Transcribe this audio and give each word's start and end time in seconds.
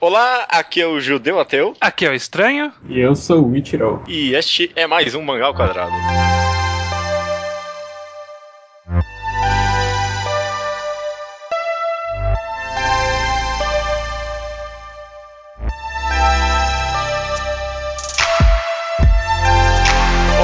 Olá, 0.00 0.46
aqui 0.48 0.80
é 0.80 0.86
o 0.86 1.00
Judeu 1.00 1.40
Ateu. 1.40 1.74
Aqui 1.80 2.06
é 2.06 2.10
o 2.10 2.14
Estranho. 2.14 2.72
E 2.88 3.00
eu 3.00 3.16
sou 3.16 3.44
o 3.44 3.56
Ichiro. 3.56 4.00
E 4.06 4.32
este 4.32 4.70
é 4.76 4.86
mais 4.86 5.12
um 5.12 5.22
Mangá 5.22 5.46
ao 5.46 5.54
Quadrado. 5.54 5.90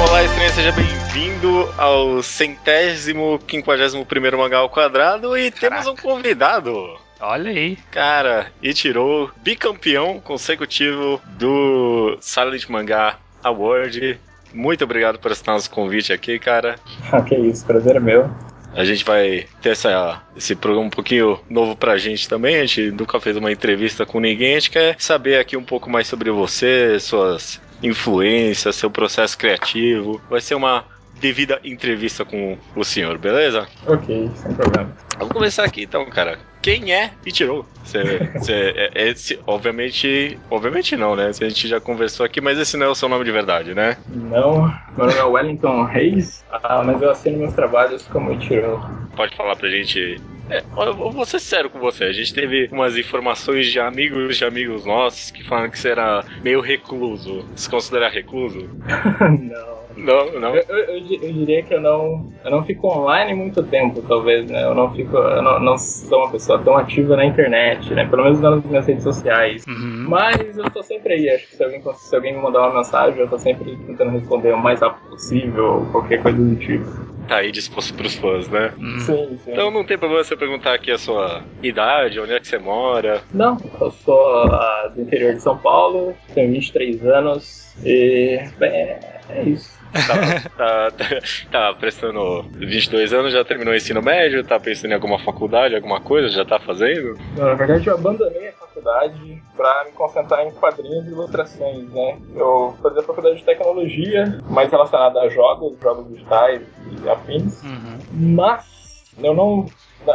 Olá, 0.05 0.23
Estranho, 0.25 0.51
seja 0.51 0.71
bem-vindo 0.73 1.73
ao 1.77 2.21
centésimo, 2.21 3.39
quinquagésimo 3.47 4.05
primeiro 4.05 4.37
Mangá 4.37 4.57
ao 4.57 4.69
Quadrado 4.69 5.37
e 5.37 5.49
temos 5.49 5.87
um 5.87 5.95
convidado. 5.95 7.04
Olha 7.19 7.51
aí. 7.51 7.77
Cara, 7.91 8.47
Ichiro, 8.61 9.31
bicampeão 9.37 10.19
consecutivo 10.19 11.21
do 11.37 12.17
Silent 12.21 12.67
Mangá 12.69 13.17
Award. 13.43 14.19
Muito 14.53 14.83
obrigado 14.83 15.19
por 15.19 15.31
aceitar 15.31 15.53
nosso 15.53 15.69
convite 15.69 16.13
aqui, 16.13 16.39
cara. 16.39 16.75
Ah, 17.11 17.21
que 17.23 17.35
isso, 17.35 17.65
prazer 17.65 17.95
é 17.95 17.99
meu. 17.99 18.29
A 18.73 18.83
gente 18.83 19.05
vai 19.05 19.47
ter 19.61 19.69
essa, 19.69 20.21
esse 20.35 20.53
programa 20.53 20.87
um 20.87 20.89
pouquinho 20.89 21.39
novo 21.49 21.77
pra 21.77 21.97
gente 21.97 22.27
também. 22.27 22.57
A 22.57 22.65
gente 22.65 22.91
nunca 22.91 23.19
fez 23.21 23.37
uma 23.37 23.51
entrevista 23.51 24.05
com 24.05 24.19
ninguém. 24.19 24.55
A 24.55 24.59
gente 24.59 24.71
quer 24.71 24.95
saber 24.99 25.39
aqui 25.39 25.55
um 25.55 25.63
pouco 25.63 25.89
mais 25.89 26.07
sobre 26.07 26.29
você, 26.29 26.99
suas 26.99 27.61
influências, 27.81 28.75
seu 28.75 28.91
processo 28.91 29.37
criativo. 29.37 30.21
Vai 30.29 30.41
ser 30.41 30.55
uma 30.55 30.83
devida 31.19 31.59
entrevista 31.63 32.25
com 32.25 32.57
o 32.75 32.83
senhor, 32.83 33.17
beleza? 33.17 33.67
Ok, 33.87 34.29
sem 34.35 34.53
problema. 34.53 34.95
Vamos 35.17 35.33
começar 35.33 35.63
aqui 35.63 35.83
então, 35.83 36.05
cara. 36.09 36.37
Quem 36.61 36.93
é 36.93 37.11
Ichiro? 37.25 37.65
Você, 37.83 38.29
você, 38.33 38.53
é, 38.75 39.09
esse, 39.09 39.39
obviamente, 39.45 40.39
obviamente 40.49 40.95
não, 40.95 41.15
né? 41.15 41.27
A 41.27 41.31
gente 41.31 41.67
já 41.67 41.79
conversou 41.79 42.25
aqui, 42.25 42.41
mas 42.41 42.57
esse 42.57 42.75
não 42.75 42.87
é 42.87 42.89
o 42.89 42.95
seu 42.95 43.07
nome 43.07 43.23
de 43.23 43.31
verdade, 43.31 43.75
né? 43.75 43.97
Não, 44.09 44.67
meu 44.97 45.05
nome 45.05 45.13
é 45.13 45.23
Wellington 45.23 45.83
Reis, 45.83 46.43
ah, 46.51 46.83
mas 46.83 47.01
eu 47.01 47.11
assino 47.11 47.37
meus 47.37 47.53
trabalhos 47.53 48.07
como 48.07 48.31
Ichiro. 48.33 48.83
Pode 49.15 49.35
falar 49.35 49.55
pra 49.55 49.69
gente 49.69 50.19
é, 50.49 50.63
eu 50.77 51.11
vou 51.11 51.25
ser 51.25 51.39
sério 51.39 51.69
com 51.69 51.79
você. 51.79 52.05
A 52.05 52.11
gente 52.11 52.33
teve 52.33 52.69
umas 52.71 52.97
informações 52.97 53.67
de 53.67 53.79
amigos 53.79 54.37
de 54.37 54.45
amigos 54.45 54.85
nossos 54.85 55.31
que 55.31 55.43
falam 55.43 55.69
que 55.69 55.79
você 55.79 55.89
era 55.89 56.23
meio 56.43 56.61
recluso. 56.61 57.45
Se 57.55 57.69
considera 57.69 58.09
recluso? 58.09 58.69
não. 59.19 59.84
Não, 59.97 60.39
não. 60.39 60.55
Eu, 60.55 60.63
eu, 60.67 60.77
eu, 60.95 61.01
diria 61.01 61.63
que 61.63 61.73
eu 61.73 61.81
não, 61.81 62.29
eu 62.43 62.51
não 62.51 62.63
fico 62.63 62.87
online 62.87 63.33
muito 63.33 63.63
tempo, 63.63 64.01
talvez, 64.01 64.49
né? 64.49 64.63
Eu 64.63 64.75
não 64.75 64.93
fico, 64.93 65.15
eu 65.15 65.41
não, 65.41 65.59
não 65.59 65.77
sou 65.77 66.19
uma 66.19 66.31
pessoa 66.31 66.59
tão 66.59 66.77
ativa 66.77 67.15
na 67.15 67.25
internet, 67.25 67.93
né? 67.93 68.05
Pelo 68.07 68.23
menos 68.23 68.39
nas 68.39 68.63
minhas 68.63 68.85
redes 68.85 69.03
sociais. 69.03 69.65
Uhum. 69.67 70.05
Mas 70.09 70.57
eu 70.57 70.69
tô 70.69 70.83
sempre 70.83 71.13
aí. 71.13 71.29
Acho 71.29 71.47
que 71.47 71.55
se 71.55 71.63
alguém, 71.63 71.81
se 71.93 72.15
alguém 72.15 72.33
me 72.33 72.41
mandar 72.41 72.67
uma 72.67 72.75
mensagem, 72.75 73.19
eu 73.19 73.29
tô 73.29 73.37
sempre 73.37 73.77
tentando 73.87 74.11
responder 74.11 74.53
o 74.53 74.57
mais 74.57 74.81
rápido 74.81 75.09
possível, 75.09 75.87
qualquer 75.91 76.21
coisa 76.21 76.37
do 76.37 76.55
tipo 76.55 77.14
tá 77.27 77.37
aí 77.37 77.51
disposto 77.51 77.93
pros 77.93 78.15
fãs, 78.15 78.47
né? 78.49 78.73
Hum. 78.79 78.99
Sim, 78.99 79.39
sim. 79.43 79.51
Então 79.51 79.71
não 79.71 79.85
tem 79.85 79.97
problema 79.97 80.23
você 80.23 80.35
perguntar 80.35 80.73
aqui 80.73 80.91
a 80.91 80.97
sua 80.97 81.43
idade, 81.61 82.19
onde 82.19 82.33
é 82.33 82.39
que 82.39 82.47
você 82.47 82.57
mora. 82.57 83.21
Não, 83.33 83.57
eu 83.79 83.91
sou 83.91 84.47
uh, 84.47 84.89
do 84.93 85.01
interior 85.01 85.33
de 85.33 85.41
São 85.41 85.57
Paulo, 85.57 86.15
tenho 86.33 86.51
23 86.51 87.05
anos 87.05 87.73
e, 87.83 88.39
bem, 88.57 88.71
é 89.29 89.43
isso. 89.45 89.75
Tá, 89.95 90.41
tá, 90.57 90.91
tá, 90.91 91.05
tá, 91.51 91.73
prestando 91.73 92.43
22 92.53 93.13
anos, 93.13 93.31
já 93.31 93.45
terminou 93.45 93.73
o 93.73 93.77
ensino 93.77 94.01
médio, 94.01 94.43
tá 94.43 94.59
pensando 94.59 94.91
em 94.91 94.93
alguma 94.93 95.17
faculdade, 95.19 95.75
alguma 95.75 96.01
coisa, 96.01 96.27
já 96.29 96.43
tá 96.43 96.59
fazendo? 96.59 97.17
Não, 97.37 97.45
na 97.45 97.53
verdade 97.53 97.87
eu 97.87 97.95
abandonei 97.95 98.49
a 98.49 98.53
faculdade 98.53 99.41
para 99.55 99.85
me 99.85 99.91
concentrar 99.93 100.45
em 100.45 100.51
quadrinhos 100.51 101.05
e 101.07 101.11
ilustrações, 101.11 101.89
né? 101.91 102.17
Eu 102.35 102.75
fazia 102.83 103.03
faculdade 103.03 103.37
de 103.37 103.43
tecnologia, 103.43 104.37
mais 104.49 104.69
relacionada 104.69 105.21
a 105.21 105.29
jogos, 105.29 105.79
jogos 105.81 106.09
digitais 106.09 106.61
e 107.05 107.09
afins, 107.09 107.63
uhum. 107.63 107.97
mas 108.11 109.03
eu 109.21 109.33
não 109.33 109.65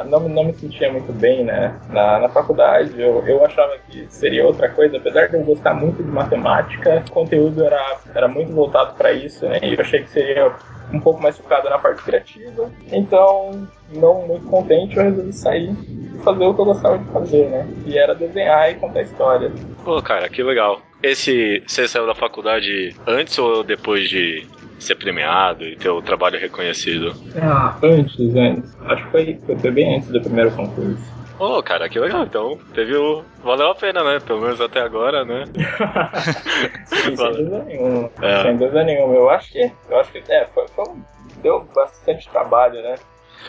não, 0.05 0.29
não 0.29 0.45
me 0.45 0.53
sentia 0.55 0.93
muito 0.93 1.13
bem 1.13 1.45
né, 1.45 1.79
na, 1.91 2.21
na 2.21 2.29
faculdade. 2.29 3.01
Eu, 3.01 3.27
eu 3.27 3.45
achava 3.45 3.77
que 3.89 4.07
seria 4.09 4.47
outra 4.47 4.69
coisa, 4.69 4.97
apesar 4.97 5.29
de 5.29 5.37
eu 5.37 5.43
gostar 5.43 5.75
muito 5.75 6.03
de 6.03 6.11
matemática, 6.11 7.03
o 7.09 7.11
conteúdo 7.11 7.65
era, 7.65 7.99
era 8.15 8.29
muito 8.29 8.53
voltado 8.53 8.95
para 8.95 9.13
isso, 9.13 9.47
né? 9.47 9.59
E 9.63 9.75
eu 9.75 9.81
achei 9.81 10.03
que 10.03 10.11
seria 10.11 10.53
um 10.93 11.01
pouco 11.01 11.23
mais 11.23 11.37
focado 11.37 11.69
na 11.69 11.79
parte 11.79 12.03
criativa. 12.03 12.71
Então, 12.93 13.67
não 13.93 14.27
muito 14.27 14.47
contente, 14.47 14.97
eu 14.97 15.05
resolvi 15.05 15.33
sair 15.33 15.71
e 15.71 16.19
fazer 16.23 16.45
o 16.45 16.55
que 16.55 16.61
eu 16.61 16.65
gostava 16.65 16.99
de 16.99 17.05
fazer, 17.13 17.49
né? 17.49 17.67
E 17.87 17.99
era 17.99 18.15
desenhar 18.15 18.71
e 18.71 18.75
contar 18.75 19.03
histórias. 19.03 19.53
Pô, 19.85 20.01
cara, 20.03 20.29
que 20.29 20.43
legal. 20.43 20.81
Esse, 21.03 21.63
você 21.67 21.89
saiu 21.89 22.07
da 22.07 22.15
faculdade 22.15 22.95
antes 23.07 23.39
ou 23.39 23.65
depois 23.65 24.09
de 24.09 24.47
ser 24.85 24.97
premiado 24.97 25.65
e 25.65 25.77
ter 25.77 25.89
o 25.89 26.03
trabalho 26.03 26.39
reconhecido? 26.39 27.15
Ah, 27.41 27.77
antes, 27.83 28.35
antes. 28.35 28.77
Acho 28.83 29.05
que 29.05 29.11
foi, 29.11 29.41
foi 29.61 29.71
bem 29.71 29.97
antes 29.97 30.09
do 30.09 30.21
primeiro 30.21 30.51
concurso. 30.53 31.21
Oh, 31.39 31.63
cara, 31.63 31.89
que 31.89 31.99
legal. 31.99 32.25
Então, 32.25 32.59
teve 32.75 32.95
o. 32.95 33.25
Valeu 33.43 33.71
a 33.71 33.75
pena, 33.75 34.05
né? 34.05 34.21
Pelo 34.21 34.43
menos 34.43 34.61
até 34.61 34.81
agora, 34.81 35.25
né? 35.25 35.45
Sim, 36.85 37.17
sem 37.17 37.33
dúvida 37.33 37.65
nenhuma. 37.65 38.11
É. 38.21 38.43
Sem 38.43 38.57
dúvida 38.59 38.85
nenhuma. 38.85 39.15
Eu 39.15 39.31
acho 39.31 39.51
que. 39.51 39.73
Eu 39.89 40.01
acho 40.01 40.13
que. 40.13 40.23
É, 40.29 40.47
foi, 40.55 40.69
foi 40.69 40.85
deu 41.43 41.67
bastante 41.75 42.29
trabalho, 42.29 42.83
né? 42.83 42.97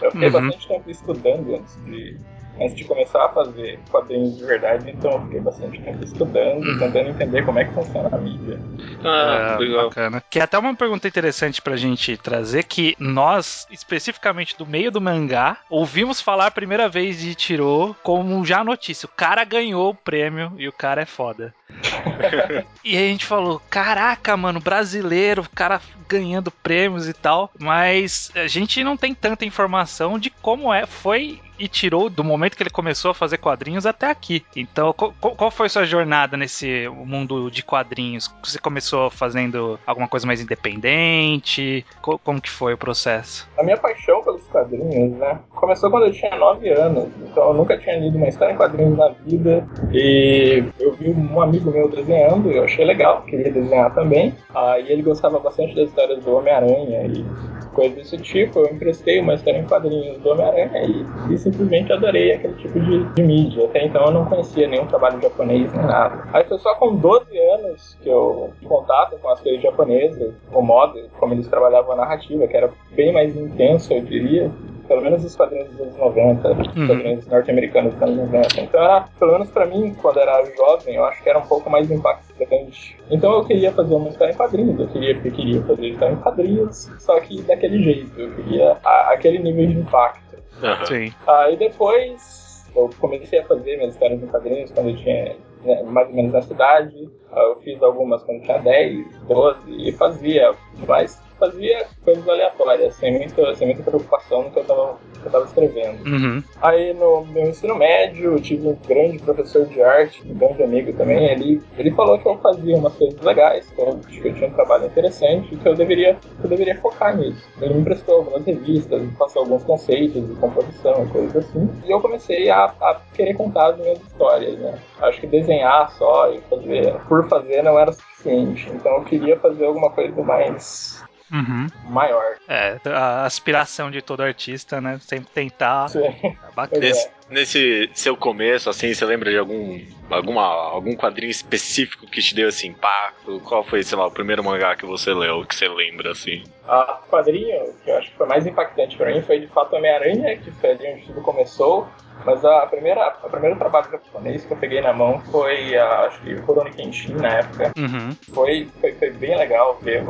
Eu 0.01 0.11
fiquei 0.11 0.27
uhum. 0.29 0.33
bastante 0.33 0.67
tempo 0.67 0.89
estudando 0.89 1.55
antes 1.55 1.85
de, 1.85 2.17
antes 2.59 2.75
de 2.75 2.83
começar 2.83 3.25
a 3.25 3.29
fazer 3.29 3.79
quadrinhos 3.89 4.37
de 4.37 4.45
verdade, 4.45 4.89
então 4.89 5.11
eu 5.11 5.21
fiquei 5.23 5.39
bastante 5.39 5.81
tempo 5.81 6.03
estudando, 6.03 6.65
uhum. 6.65 6.79
tentando 6.79 7.09
entender 7.09 7.45
como 7.45 7.59
é 7.59 7.65
que 7.65 7.73
funciona 7.73 8.09
a 8.11 8.17
mídia. 8.17 8.59
Ah, 9.03 9.55
é, 9.55 9.57
legal. 9.59 9.89
Bacana. 9.89 10.23
Que 10.29 10.39
é 10.39 10.43
até 10.43 10.57
uma 10.57 10.75
pergunta 10.75 11.07
interessante 11.07 11.61
pra 11.61 11.75
gente 11.75 12.17
trazer, 12.17 12.63
que 12.63 12.95
nós, 12.99 13.67
especificamente 13.71 14.57
do 14.57 14.65
meio 14.65 14.91
do 14.91 15.01
mangá, 15.01 15.57
ouvimos 15.69 16.21
falar 16.21 16.47
a 16.47 16.51
primeira 16.51 16.87
vez 16.87 17.19
de 17.19 17.35
Tirou 17.35 17.95
como 18.03 18.45
já 18.45 18.63
notícia. 18.63 19.05
O 19.05 19.15
cara 19.15 19.43
ganhou 19.43 19.89
o 19.89 19.95
prêmio 19.95 20.53
e 20.57 20.67
o 20.67 20.73
cara 20.73 21.01
é 21.01 21.05
foda. 21.05 21.53
e 22.83 22.97
a 22.97 22.99
gente 22.99 23.25
falou: 23.25 23.61
caraca, 23.69 24.35
mano, 24.35 24.59
brasileiro, 24.59 25.41
o 25.41 25.49
cara 25.49 25.81
ganhando 26.07 26.51
prêmios 26.51 27.07
e 27.07 27.13
tal, 27.13 27.49
mas 27.57 28.31
a 28.35 28.45
gente 28.47 28.83
não 28.83 28.97
tem 28.97 29.15
tanta 29.15 29.45
informação 29.45 30.19
de 30.19 30.29
como 30.29 30.73
é, 30.73 30.85
foi 30.85 31.39
e 31.61 31.67
tirou 31.67 32.09
do 32.09 32.23
momento 32.23 32.57
que 32.57 32.63
ele 32.63 32.71
começou 32.71 33.11
a 33.11 33.13
fazer 33.13 33.37
quadrinhos 33.37 33.85
até 33.85 34.09
aqui. 34.09 34.43
Então, 34.55 34.91
qual, 34.93 35.13
qual 35.13 35.51
foi 35.51 35.69
sua 35.69 35.85
jornada 35.85 36.35
nesse 36.35 36.89
mundo 36.89 37.51
de 37.51 37.63
quadrinhos? 37.63 38.33
Você 38.43 38.57
começou 38.57 39.11
fazendo 39.11 39.79
alguma 39.85 40.07
coisa 40.07 40.25
mais 40.25 40.41
independente? 40.41 41.85
Como 42.01 42.41
que 42.41 42.49
foi 42.49 42.73
o 42.73 42.77
processo? 42.77 43.47
A 43.59 43.63
minha 43.63 43.77
paixão 43.77 44.23
pelos 44.23 44.41
quadrinhos, 44.47 45.11
né? 45.19 45.39
Começou 45.51 45.91
quando 45.91 46.07
eu 46.07 46.11
tinha 46.11 46.35
9 46.35 46.67
anos. 46.69 47.09
Então, 47.29 47.49
eu 47.49 47.53
nunca 47.53 47.77
tinha 47.77 47.99
lido 47.99 48.17
uma 48.17 48.27
história 48.27 48.53
em 48.53 48.57
quadrinhos 48.57 48.97
na 48.97 49.09
vida. 49.09 49.67
E 49.91 50.63
eu 50.79 50.93
vi 50.93 51.11
um 51.11 51.39
amigo 51.39 51.69
meu 51.69 51.87
desenhando, 51.87 52.51
e 52.51 52.57
eu 52.57 52.63
achei 52.63 52.83
legal, 52.83 53.21
queria 53.21 53.51
desenhar 53.51 53.93
também. 53.93 54.33
Aí 54.55 54.91
ele 54.91 55.03
gostava 55.03 55.39
bastante 55.39 55.75
das 55.75 55.89
histórias 55.89 56.23
do 56.23 56.35
Homem-Aranha 56.35 57.05
e 57.05 57.23
coisas 57.71 57.95
desse 57.95 58.17
tipo. 58.17 58.59
Eu 58.59 58.73
emprestei 58.73 59.19
uma 59.19 59.33
história 59.33 59.59
em 59.59 59.65
quadrinhos 59.65 60.17
do 60.19 60.29
Homem-Aranha 60.29 60.83
e, 60.83 61.33
e 61.33 61.37
simplesmente 61.37 61.91
adorei 61.91 62.33
aquele 62.33 62.53
tipo 62.55 62.79
de, 62.79 63.03
de, 63.13 63.23
mídia. 63.23 63.65
Até 63.65 63.85
então 63.85 64.05
eu 64.05 64.11
não 64.11 64.25
conhecia 64.25 64.67
nenhum 64.67 64.85
trabalho 64.87 65.21
japonês 65.21 65.71
nem 65.73 65.85
nada. 65.85 66.27
Aí 66.33 66.43
foi 66.45 66.59
só 66.59 66.75
com 66.75 66.95
12 66.95 67.37
anos 67.37 67.97
que 68.01 68.09
eu 68.09 68.51
tive 68.55 68.67
contato 68.67 69.17
com 69.19 69.29
as 69.29 69.39
coisas 69.39 69.61
japonesas, 69.61 70.33
o 70.51 70.61
modo 70.61 70.99
como 71.19 71.33
eles 71.33 71.47
trabalhavam 71.47 71.93
a 71.93 71.97
narrativa, 71.97 72.47
que 72.47 72.57
era 72.57 72.69
bem 72.91 73.11
mais 73.11 73.35
intenso, 73.35 73.93
eu 73.93 74.01
diria 74.01 74.51
pelo 74.91 75.03
menos 75.03 75.23
os 75.23 75.33
quadrinhos 75.37 75.69
dos 75.69 75.79
anos 75.79 75.97
90, 75.97 76.47
uhum. 76.49 76.59
os 76.59 76.87
quadrinhos 76.87 77.27
norte-americanos 77.27 77.93
dos 77.93 78.03
anos 78.03 78.17
90. 78.29 78.61
Então 78.61 78.83
era, 78.83 79.07
pelo 79.17 79.31
menos 79.31 79.49
pra 79.49 79.65
mim, 79.65 79.95
quando 80.01 80.19
era 80.19 80.43
jovem, 80.53 80.95
eu 80.95 81.05
acho 81.05 81.23
que 81.23 81.29
era 81.29 81.39
um 81.39 81.47
pouco 81.47 81.69
mais 81.69 81.89
impactante. 81.89 82.97
Então 83.09 83.31
eu 83.31 83.45
queria 83.45 83.71
fazer 83.71 83.95
uma 83.95 84.09
história 84.09 84.33
em 84.33 84.35
quadrinhos, 84.35 84.77
eu 84.77 84.87
queria, 84.89 85.15
eu 85.15 85.31
queria 85.31 85.61
fazer 85.61 85.87
história 85.87 86.13
em 86.13 86.17
quadrinhos, 86.17 86.91
só 86.99 87.17
que 87.21 87.41
daquele 87.43 87.81
jeito, 87.81 88.19
eu 88.19 88.35
queria 88.35 88.77
a, 88.83 89.13
aquele 89.13 89.39
nível 89.39 89.67
de 89.67 89.79
impacto. 89.79 90.35
Uhum. 90.61 90.85
Sim. 90.85 91.13
Aí 91.25 91.55
depois 91.55 92.69
eu 92.75 92.89
comecei 92.99 93.39
a 93.39 93.45
fazer 93.45 93.77
minhas 93.77 93.93
histórias 93.93 94.21
em 94.21 94.27
quadrinhos 94.27 94.71
quando 94.71 94.89
eu 94.89 94.97
tinha 94.97 95.37
né, 95.63 95.83
mais 95.83 96.09
ou 96.09 96.13
menos 96.13 96.33
na 96.33 96.41
cidade. 96.41 97.09
Eu 97.35 97.55
fiz 97.61 97.81
algumas 97.81 98.23
quando 98.23 98.41
tinha 98.41 98.59
10, 98.59 99.21
12 99.27 99.59
e 99.69 99.91
fazia, 99.93 100.53
mas 100.87 101.21
fazia 101.39 101.87
coisas 102.03 102.27
aleatórias, 102.29 102.93
sem 102.95 103.17
muita, 103.17 103.55
sem 103.55 103.67
muita 103.67 103.83
preocupação 103.83 104.43
no 104.43 104.51
que 104.51 104.59
eu 104.59 104.61
estava 104.61 104.97
que 105.21 105.27
eu 105.27 105.31
tava 105.31 105.45
escrevendo. 105.45 106.03
Uhum. 106.05 106.43
Aí 106.61 106.93
no 106.93 107.25
meu 107.25 107.49
ensino 107.49 107.75
médio, 107.75 108.33
eu 108.33 108.41
tive 108.41 108.67
um 108.67 108.77
grande 108.87 109.19
professor 109.19 109.65
de 109.65 109.81
arte, 109.81 110.21
um 110.27 110.33
grande 110.35 110.63
amigo 110.63 110.93
também, 110.93 111.25
ele, 111.25 111.61
ele 111.77 111.91
falou 111.91 112.17
que 112.19 112.27
eu 112.27 112.37
fazia 112.37 112.75
umas 112.75 112.93
coisas 112.95 113.19
legais, 113.21 113.69
que 113.69 113.81
eu, 113.81 113.99
que 113.99 114.27
eu 114.27 114.33
tinha 114.33 114.49
um 114.49 114.53
trabalho 114.53 114.85
interessante, 114.85 115.55
que 115.55 115.67
eu 115.67 115.75
deveria, 115.75 116.15
que 116.15 116.45
eu 116.45 116.49
deveria 116.49 116.79
focar 116.79 117.15
nisso. 117.15 117.47
Ele 117.61 117.75
me 117.75 117.81
emprestou 117.81 118.15
algumas 118.15 118.45
revistas, 118.45 119.01
me 119.01 119.11
passou 119.11 119.43
alguns 119.43 119.63
conceitos 119.63 120.27
de 120.27 120.35
composição 120.35 121.03
e 121.03 121.07
coisas 121.07 121.35
assim, 121.35 121.69
e 121.85 121.91
eu 121.91 122.01
comecei 122.01 122.49
a, 122.49 122.65
a 122.65 123.01
querer 123.13 123.35
contar 123.35 123.71
as 123.71 123.77
minhas 123.77 124.01
histórias, 124.01 124.57
né? 124.57 124.79
Acho 125.01 125.21
que 125.21 125.27
desenhar 125.27 125.91
só 125.91 126.31
e 126.31 126.39
fazer 126.41 126.93
por 127.07 127.20
fazer 127.27 127.61
não 127.63 127.77
era 127.79 127.91
suficiente, 127.91 128.69
então 128.69 128.97
eu 128.97 129.03
queria 129.03 129.39
fazer 129.39 129.65
alguma 129.65 129.89
coisa 129.89 130.21
mais 130.23 131.03
Uhum. 131.31 131.67
maior. 131.85 132.35
É, 132.47 132.77
a 132.93 133.25
aspiração 133.25 133.89
de 133.89 134.01
todo 134.01 134.21
artista, 134.21 134.81
né? 134.81 134.99
Sempre 135.01 135.29
tentar. 135.33 135.87
Sim. 135.89 135.99
É 136.07 136.35
bacana. 136.53 136.85
Nesse 137.31 137.89
seu 137.93 138.15
começo, 138.15 138.69
assim, 138.69 138.93
você 138.93 139.05
lembra 139.05 139.31
de 139.31 139.37
algum, 139.37 139.79
alguma, 140.09 140.43
algum 140.43 140.95
quadrinho 140.95 141.31
específico 141.31 142.05
que 142.05 142.21
te 142.21 142.35
deu 142.35 142.49
esse 142.49 142.67
impacto? 142.67 143.39
Qual 143.41 143.63
foi, 143.63 143.81
sei 143.83 143.97
lá, 143.97 144.05
o 144.05 144.11
primeiro 144.11 144.43
mangá 144.43 144.75
que 144.75 144.85
você 144.85 145.13
leu, 145.13 145.45
que 145.45 145.55
você 145.55 145.67
lembra, 145.67 146.11
assim? 146.11 146.43
A 146.67 146.99
quadrinho 147.09 147.73
que 147.83 147.89
eu 147.89 147.97
acho 147.97 148.11
que 148.11 148.17
foi 148.17 148.27
mais 148.27 148.45
impactante 148.45 148.97
pra 148.97 149.11
mim 149.11 149.21
foi 149.21 149.39
de 149.39 149.47
fato 149.47 149.75
Homem-Aranha, 149.75 150.37
que 150.37 150.51
foi 150.51 150.71
ali 150.71 150.93
onde 150.93 151.05
tudo 151.07 151.21
começou. 151.21 151.87
Mas 152.23 152.45
a 152.45 152.67
primeira, 152.67 153.15
o 153.23 153.29
primeiro 153.29 153.57
trabalho 153.57 153.89
japonês 153.89 154.45
que 154.45 154.53
eu 154.53 154.57
peguei 154.57 154.79
na 154.79 154.93
mão 154.93 155.19
foi, 155.31 155.75
a, 155.75 156.01
acho 156.01 156.21
que, 156.21 156.35
Rurouni 156.35 156.71
Kenshin 156.71 157.13
na 157.15 157.39
época. 157.39 157.73
Uhum. 157.75 158.15
Foi, 158.33 158.69
foi, 158.79 158.93
foi 158.93 159.09
bem 159.11 159.35
legal 159.35 159.79
ver 159.81 160.03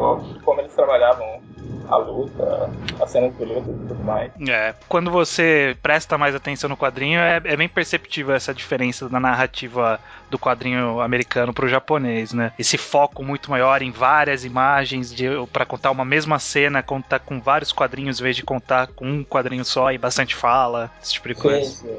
como 0.43 0.59
eles 0.59 0.73
trabalhavam 0.73 1.41
a 1.91 1.97
luta, 1.97 2.69
as 3.01 3.11
cenas 3.11 3.37
de 3.37 3.43
luta 3.43 3.69
e 3.69 3.87
tudo 3.87 4.03
mais. 4.03 4.31
É, 4.47 4.73
quando 4.87 5.11
você 5.11 5.75
presta 5.83 6.17
mais 6.17 6.33
atenção 6.33 6.69
no 6.69 6.77
quadrinho, 6.77 7.10
é, 7.15 7.41
é 7.43 7.57
bem 7.57 7.67
perceptível 7.67 8.33
essa 8.33 8.53
diferença 8.53 9.07
da 9.09 9.19
narrativa 9.19 9.99
do 10.29 10.39
quadrinho 10.39 11.01
americano 11.01 11.53
pro 11.53 11.67
japonês, 11.67 12.33
né? 12.33 12.53
Esse 12.57 12.77
foco 12.77 13.23
muito 13.23 13.51
maior 13.51 13.81
em 13.81 13.91
várias 13.91 14.45
imagens 14.45 15.13
para 15.51 15.65
contar 15.65 15.91
uma 15.91 16.05
mesma 16.05 16.39
cena, 16.39 16.81
contar 16.81 17.19
com 17.19 17.39
vários 17.39 17.71
quadrinhos 17.71 18.19
em 18.19 18.23
vez 18.23 18.35
de 18.35 18.43
contar 18.43 18.87
com 18.87 19.05
um 19.05 19.23
quadrinho 19.23 19.65
só 19.65 19.91
e 19.91 19.97
bastante 19.97 20.35
fala, 20.35 20.91
esse 21.01 21.13
tipo 21.13 21.27
de 21.27 21.35
coisa. 21.35 21.65
Sim, 21.65 21.95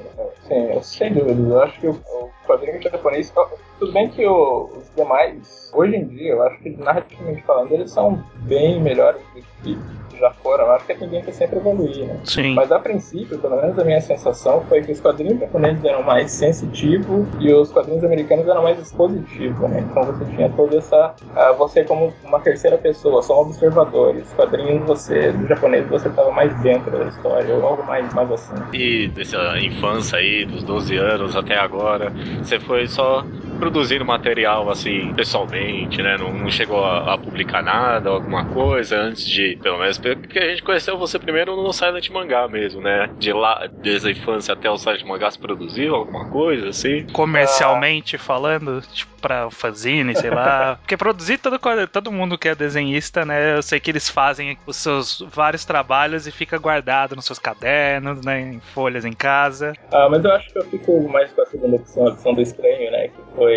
sim, 0.49 0.73
sim, 0.73 0.83
sem 0.83 1.13
dúvida. 1.13 1.41
Eu 1.41 1.63
acho 1.63 1.81
que 1.81 1.87
o, 1.87 1.93
o 1.93 2.31
quadrinho 2.47 2.81
japonês. 2.83 3.33
Tudo 3.79 3.93
bem 3.93 4.09
que 4.11 4.25
o, 4.27 4.71
os 4.77 4.95
demais, 4.95 5.71
hoje 5.75 5.97
em 5.97 6.07
dia, 6.07 6.33
eu 6.33 6.43
acho 6.43 6.59
que 6.59 6.71
narrativamente 6.71 7.43
falando, 7.43 7.73
eles 7.73 7.91
são 7.91 8.25
bem 8.43 8.81
melhores 8.81 9.21
do 9.35 9.43
que 9.63 9.79
já 10.23 10.31
foram. 10.31 10.65
Eu 10.65 10.73
acho 10.73 10.87
que 10.87 10.93
a 10.93 10.97
tendência 10.97 11.31
é 11.31 11.33
sempre 11.33 11.59
evoluir, 11.59 12.07
né? 12.07 12.21
Sim. 12.25 12.55
Mas 12.55 12.71
a 12.71 12.79
princípio, 12.79 13.39
pelo 13.39 13.57
menos 13.57 13.79
a 13.79 13.85
minha 13.85 14.01
sensação 14.01 14.65
foi 14.69 14.81
que 14.83 14.93
os 14.93 15.01
quadrinhos 15.01 15.41
japoneses 15.41 15.85
eram 15.85 16.03
mais 16.03 16.31
sensitivos 16.31 17.27
e 17.41 17.53
os 17.53 17.73
quadrinhos 17.73 18.05
americanos 18.05 18.47
eram 18.47 18.63
mais 18.63 18.79
expositivos, 18.79 19.69
né? 19.69 19.85
Então 19.91 20.05
você 20.05 20.25
tinha 20.37 20.49
toda 20.51 20.79
essa. 20.79 21.15
Uh, 21.23 21.57
você 21.59 21.85
como 21.85 22.13
uma 22.25 22.41
terceira 22.41 22.79
pessoa, 22.79 23.23
só 23.23 23.39
um 23.39 23.47
observador. 23.47 24.15
Os 24.15 24.33
quadrinhos, 24.33 24.87
você, 24.87 25.33
do 25.33 25.47
japonês, 25.47 25.87
você 25.89 26.09
estava 26.09 26.31
mais 26.31 26.55
dentro 26.63 26.91
da 26.97 27.05
história, 27.07 27.55
ou 27.55 27.67
algo 27.67 27.85
mais, 27.85 28.13
mais 28.15 28.31
assim. 28.31 28.55
E 28.73 29.09
dessa 29.09 29.59
infância 29.59 30.19
aí, 30.19 30.47
dos 30.47 30.63
12 30.63 30.97
anos 30.97 31.37
até 31.37 31.57
agora, 31.57 32.13
você 32.43 32.61
foi 32.61 32.87
só 32.87 33.25
produzindo 33.63 34.05
material 34.05 34.69
assim, 34.69 35.15
pessoalmente, 35.15 36.03
né? 36.03 36.17
Não, 36.19 36.33
não 36.33 36.51
chegou 36.51 36.85
a, 36.85 37.15
a, 37.15 37.19
publicar 37.19 37.63
nada, 37.63 38.11
alguma 38.11 38.45
coisa, 38.47 38.97
antes 38.97 39.25
de, 39.25 39.57
pelo 39.63 39.79
menos, 39.79 39.99
porque 39.99 40.41
a 40.41 40.49
gente 40.49 40.65
conheceu 40.65 40.99
você 40.99 41.17
primeiro 41.17 41.55
no 41.55 41.73
Silent 41.73 42.11
Mangá 42.11 42.49
mesmo, 42.49 42.81
né? 42.81 43.09
De 43.21 43.33
lá, 43.33 43.69
desde 43.73 44.09
a 44.09 44.11
infância 44.11 44.55
até 44.55 44.69
o 44.69 44.77
Silent 44.77 45.05
Mangá, 45.05 45.31
se 45.31 45.39
produziu 45.39 45.95
alguma 45.95 46.29
coisa, 46.29 46.71
assim? 46.71 47.07
Comercialmente 47.13 48.17
ah. 48.17 48.19
falando, 48.19 48.83
tipo, 48.93 49.13
pra 49.23 49.49
fanzine, 49.51 50.15
sei 50.17 50.31
lá. 50.31 50.77
Porque 50.83 50.97
produzir 50.97 51.39
todo, 51.39 51.59
todo 51.87 52.13
mundo 52.13 52.37
que 52.37 52.49
é 52.49 52.55
desenhista, 52.55 53.25
né? 53.25 53.57
Eu 53.57 53.63
sei 53.63 53.79
que 53.79 53.91
eles 53.91 54.11
fazem 54.11 54.59
os 54.67 54.77
seus 54.77 55.25
vários 55.33 55.65
trabalhos 55.65 56.27
e 56.27 56.33
fica 56.33 56.59
guardado 56.59 57.15
nos 57.15 57.25
seus 57.25 57.39
cadernos, 57.39 58.25
né? 58.25 58.41
Em 58.41 58.61
folhas 58.61 59.05
em 59.05 59.13
casa. 59.13 59.73
Ah, 59.93 60.09
mas 60.11 60.25
eu 60.25 60.33
acho 60.33 60.53
que 60.53 60.59
eu 60.59 60.65
fico 60.65 61.09
mais 61.09 61.33
com 61.33 61.43
a 61.43 61.47
segunda 61.47 61.77
opção, 61.77 62.09
a 62.09 62.11
opção 62.11 62.35
do 62.35 62.43
estranho, 62.43 62.91
né? 62.91 63.09
Que 63.09 63.37
foi. 63.37 63.52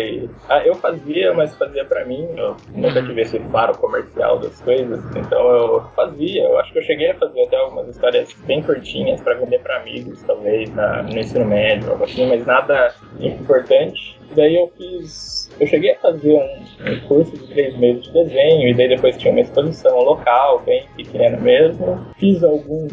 Ah, 0.48 0.64
eu 0.64 0.74
fazia, 0.74 1.32
mas 1.34 1.54
fazia 1.56 1.84
pra 1.84 2.04
mim. 2.04 2.28
Eu 2.36 2.56
nunca 2.74 3.02
tive 3.02 3.22
esse 3.22 3.38
faro 3.50 3.76
comercial 3.78 4.38
das 4.38 4.60
coisas. 4.60 5.02
Então 5.16 5.48
eu 5.50 5.80
fazia. 5.94 6.44
Eu 6.44 6.58
acho 6.58 6.72
que 6.72 6.78
eu 6.78 6.82
cheguei 6.82 7.10
a 7.10 7.14
fazer 7.14 7.42
até 7.42 7.56
algumas 7.56 7.88
histórias 7.88 8.32
bem 8.46 8.62
curtinhas 8.62 9.20
pra 9.20 9.34
vender 9.34 9.60
pra 9.60 9.78
amigos, 9.78 10.22
talvez, 10.22 10.72
na, 10.74 11.02
no 11.02 11.18
ensino 11.18 11.44
médio, 11.44 11.90
algo 11.90 12.04
assim, 12.04 12.26
mas 12.28 12.44
nada 12.46 12.94
importante. 13.20 14.15
Daí 14.34 14.56
eu 14.56 14.72
fiz. 14.76 15.50
Eu 15.58 15.66
cheguei 15.66 15.92
a 15.92 15.98
fazer 15.98 16.32
um, 16.32 16.92
um, 16.92 17.00
curso 17.08 17.32
de 17.32 17.46
três 17.48 17.76
meses 17.78 18.04
de 18.04 18.12
desenho, 18.12 18.68
e 18.68 18.74
daí 18.74 18.88
depois 18.88 19.16
tinha 19.16 19.32
uma 19.32 19.40
exposição 19.40 19.98
local, 20.00 20.62
bem 20.66 20.86
pequena 20.96 21.38
mesmo. 21.38 22.06
Fiz 22.18 22.42
algum, 22.42 22.88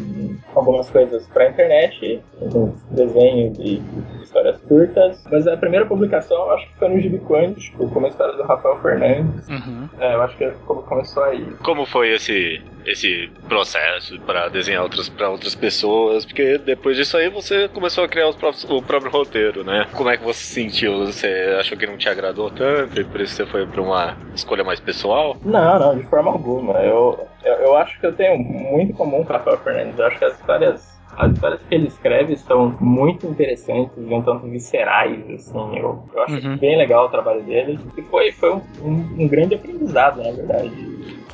algumas 0.54 0.88
coisas 0.88 1.26
pra 1.28 1.50
internet, 1.50 2.22
alguns 2.40 2.82
desenhos 2.90 3.58
e 3.58 3.82
histórias 4.22 4.60
curtas. 4.62 5.24
Mas 5.30 5.46
a 5.46 5.56
primeira 5.56 5.86
publicação 5.86 6.36
eu 6.36 6.50
acho 6.52 6.68
que 6.68 6.78
foi 6.78 6.88
no 6.88 7.00
Gibi 7.00 7.18
Quântico, 7.18 7.88
com 7.88 7.98
uma 7.98 8.08
história 8.08 8.34
do 8.34 8.42
Rafael 8.44 8.80
Fernandes. 8.80 9.48
Uhum. 9.48 9.88
É, 9.98 10.14
eu 10.14 10.22
acho 10.22 10.36
que 10.36 10.50
começou 10.86 11.24
aí. 11.24 11.44
Como 11.62 11.84
foi 11.84 12.12
esse, 12.12 12.62
esse 12.86 13.30
processo 13.48 14.18
para 14.20 14.48
desenhar 14.48 14.82
outras 14.82 15.08
para 15.08 15.30
outras 15.30 15.54
pessoas? 15.54 16.24
Porque 16.24 16.58
depois 16.58 16.96
disso 16.96 17.16
aí 17.16 17.28
você 17.28 17.68
começou 17.68 18.04
a 18.04 18.08
criar 18.08 18.32
próprios, 18.34 18.64
o 18.64 18.82
próprio 18.82 19.10
roteiro, 19.10 19.64
né? 19.64 19.86
Como 19.92 20.10
é 20.10 20.16
que 20.16 20.24
você 20.24 20.40
se 20.40 20.54
sentiu? 20.54 21.06
Você 21.06 21.56
achou 21.58 21.76
que 21.76 21.86
não 21.86 21.96
te 21.96 22.08
agradou 22.08 22.50
tanto 22.50 23.00
e 23.00 23.04
por 23.04 23.20
isso 23.20 23.34
você 23.34 23.46
foi 23.46 23.66
para 23.66 23.80
uma 23.80 24.16
escolha 24.34 24.64
mais 24.64 24.80
pessoal? 24.80 25.36
Não, 25.44 25.78
não, 25.78 25.98
de 25.98 26.04
forma 26.04 26.30
alguma. 26.30 26.74
Eu, 26.80 27.26
eu, 27.44 27.54
eu 27.54 27.76
acho 27.76 27.98
que 27.98 28.06
eu 28.06 28.12
tenho 28.12 28.38
muito 28.38 28.94
comum 28.94 29.24
com 29.24 29.32
o 29.32 29.36
Rafael 29.36 29.58
Fernandes. 29.58 29.98
Eu 29.98 30.06
acho 30.06 30.18
que 30.18 30.24
as 30.24 30.34
histórias 30.34 30.93
as 31.16 31.32
histórias 31.32 31.60
que 31.68 31.74
ele 31.74 31.88
escreve 31.88 32.36
são 32.36 32.76
muito 32.80 33.26
interessantes 33.26 33.96
e 33.96 34.14
um 34.14 34.22
tanto 34.22 34.46
viscerais, 34.46 35.28
assim. 35.30 35.78
Eu, 35.78 36.02
eu 36.12 36.22
acho 36.22 36.46
uhum. 36.46 36.56
bem 36.56 36.76
legal 36.76 37.06
o 37.06 37.08
trabalho 37.08 37.42
dele. 37.42 37.78
E 37.96 38.02
foi, 38.02 38.32
foi 38.32 38.52
um, 38.54 38.62
um, 38.82 39.14
um 39.18 39.28
grande 39.28 39.54
aprendizado, 39.54 40.22
na 40.22 40.30
verdade. 40.30 40.70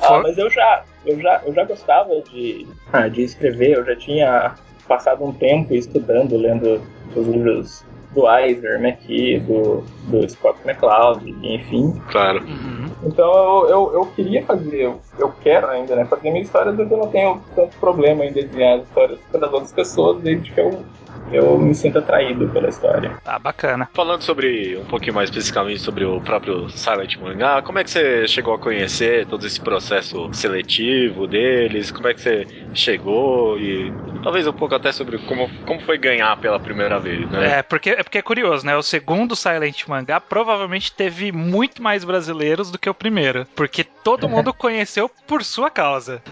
Ah, 0.01 0.19
mas 0.21 0.37
eu 0.37 0.49
já, 0.49 0.83
eu 1.05 1.19
já, 1.19 1.41
eu 1.45 1.53
já 1.53 1.63
gostava 1.63 2.21
de, 2.21 2.67
ah, 2.91 3.07
de 3.07 3.23
escrever, 3.23 3.77
eu 3.77 3.85
já 3.85 3.95
tinha 3.95 4.55
passado 4.87 5.23
um 5.23 5.31
tempo 5.31 5.73
estudando, 5.73 6.37
lendo 6.37 6.81
os 7.15 7.27
livros 7.27 7.85
do 8.13 8.29
Eisner, 8.29 8.79
McKee, 8.79 9.39
do, 9.39 9.83
do 10.09 10.29
Scott 10.29 10.59
McCloud, 10.65 11.23
enfim. 11.43 11.93
Claro. 12.11 12.43
Uhum. 12.43 12.70
Então 13.03 13.67
eu, 13.67 13.69
eu, 13.69 13.93
eu, 13.93 14.05
queria 14.07 14.45
fazer, 14.45 14.81
eu, 14.81 15.01
eu 15.17 15.33
quero 15.41 15.67
ainda, 15.67 15.95
né, 15.95 16.05
fazer 16.05 16.29
minhas 16.29 16.47
histórias, 16.47 16.75
mas 16.75 16.91
eu 16.91 16.97
não 16.97 17.07
tenho 17.07 17.41
tanto 17.55 17.75
problema 17.77 18.25
em 18.25 18.31
desenhar 18.31 18.79
as 18.79 18.83
histórias 18.87 19.19
para 19.31 19.47
as 19.47 19.53
outras 19.53 19.71
pessoas, 19.71 20.21
desde 20.21 20.51
que 20.51 20.59
eu 20.59 20.83
eu 21.31 21.57
me 21.57 21.73
sinto 21.73 21.99
atraído 21.99 22.47
pela 22.49 22.69
história. 22.69 23.11
Tá 23.23 23.37
bacana. 23.39 23.89
Falando 23.93 24.21
sobre 24.21 24.77
um 24.77 24.85
pouquinho 24.85 25.15
mais 25.15 25.29
especificamente 25.29 25.79
sobre 25.81 26.05
o 26.05 26.19
próprio 26.21 26.69
Silent 26.69 27.17
Mangá, 27.17 27.61
como 27.61 27.79
é 27.79 27.83
que 27.83 27.89
você 27.89 28.27
chegou 28.27 28.53
a 28.53 28.59
conhecer 28.59 29.25
todo 29.25 29.45
esse 29.45 29.59
processo 29.59 30.29
seletivo 30.33 31.27
deles? 31.27 31.91
Como 31.91 32.07
é 32.07 32.13
que 32.13 32.21
você 32.21 32.47
chegou 32.73 33.57
e 33.59 33.91
talvez 34.23 34.47
um 34.47 34.53
pouco 34.53 34.75
até 34.75 34.91
sobre 34.91 35.17
como, 35.19 35.49
como 35.65 35.79
foi 35.81 35.97
ganhar 35.97 36.35
pela 36.37 36.59
primeira 36.59 36.99
vez, 36.99 37.29
né? 37.29 37.59
É, 37.59 37.63
porque 37.63 37.91
é 37.91 38.03
porque 38.03 38.17
é 38.17 38.21
curioso, 38.21 38.65
né? 38.65 38.75
O 38.75 38.83
segundo 38.83 39.35
Silent 39.35 39.87
Mangá 39.87 40.19
provavelmente 40.19 40.91
teve 40.91 41.31
muito 41.31 41.81
mais 41.81 42.03
brasileiros 42.03 42.69
do 42.71 42.77
que 42.77 42.89
o 42.89 42.93
primeiro, 42.93 43.45
porque 43.55 43.83
todo 43.83 44.29
mundo 44.29 44.53
conheceu 44.53 45.09
por 45.27 45.43
sua 45.43 45.69
causa. 45.69 46.21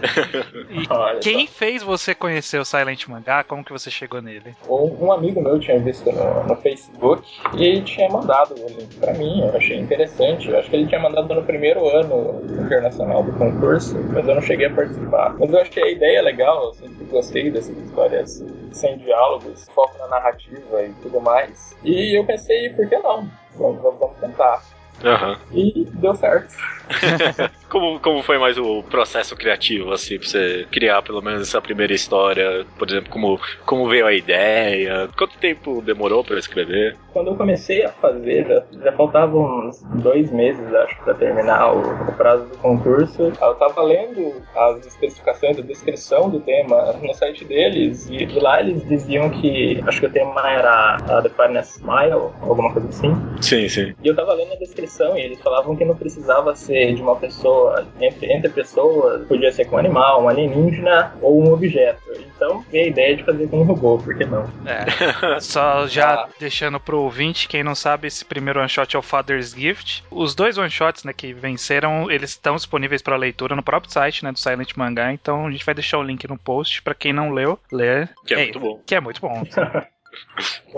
E 0.70 0.86
Olha 0.88 1.18
quem 1.20 1.46
só. 1.46 1.52
fez 1.52 1.82
você 1.82 2.14
conhecer 2.14 2.58
o 2.58 2.64
Silent 2.64 3.06
Mangá? 3.08 3.42
Como 3.42 3.64
que 3.64 3.72
você 3.72 3.90
chegou 3.90 4.20
nele? 4.22 4.54
um 4.68 4.89
amigo 5.12 5.40
meu 5.40 5.58
tinha 5.58 5.78
visto 5.78 6.10
no, 6.12 6.44
no 6.44 6.56
Facebook 6.56 7.22
e 7.56 7.80
tinha 7.82 8.08
mandado 8.08 8.54
o 8.54 8.68
link 8.68 8.96
pra 8.96 9.12
mim. 9.14 9.40
Eu 9.40 9.56
achei 9.56 9.78
interessante. 9.78 10.48
Eu 10.48 10.58
acho 10.58 10.70
que 10.70 10.76
ele 10.76 10.86
tinha 10.86 11.00
mandado 11.00 11.34
no 11.34 11.42
primeiro 11.42 11.88
ano 11.88 12.40
internacional 12.64 13.22
do 13.22 13.32
concurso, 13.32 13.96
mas 14.12 14.26
eu 14.26 14.34
não 14.34 14.42
cheguei 14.42 14.66
a 14.66 14.74
participar. 14.74 15.36
Mas 15.38 15.52
eu 15.52 15.60
achei 15.60 15.82
a 15.82 15.90
ideia 15.90 16.22
legal, 16.22 16.66
eu 16.66 16.74
sempre 16.74 17.04
gostei 17.06 17.50
dessas 17.50 17.76
histórias 17.78 18.44
sem 18.72 18.98
diálogos, 18.98 19.68
foco 19.74 19.96
na 19.98 20.08
narrativa 20.08 20.82
e 20.82 20.92
tudo 21.02 21.20
mais. 21.20 21.76
E 21.84 22.18
eu 22.18 22.24
pensei, 22.24 22.70
por 22.70 22.88
que 22.88 22.96
não? 22.98 23.28
Vamos, 23.56 23.82
vamos 23.82 24.16
tentar. 24.20 24.62
Uhum. 25.04 25.36
E 25.52 25.84
deu 25.94 26.14
certo. 26.14 26.54
como, 27.68 28.00
como 28.00 28.22
foi 28.22 28.38
mais 28.38 28.58
o 28.58 28.82
processo 28.82 29.36
criativo, 29.36 29.92
assim, 29.92 30.18
pra 30.18 30.26
você 30.26 30.66
criar 30.70 31.02
pelo 31.02 31.22
menos 31.22 31.42
essa 31.42 31.60
primeira 31.60 31.92
história? 31.92 32.66
Por 32.78 32.88
exemplo, 32.88 33.10
como, 33.10 33.40
como 33.64 33.88
veio 33.88 34.06
a 34.06 34.12
ideia? 34.12 35.08
Quanto 35.16 35.38
tempo 35.38 35.80
demorou 35.80 36.24
para 36.24 36.38
escrever? 36.38 36.96
Quando 37.12 37.28
eu 37.28 37.36
comecei 37.36 37.84
a 37.84 37.90
fazer, 37.90 38.64
já, 38.82 38.92
faltavam 38.92 39.68
uns 39.68 39.82
dois 40.02 40.30
meses, 40.32 40.72
acho, 40.74 41.02
para 41.02 41.14
terminar 41.14 41.72
o, 41.74 41.80
o, 41.80 42.12
prazo 42.12 42.44
do 42.46 42.58
concurso. 42.58 43.32
Eu 43.40 43.54
tava 43.54 43.82
lendo 43.82 44.42
as 44.54 44.86
especificações, 44.86 45.58
a 45.58 45.62
descrição 45.62 46.28
do 46.28 46.40
tema 46.40 46.92
no 47.00 47.14
site 47.14 47.44
deles, 47.44 48.08
e, 48.10 48.26
lá 48.38 48.60
eles 48.60 48.86
diziam 48.88 49.30
que, 49.30 49.82
acho 49.86 50.00
que 50.00 50.06
o 50.06 50.10
tema 50.10 50.48
era 50.50 50.96
a 50.96 51.22
The 51.22 51.30
Finest 51.30 51.76
Smile, 51.76 52.30
alguma 52.42 52.72
coisa 52.72 52.88
assim. 52.88 53.16
Sim, 53.40 53.68
sim. 53.68 53.94
E 54.02 54.08
eu 54.08 54.14
tava 54.14 54.34
lendo 54.34 54.52
a 54.52 54.56
descrição 54.56 54.89
e 55.16 55.20
eles 55.20 55.40
falavam 55.40 55.76
que 55.76 55.84
não 55.84 55.96
precisava 55.96 56.54
ser 56.54 56.94
de 56.94 57.02
uma 57.02 57.16
pessoa, 57.16 57.86
entre, 58.00 58.32
entre 58.32 58.50
pessoas, 58.50 59.26
podia 59.26 59.52
ser 59.52 59.66
com 59.66 59.76
um 59.76 59.78
animal, 59.78 60.24
um 60.24 60.28
alienígena 60.28 61.14
ou 61.20 61.42
um 61.42 61.52
objeto. 61.52 62.00
Então 62.18 62.64
veio 62.70 62.86
a 62.86 62.88
ideia 62.88 63.16
de 63.16 63.24
fazer 63.24 63.48
com 63.48 63.60
um 63.60 63.64
robô, 63.64 63.98
por 63.98 64.16
que 64.16 64.24
não? 64.24 64.44
É. 64.66 65.40
Só 65.40 65.86
já 65.86 66.14
ah. 66.14 66.28
deixando 66.38 66.80
pro 66.80 67.00
ouvinte, 67.00 67.48
quem 67.48 67.62
não 67.62 67.74
sabe, 67.74 68.08
esse 68.08 68.24
primeiro 68.24 68.60
one 68.60 68.68
shot 68.68 68.94
é 68.94 68.98
o 68.98 69.02
Father's 69.02 69.52
Gift. 69.52 70.04
Os 70.10 70.34
dois 70.34 70.58
one 70.58 70.70
shots 70.70 71.04
né, 71.04 71.12
que 71.12 71.32
venceram, 71.32 72.10
eles 72.10 72.30
estão 72.30 72.56
disponíveis 72.56 73.02
para 73.02 73.16
leitura 73.16 73.54
no 73.54 73.62
próprio 73.62 73.92
site 73.92 74.24
né, 74.24 74.32
do 74.32 74.38
Silent 74.38 74.72
Mangá, 74.76 75.12
então 75.12 75.46
a 75.46 75.50
gente 75.50 75.64
vai 75.64 75.74
deixar 75.74 75.98
o 75.98 76.02
link 76.02 76.26
no 76.26 76.38
post 76.38 76.82
para 76.82 76.94
quem 76.94 77.12
não 77.12 77.30
leu, 77.30 77.58
ler. 77.70 78.10
Que 78.26 78.34
é, 78.34 78.38
é 78.38 78.42
muito 78.44 78.60
bom. 78.60 78.80
Que 78.86 78.94
é 78.94 79.00
muito 79.00 79.20
bom. 79.20 79.42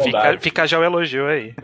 Fica, 0.02 0.38
fica, 0.40 0.66
já 0.66 0.78
o 0.78 0.84
elogio 0.84 1.26
aí. 1.26 1.54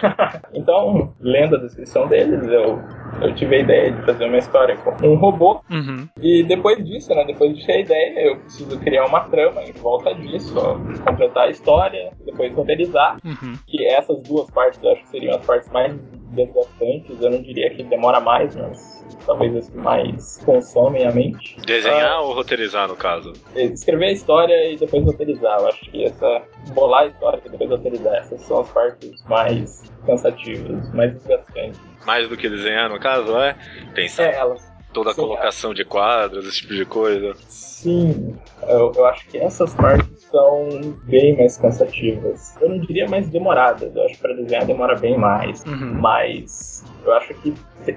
então, 0.54 1.14
lendo 1.20 1.56
a 1.56 1.60
descrição 1.60 2.06
deles, 2.06 2.46
eu, 2.46 2.82
eu 3.20 3.34
tive 3.34 3.56
a 3.56 3.58
ideia 3.60 3.92
de 3.92 4.02
fazer 4.04 4.26
uma 4.26 4.38
história 4.38 4.76
com 4.76 5.06
um 5.06 5.14
robô. 5.16 5.60
Uhum. 5.70 6.08
E 6.20 6.42
depois 6.44 6.84
disso, 6.84 7.14
né? 7.14 7.24
Depois 7.24 7.56
de 7.56 7.66
ter 7.66 7.72
a 7.72 7.80
ideia, 7.80 8.20
eu 8.20 8.36
preciso 8.36 8.78
criar 8.80 9.06
uma 9.06 9.20
trama 9.20 9.62
em 9.62 9.72
volta 9.72 10.14
disso, 10.14 10.54
ó, 10.56 10.74
completar 11.04 11.48
a 11.48 11.50
história, 11.50 12.12
depois 12.24 12.52
roteirizar. 12.54 13.18
Uhum. 13.24 13.54
Que 13.66 13.86
essas 13.86 14.20
duas 14.22 14.50
partes 14.50 14.80
eu 14.82 14.92
acho 14.92 15.02
que 15.02 15.08
seriam 15.10 15.36
as 15.36 15.44
partes 15.44 15.70
mais 15.70 15.94
desafiantes. 16.30 17.20
Eu 17.20 17.30
não 17.30 17.42
diria 17.42 17.70
que 17.70 17.82
demora 17.82 18.20
mais, 18.20 18.54
mas 18.54 18.98
talvez 19.26 19.54
as 19.56 19.68
que 19.68 19.76
mais 19.76 20.38
consomem 20.44 21.06
a 21.06 21.12
mente. 21.12 21.56
Desenhar 21.66 22.12
ah, 22.12 22.20
ou 22.20 22.34
roteirizar, 22.34 22.88
no 22.88 22.96
caso? 22.96 23.32
Escrever 23.54 24.06
a 24.06 24.12
história 24.12 24.72
e 24.72 24.76
depois 24.76 25.04
roteirizar. 25.04 25.58
Eu 25.60 25.68
acho 25.68 25.90
que 25.90 26.04
essa. 26.04 26.42
bolar 26.74 27.02
a 27.02 27.06
história 27.06 27.42
e 27.44 27.48
depois 27.48 27.70
roteirizar. 27.70 28.14
Essas 28.16 28.40
são 28.42 28.60
as 28.60 28.70
partes 28.70 29.24
mais 29.28 29.82
cansativas, 30.06 30.92
mais 30.94 31.12
desgastantes. 31.14 31.80
Mais 32.08 32.26
do 32.26 32.38
que 32.38 32.48
desenhar, 32.48 32.88
no 32.88 32.98
caso, 32.98 33.36
é? 33.36 33.54
Pensar. 33.94 34.22
É, 34.22 34.36
elas. 34.36 34.66
Toda 34.94 35.10
a 35.10 35.12
Sim, 35.12 35.20
colocação 35.20 35.72
é. 35.72 35.74
de 35.74 35.84
quadros, 35.84 36.46
esse 36.46 36.62
tipo 36.62 36.74
de 36.74 36.86
coisa. 36.86 37.34
Sim, 37.46 38.34
eu, 38.66 38.90
eu 38.96 39.04
acho 39.04 39.28
que 39.28 39.36
essas 39.36 39.74
partes 39.74 40.22
são 40.22 40.70
bem 41.04 41.36
mais 41.36 41.58
cansativas. 41.58 42.56
Eu 42.62 42.70
não 42.70 42.80
diria 42.80 43.06
mais 43.06 43.28
demoradas, 43.28 43.94
eu 43.94 44.02
acho 44.04 44.14
que 44.14 44.20
para 44.22 44.32
desenhar 44.32 44.64
demora 44.64 44.96
bem 44.96 45.18
mais. 45.18 45.62
Uhum. 45.66 46.00
Mas 46.00 46.82
eu 47.04 47.12
acho 47.12 47.34
que 47.34 47.54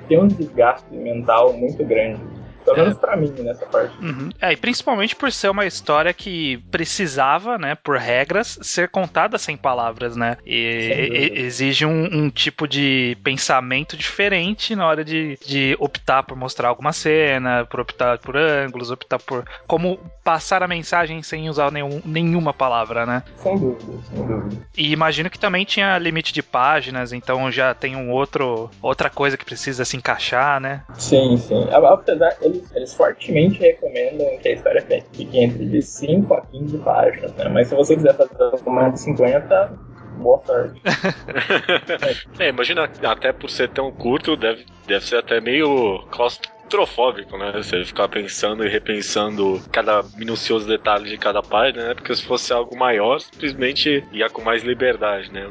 tem 0.09 0.19
um 0.19 0.27
desgaste 0.27 0.93
mental 0.93 1.53
muito 1.53 1.81
grande 1.85 2.21
pelo 2.63 2.77
menos 2.77 2.97
pra 2.97 3.17
mim, 3.17 3.33
nessa 3.39 3.65
parte. 3.65 3.97
Uhum. 4.01 4.29
É, 4.41 4.53
e 4.53 4.57
principalmente 4.57 5.15
por 5.15 5.31
ser 5.31 5.49
uma 5.49 5.65
história 5.65 6.13
que 6.13 6.57
precisava, 6.71 7.57
né, 7.57 7.75
por 7.75 7.97
regras, 7.97 8.59
ser 8.61 8.89
contada 8.89 9.37
sem 9.37 9.57
palavras, 9.57 10.15
né? 10.15 10.37
E, 10.45 10.55
e 10.55 11.41
exige 11.41 11.85
um, 11.85 12.05
um, 12.05 12.29
tipo 12.29 12.67
de 12.67 13.17
pensamento 13.23 13.95
diferente 13.97 14.75
na 14.75 14.87
hora 14.87 15.03
de, 15.03 15.37
de 15.45 15.75
optar 15.79 16.23
por 16.23 16.37
mostrar 16.37 16.69
alguma 16.69 16.93
cena, 16.93 17.65
por 17.65 17.79
optar 17.79 18.17
por 18.19 18.37
ângulos, 18.37 18.91
optar 18.91 19.19
por 19.19 19.45
como 19.67 19.99
passar 20.23 20.63
a 20.63 20.67
mensagem 20.67 21.21
sem 21.23 21.49
usar 21.49 21.71
nenhum, 21.71 22.01
nenhuma 22.05 22.53
palavra, 22.53 23.05
né? 23.05 23.23
Sem 23.37 23.57
dúvida, 23.57 23.93
sem 24.03 24.25
dúvida. 24.25 24.61
E 24.77 24.91
imagino 24.91 25.29
que 25.29 25.39
também 25.39 25.65
tinha 25.65 25.97
limite 25.97 26.33
de 26.33 26.41
páginas, 26.41 27.11
então 27.13 27.51
já 27.51 27.73
tem 27.73 27.95
um 27.95 28.11
outro 28.11 28.69
outra 28.81 29.09
coisa 29.09 29.37
que 29.37 29.45
precisa 29.45 29.85
se 29.85 29.97
encaixar, 29.97 30.59
né? 30.59 30.83
Sim, 30.97 31.37
sim. 31.37 31.67
Apesar, 31.71 32.37
eles, 32.75 32.93
fortemente 32.93 33.59
recomendam 33.59 34.37
que 34.39 34.49
a 34.49 34.51
história 34.53 34.81
fique 35.13 35.39
entre 35.39 35.65
de 35.65 35.81
5 35.81 36.33
a 36.33 36.41
15 36.41 36.77
páginas, 36.79 37.33
né? 37.35 37.49
Mas 37.49 37.67
se 37.67 37.75
você 37.75 37.95
quiser 37.95 38.15
fazer 38.15 38.69
mais 38.69 38.93
de 38.93 38.99
50, 39.01 39.79
boa 40.17 40.41
sorte. 40.45 40.81
é, 42.39 42.49
imagina, 42.49 42.89
até 43.03 43.33
por 43.33 43.49
ser 43.49 43.69
tão 43.69 43.91
curto, 43.91 44.35
deve, 44.35 44.65
deve 44.87 45.05
ser 45.05 45.17
até 45.17 45.41
meio 45.41 46.03
claustrofóbico, 46.11 47.37
né? 47.37 47.51
Você 47.55 47.83
ficar 47.83 48.07
pensando 48.07 48.65
e 48.65 48.69
repensando 48.69 49.61
cada 49.71 50.03
minucioso 50.15 50.67
detalhe 50.67 51.09
de 51.09 51.17
cada 51.17 51.41
página, 51.41 51.89
né? 51.89 51.93
Porque 51.93 52.15
se 52.15 52.23
fosse 52.23 52.53
algo 52.53 52.77
maior, 52.77 53.19
simplesmente 53.19 54.03
ia 54.11 54.29
com 54.29 54.41
mais 54.41 54.63
liberdade, 54.63 55.31
né? 55.31 55.49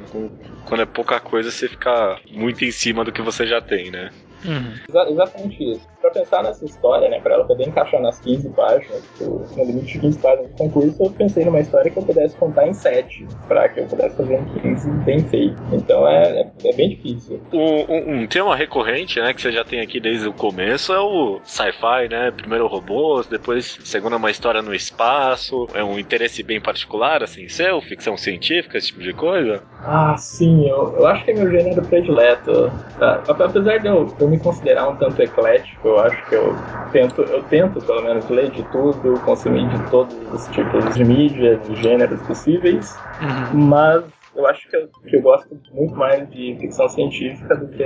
Quando 0.67 0.83
é 0.83 0.87
pouca 0.87 1.21
coisa, 1.21 1.51
você 1.51 1.69
fica 1.69 2.19
muito 2.31 2.65
em 2.65 2.71
cima 2.71 3.05
do 3.05 3.13
que 3.13 3.23
você 3.23 3.47
já 3.47 3.61
tem, 3.61 3.91
né? 3.91 4.11
Uhum. 4.45 4.75
Exa 4.89 5.11
exatamente 5.11 5.73
isso. 5.73 5.89
Pra 6.01 6.11
pensar 6.11 6.43
nessa 6.43 6.65
história, 6.65 7.09
né, 7.09 7.21
pra 7.21 7.35
ela 7.35 7.45
poder 7.45 7.69
encaixar 7.69 8.01
nas 8.01 8.19
15 8.21 8.49
páginas, 8.51 9.03
no 9.21 9.65
limite 9.65 9.93
de 9.93 9.99
15 9.99 10.19
páginas 10.19 10.51
do 10.51 10.57
concurso, 10.57 11.03
eu 11.03 11.11
pensei 11.11 11.45
numa 11.45 11.61
história 11.61 11.91
que 11.91 11.99
eu 11.99 12.03
pudesse 12.03 12.37
contar 12.37 12.67
em 12.67 12.73
7, 12.73 13.27
pra 13.47 13.69
que 13.69 13.81
eu 13.81 13.87
pudesse 13.87 14.17
fazer 14.17 14.35
em 14.35 14.45
15 14.61 14.91
bem 15.05 15.21
feito. 15.25 15.57
Então 15.73 16.07
é, 16.09 16.41
é, 16.41 16.69
é 16.69 16.73
bem 16.75 16.91
difícil. 16.91 17.41
Um, 17.53 18.23
um, 18.23 18.27
tema 18.27 18.57
recorrente, 18.57 19.21
né, 19.21 19.35
que 19.35 19.43
você 19.43 19.53
já 19.53 19.65
tem 19.65 19.81
aqui 19.81 20.01
desde 20.01 20.29
o 20.29 20.33
começo 20.33 20.93
é 20.93 21.01
o 21.01 21.41
sci-fi, 21.45 22.09
né? 22.09 22.31
Primeiro 22.31 22.67
robôs, 22.67 23.27
depois 23.27 23.79
segunda 23.85 24.17
uma 24.17 24.31
história 24.31 24.63
no 24.63 24.75
espaço. 24.75 25.67
É 25.75 25.85
um 25.85 25.99
interesse 25.99 26.43
bem 26.43 26.61
particular, 26.61 27.23
assim, 27.23 27.49
seu? 27.49 27.81
Ficção 27.83 28.17
científica, 28.17 28.79
esse 28.79 28.89
tipo 28.89 29.01
de 29.01 29.13
coisa? 29.13 29.63
Ah, 29.83 30.17
sim, 30.17 30.69
eu, 30.69 30.95
eu 30.99 31.07
acho 31.07 31.25
que 31.25 31.31
é 31.31 31.35
meu 31.35 31.51
gênero 31.51 31.83
predileto. 31.83 32.71
Tá? 32.99 33.23
Apesar 33.29 33.79
de 33.79 33.89
eu, 33.89 34.15
eu 34.19 34.30
me 34.31 34.39
considerar 34.39 34.89
um 34.89 34.97
tanto 34.97 35.21
eclético, 35.21 35.89
eu 35.89 36.01
acho 36.01 36.25
que 36.27 36.35
eu 36.35 36.55
tento, 36.93 37.23
eu 37.23 37.43
tento 37.45 37.81
pelo 37.85 38.03
menos 38.03 38.29
ler 38.29 38.51
de 38.51 38.63
tudo, 38.65 39.21
consumir 39.25 39.69
de 39.69 39.91
todos 39.91 40.15
os 40.33 40.47
tipos 40.49 40.95
de 40.95 41.05
mídia, 41.05 41.57
de 41.57 41.75
gêneros 41.83 42.21
possíveis, 42.23 42.97
uhum. 43.21 43.61
mas 43.67 44.05
eu 44.41 44.47
acho 44.47 44.69
que 44.69 44.77
eu, 44.77 44.89
que 45.07 45.17
eu 45.17 45.23
gosto 45.23 45.59
muito 45.73 45.95
mais 45.95 46.29
de 46.31 46.57
ficção 46.59 46.89
científica 46.89 47.55
do 47.57 47.69
que 47.69 47.85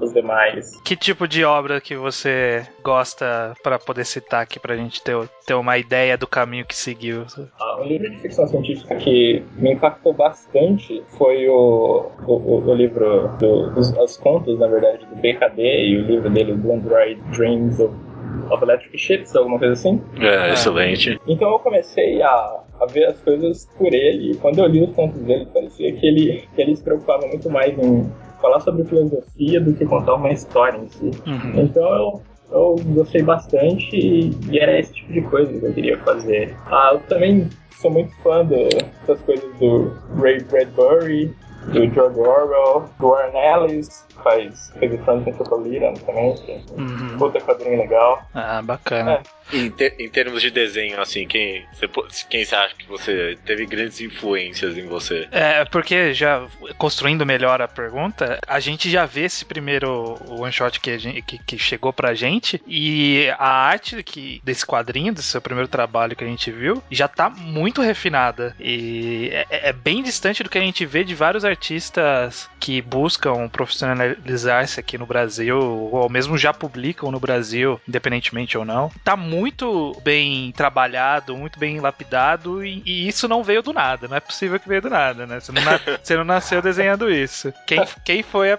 os 0.00 0.12
demais. 0.12 0.80
Que 0.82 0.96
tipo 0.96 1.26
de 1.26 1.44
obra 1.44 1.80
que 1.80 1.96
você 1.96 2.66
gosta 2.82 3.54
para 3.62 3.78
poder 3.78 4.04
citar 4.04 4.42
aqui 4.42 4.58
pra 4.58 4.76
gente 4.76 5.02
ter, 5.02 5.16
ter 5.46 5.54
uma 5.54 5.78
ideia 5.78 6.18
do 6.18 6.26
caminho 6.26 6.66
que 6.66 6.76
seguiu? 6.76 7.24
Ah, 7.58 7.80
um 7.80 7.84
livro 7.84 8.10
de 8.10 8.18
ficção 8.18 8.46
científica 8.46 8.96
que 8.96 9.44
me 9.56 9.72
impactou 9.72 10.12
bastante 10.12 11.02
foi 11.16 11.48
o, 11.48 12.10
o, 12.26 12.68
o 12.68 12.74
livro, 12.74 13.28
do, 13.38 13.78
os, 13.78 13.96
os 13.96 14.16
contos, 14.16 14.58
na 14.58 14.66
verdade, 14.66 15.06
do 15.06 15.16
BKD 15.16 15.62
e 15.62 15.98
o 15.98 16.06
livro 16.06 16.30
dele, 16.30 16.54
Do 16.54 16.72
Android 16.72 17.20
Dreams 17.30 17.80
of 17.80 17.94
of 18.50 18.62
Electric 18.62 18.98
Ships, 18.98 19.34
alguma 19.36 19.58
coisa 19.58 19.74
assim. 19.74 20.02
É, 20.18 20.52
excelente. 20.52 21.18
Então 21.26 21.50
eu 21.50 21.58
comecei 21.58 22.20
a, 22.20 22.63
a 22.80 22.86
ver 22.86 23.06
as 23.06 23.18
coisas 23.20 23.68
por 23.78 23.92
ele, 23.92 24.32
e 24.32 24.36
quando 24.36 24.58
eu 24.58 24.66
li 24.66 24.82
os 24.82 24.94
contos 24.94 25.20
dele, 25.22 25.46
parecia 25.52 25.92
que 25.92 26.06
ele, 26.06 26.44
que 26.54 26.62
ele 26.62 26.76
se 26.76 26.82
preocupava 26.82 27.26
muito 27.26 27.48
mais 27.50 27.78
em 27.78 28.10
falar 28.40 28.60
sobre 28.60 28.84
filosofia 28.84 29.60
do 29.60 29.72
que 29.72 29.86
contar 29.86 30.14
uma 30.14 30.30
história 30.30 30.78
em 30.78 30.88
si. 30.88 31.10
Uhum. 31.26 31.62
Então 31.62 31.82
eu, 31.94 32.22
eu 32.52 32.76
gostei 32.94 33.22
bastante 33.22 33.96
e, 33.96 34.58
era 34.58 34.78
esse 34.78 34.92
tipo 34.92 35.12
de 35.12 35.22
coisa 35.22 35.52
que 35.58 35.64
eu 35.64 35.72
queria 35.72 35.98
fazer. 35.98 36.54
Ah, 36.66 36.90
eu 36.92 37.00
também 37.00 37.48
sou 37.80 37.90
muito 37.90 38.14
fã 38.22 38.44
do, 38.44 38.68
das 39.06 39.20
coisas 39.22 39.50
do 39.58 39.92
Ray 40.20 40.42
Bradbury, 40.42 41.34
do 41.72 41.94
George 41.94 42.20
Orwell, 42.20 42.88
do 43.00 43.08
Warren 43.08 43.34
Ellis, 43.34 44.06
faz, 44.22 44.72
fez 44.78 44.92
o 44.92 44.98
Francis 45.04 45.26
Metropolitan 45.26 45.94
também, 45.94 46.34
que 46.34 46.52
é 46.52 46.60
uhum. 46.76 47.18
puta 47.18 47.40
quadrinho 47.40 47.78
legal. 47.78 48.22
Ah, 48.34 48.60
bacana. 48.62 49.12
É. 49.12 49.22
Em, 49.52 49.70
te, 49.70 49.94
em, 49.98 50.08
termos 50.08 50.40
de 50.40 50.50
desenho, 50.50 51.00
assim, 51.00 51.26
quem 51.26 51.64
você, 51.72 51.88
quem 52.28 52.44
você 52.44 52.54
acha 52.54 52.74
que 52.74 52.86
você 52.86 53.38
teve 53.44 53.66
grandes 53.66 54.00
influências 54.00 54.76
em 54.76 54.86
você? 54.86 55.28
É, 55.30 55.64
porque 55.66 56.14
já 56.14 56.46
construindo 56.78 57.26
melhor 57.26 57.60
a 57.60 57.68
pergunta, 57.68 58.38
a 58.46 58.58
gente 58.58 58.90
já 58.90 59.06
vê 59.06 59.22
esse 59.22 59.44
primeiro 59.44 60.18
one 60.28 60.52
shot 60.52 60.80
que, 60.80 61.22
que, 61.22 61.38
que, 61.38 61.58
chegou 61.58 61.92
pra 61.92 62.14
gente 62.14 62.60
e 62.66 63.28
a 63.38 63.48
arte 63.48 64.02
que, 64.02 64.40
desse 64.44 64.66
quadrinho, 64.66 65.12
desse 65.12 65.28
seu 65.28 65.40
primeiro 65.40 65.68
trabalho 65.68 66.16
que 66.16 66.24
a 66.24 66.26
gente 66.26 66.50
viu, 66.50 66.82
já 66.90 67.06
tá 67.06 67.28
muito 67.28 67.82
refinada 67.82 68.56
e 68.58 69.30
é, 69.32 69.68
é 69.68 69.72
bem 69.72 70.02
distante 70.02 70.42
do 70.42 70.50
que 70.50 70.58
a 70.58 70.62
gente 70.62 70.84
vê 70.86 71.04
de 71.04 71.14
vários 71.14 71.44
artistas 71.44 72.48
que 72.58 72.80
buscam 72.80 73.48
profissionalizar-se 73.48 74.80
aqui 74.80 74.96
no 74.96 75.06
Brasil, 75.06 75.58
ou 75.58 76.08
mesmo 76.08 76.38
já 76.38 76.52
publicam 76.52 77.10
no 77.10 77.20
Brasil, 77.20 77.80
independentemente 77.86 78.56
ou 78.56 78.64
não, 78.64 78.90
tá 79.02 79.16
muito 79.16 79.33
bem 80.02 80.52
trabalhado, 80.52 81.36
muito 81.36 81.58
bem 81.58 81.80
lapidado, 81.80 82.64
e, 82.64 82.82
e 82.84 83.08
isso 83.08 83.28
não 83.28 83.42
veio 83.42 83.62
do 83.62 83.72
nada, 83.72 84.08
não 84.08 84.16
é 84.16 84.20
possível 84.20 84.58
que 84.58 84.68
veio 84.68 84.82
do 84.82 84.90
nada, 84.90 85.26
né? 85.26 85.40
Você 85.40 85.52
não, 85.52 85.62
na, 85.62 85.80
você 86.02 86.16
não 86.16 86.24
nasceu 86.24 86.60
desenhando 86.60 87.10
isso. 87.10 87.52
Quem, 87.66 87.84
quem 88.04 88.22
foi 88.22 88.52
a, 88.52 88.58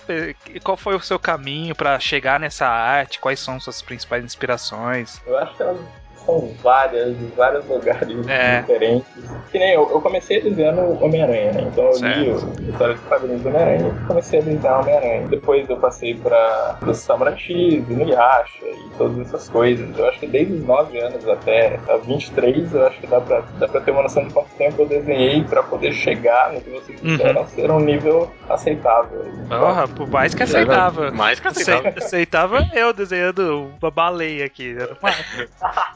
qual 0.64 0.78
foi 0.78 0.96
o 0.96 1.00
seu 1.00 1.20
caminho 1.20 1.76
para 1.76 2.00
chegar 2.00 2.40
nessa 2.40 2.68
arte? 2.68 3.20
Quais 3.20 3.40
são 3.40 3.60
suas 3.60 3.82
principais 3.82 4.24
inspirações? 4.24 5.22
Eu 5.26 5.38
acho 5.38 5.56
que 5.56 5.64
elas 5.64 5.80
são 6.26 6.52
várias, 6.62 7.18
de 7.18 7.26
vários 7.36 7.66
lugares 7.68 8.28
é. 8.28 8.62
diferentes. 8.62 9.08
Que 9.52 9.60
nem 9.60 9.74
eu, 9.74 9.90
eu 9.90 10.02
comecei 10.02 10.42
desenhando 10.42 11.02
Homem-Aranha, 11.04 11.54
né? 11.54 11.62
Então 11.72 11.86
eu 11.86 11.94
certo. 11.94 12.20
li 12.20 12.30
o 12.30 12.70
história 12.70 12.96
de 12.96 13.02
quadrinhos 13.02 13.42
do 13.42 13.50
Homem-Aranha 13.50 13.88
e 13.88 14.08
comecei 14.08 14.40
a 14.40 14.44
desenhar 14.44 14.82
Homem-Aranha. 14.82 15.28
Depois 15.28 15.70
eu 15.70 15.78
passei 15.78 16.16
pra 16.16 16.78
o 16.86 16.94
Samurai 16.94 17.38
X, 17.38 17.90
Inuyasha 17.90 18.66
e 18.66 18.90
todas 18.98 19.20
essas 19.20 19.50
coisas. 19.50 19.98
Eu 19.98 20.08
acho 20.10 20.20
que 20.20 20.28
desde 20.28 20.54
os 20.54 20.66
9 20.66 21.00
anos 21.00 21.28
até 21.28 21.80
23, 22.06 22.74
eu 22.74 22.88
acho 22.88 23.00
que 23.00 23.08
dá 23.08 23.22
pra, 23.22 23.44
dá 23.58 23.68
pra 23.68 23.82
ter 23.82 23.92
uma 23.92 24.04
noção 24.04 24.28
de 24.28 24.34
quanto 24.34 24.50
tempo 24.58 24.82
eu 24.82 24.88
desenhei 24.88 25.44
pra 25.44 25.64
poder 25.64 25.94
chegar 25.94 26.54
no 26.54 26.62
que 26.62 26.70
vocês 26.70 27.00
quiseram 27.00 27.42
uhum. 27.42 27.48
ser 27.48 27.72
um 27.72 27.80
nível 27.80 28.32
aceitável. 28.50 29.26
Porra, 29.48 29.88
por 29.88 30.08
mais 30.08 30.34
que 30.34 30.44
aceitável. 30.44 31.14
Mais 31.14 31.40
que 31.40 31.48
aceitável. 31.48 31.94
Aceitável 31.98 32.60
eu 32.74 32.94
desenhando 32.94 33.72
uma 33.82 33.92
baleia 33.92 34.46
aqui. 34.46 34.74
Né? 34.74 34.88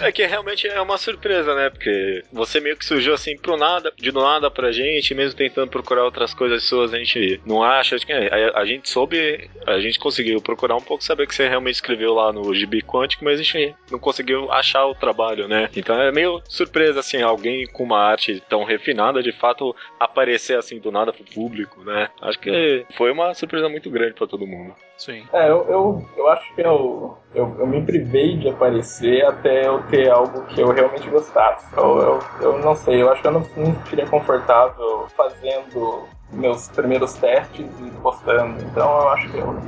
É 0.00 0.12
que 0.12 0.24
realmente 0.26 0.66
é 0.66 0.80
uma 0.80 0.98
surpresa, 0.98 1.54
né? 1.54 1.70
Porque 1.70 2.22
você 2.32 2.60
meio 2.60 2.76
que 2.76 2.84
surgiu 2.84 3.14
assim 3.14 3.36
pro 3.36 3.56
nada, 3.56 3.92
de 3.96 4.10
do 4.10 4.20
nada 4.20 4.50
pra 4.50 4.72
gente, 4.72 5.14
mesmo 5.14 5.36
tentando 5.36 5.70
procurar 5.70 6.04
outras 6.04 6.34
coisas 6.34 6.64
suas, 6.64 6.92
a 6.92 6.98
gente 6.98 7.40
não 7.44 7.62
acha. 7.62 7.96
Que 7.98 8.12
a, 8.12 8.58
a, 8.58 8.64
gente 8.64 8.88
soube, 8.88 9.50
a 9.66 9.78
gente 9.78 9.98
conseguiu 9.98 10.40
procurar 10.40 10.76
um 10.76 10.80
pouco, 10.80 11.02
saber 11.02 11.26
que 11.26 11.34
você 11.34 11.48
realmente 11.48 11.76
escreveu 11.76 12.14
lá 12.14 12.32
no 12.32 12.54
Gibi 12.54 12.82
Quântico, 12.82 13.24
mas 13.24 13.40
a 13.40 13.42
gente 13.42 13.74
não 13.90 13.98
conseguiu 13.98 14.50
achar 14.52 14.86
o 14.86 14.94
trabalho, 14.94 15.48
né? 15.48 15.68
Então 15.76 16.00
é 16.00 16.12
meio 16.12 16.42
surpresa, 16.48 17.00
assim, 17.00 17.22
alguém 17.22 17.66
com 17.66 17.84
uma 17.84 17.98
arte 17.98 18.42
tão 18.48 18.64
refinada 18.64 19.22
de 19.22 19.32
fato 19.32 19.74
aparecer 19.98 20.58
assim 20.58 20.78
do 20.78 20.90
nada 20.90 21.12
pro 21.12 21.24
público, 21.24 21.82
né? 21.84 22.08
Acho 22.20 22.38
que 22.38 22.84
foi 22.96 23.12
uma 23.12 23.34
surpresa 23.34 23.68
muito 23.68 23.90
grande 23.90 24.14
para 24.14 24.26
todo 24.26 24.46
mundo. 24.46 24.74
Sim. 24.96 25.24
É, 25.32 25.50
eu, 25.50 25.66
eu, 25.68 26.08
eu 26.16 26.28
acho 26.28 26.54
que 26.54 26.62
eu, 26.62 27.18
eu, 27.34 27.56
eu, 27.58 27.66
me 27.66 27.82
privei 27.82 28.36
de 28.38 28.48
aparecer 28.48 29.24
até 29.26 29.66
eu 29.66 29.82
ter 29.90 30.10
algo 30.10 30.42
que 30.46 30.60
eu 30.60 30.68
realmente 30.70 31.08
gostasse. 31.08 31.66
Eu, 31.76 31.98
eu, 31.98 32.20
eu 32.40 32.58
não 32.58 32.74
sei, 32.74 33.02
eu 33.02 33.10
acho 33.10 33.22
que 33.22 33.28
eu 33.28 33.32
não, 33.32 33.46
não 33.56 33.74
seria 33.86 34.06
confortável 34.06 35.06
fazendo 35.16 36.08
meus 36.32 36.68
primeiros 36.68 37.14
testes 37.14 37.66
e 37.80 37.90
postando. 38.02 38.62
Então 38.64 38.88
eu 38.88 39.08
acho 39.10 39.30
que 39.30 39.38
eu, 39.38 39.62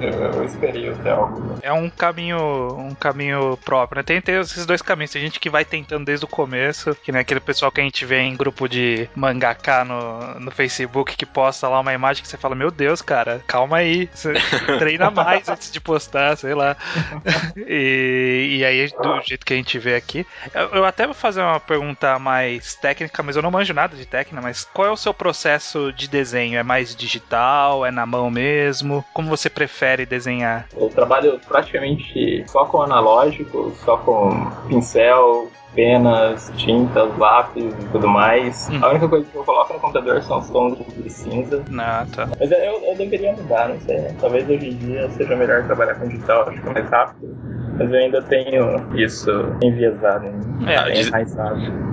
eu, 0.00 0.32
eu 0.34 0.44
esperei 0.44 0.88
até 0.90 1.10
algo. 1.10 1.58
É 1.62 1.72
um 1.72 1.90
caminho, 1.90 2.38
um 2.78 2.94
caminho 2.94 3.56
próprio, 3.64 3.98
né? 3.98 4.02
Tem, 4.02 4.20
tem 4.20 4.36
esses 4.36 4.66
dois 4.66 4.82
caminhos. 4.82 5.10
Tem 5.10 5.22
gente 5.22 5.40
que 5.40 5.50
vai 5.50 5.64
tentando 5.64 6.04
desde 6.04 6.24
o 6.24 6.28
começo, 6.28 6.94
que 7.02 7.10
nem 7.10 7.20
aquele 7.20 7.40
pessoal 7.40 7.70
que 7.70 7.80
a 7.80 7.84
gente 7.84 8.04
vê 8.04 8.20
em 8.20 8.36
grupo 8.36 8.68
de 8.68 9.08
mangaká 9.14 9.84
no, 9.84 10.40
no 10.40 10.50
Facebook 10.50 11.16
que 11.16 11.26
posta 11.26 11.68
lá 11.68 11.80
uma 11.80 11.92
imagem 11.92 12.22
que 12.22 12.28
você 12.28 12.36
fala, 12.36 12.54
meu 12.54 12.70
Deus, 12.70 13.02
cara, 13.02 13.42
calma 13.46 13.78
aí. 13.78 14.08
Você 14.14 14.32
treina 14.78 15.10
mais 15.10 15.48
antes 15.48 15.70
de 15.70 15.80
postar, 15.80 16.36
sei 16.36 16.54
lá. 16.54 16.76
e, 17.56 18.58
e 18.58 18.64
aí, 18.64 18.88
do 18.88 19.20
jeito 19.22 19.44
que 19.44 19.52
a 19.52 19.56
gente 19.56 19.78
vê 19.78 19.96
aqui. 19.96 20.26
Eu, 20.54 20.68
eu 20.68 20.84
até 20.84 21.04
vou 21.06 21.14
fazer 21.14 21.40
uma 21.40 21.60
pergunta 21.60 22.18
mais 22.18 22.74
técnica, 22.74 23.22
mas 23.22 23.36
eu 23.36 23.42
não 23.42 23.50
manjo 23.50 23.74
nada 23.74 23.96
de 23.96 24.06
técnica, 24.06 24.40
mas 24.40 24.64
qual 24.64 24.88
é 24.88 24.90
o 24.90 24.96
seu 24.96 25.12
processo 25.12 25.92
de 25.92 26.03
de 26.04 26.10
desenho? 26.10 26.58
É 26.58 26.62
mais 26.62 26.94
digital? 26.94 27.84
É 27.84 27.90
na 27.90 28.06
mão 28.06 28.30
mesmo? 28.30 29.04
Como 29.12 29.28
você 29.28 29.50
prefere 29.50 30.06
desenhar? 30.06 30.66
Eu 30.76 30.88
trabalho 30.88 31.40
praticamente 31.46 32.44
só 32.48 32.64
com 32.64 32.82
analógico, 32.82 33.74
só 33.84 33.96
com 33.96 34.50
pincel, 34.68 35.50
penas, 35.74 36.52
tintas, 36.56 37.16
lápis 37.18 37.64
e 37.64 37.88
tudo 37.92 38.08
mais. 38.08 38.68
Hum. 38.70 38.78
A 38.82 38.90
única 38.90 39.08
coisa 39.08 39.26
que 39.30 39.36
eu 39.36 39.44
coloco 39.44 39.72
no 39.72 39.80
computador 39.80 40.22
são 40.22 40.38
os 40.38 40.50
tons 40.50 40.78
de 40.96 41.10
cinza. 41.10 41.62
Ah, 41.78 42.06
tá. 42.14 42.28
Mas 42.38 42.50
eu, 42.50 42.58
eu 42.58 42.96
deveria 42.96 43.32
mudar, 43.32 43.68
não 43.68 43.80
sei. 43.80 43.98
Né? 43.98 44.14
Talvez 44.20 44.48
hoje 44.48 44.70
em 44.70 44.76
dia 44.76 45.08
seja 45.10 45.36
melhor 45.36 45.64
trabalhar 45.64 45.94
com 45.94 46.08
digital, 46.08 46.48
acho 46.48 46.60
que 46.60 46.68
é 46.68 46.72
mais 46.72 46.88
rápido 46.90 47.54
mas 47.76 47.92
eu 47.92 47.98
ainda 47.98 48.22
tenho 48.22 48.96
isso 48.96 49.30
enviesado, 49.62 50.26
é, 50.66 50.92
diz, 50.92 51.10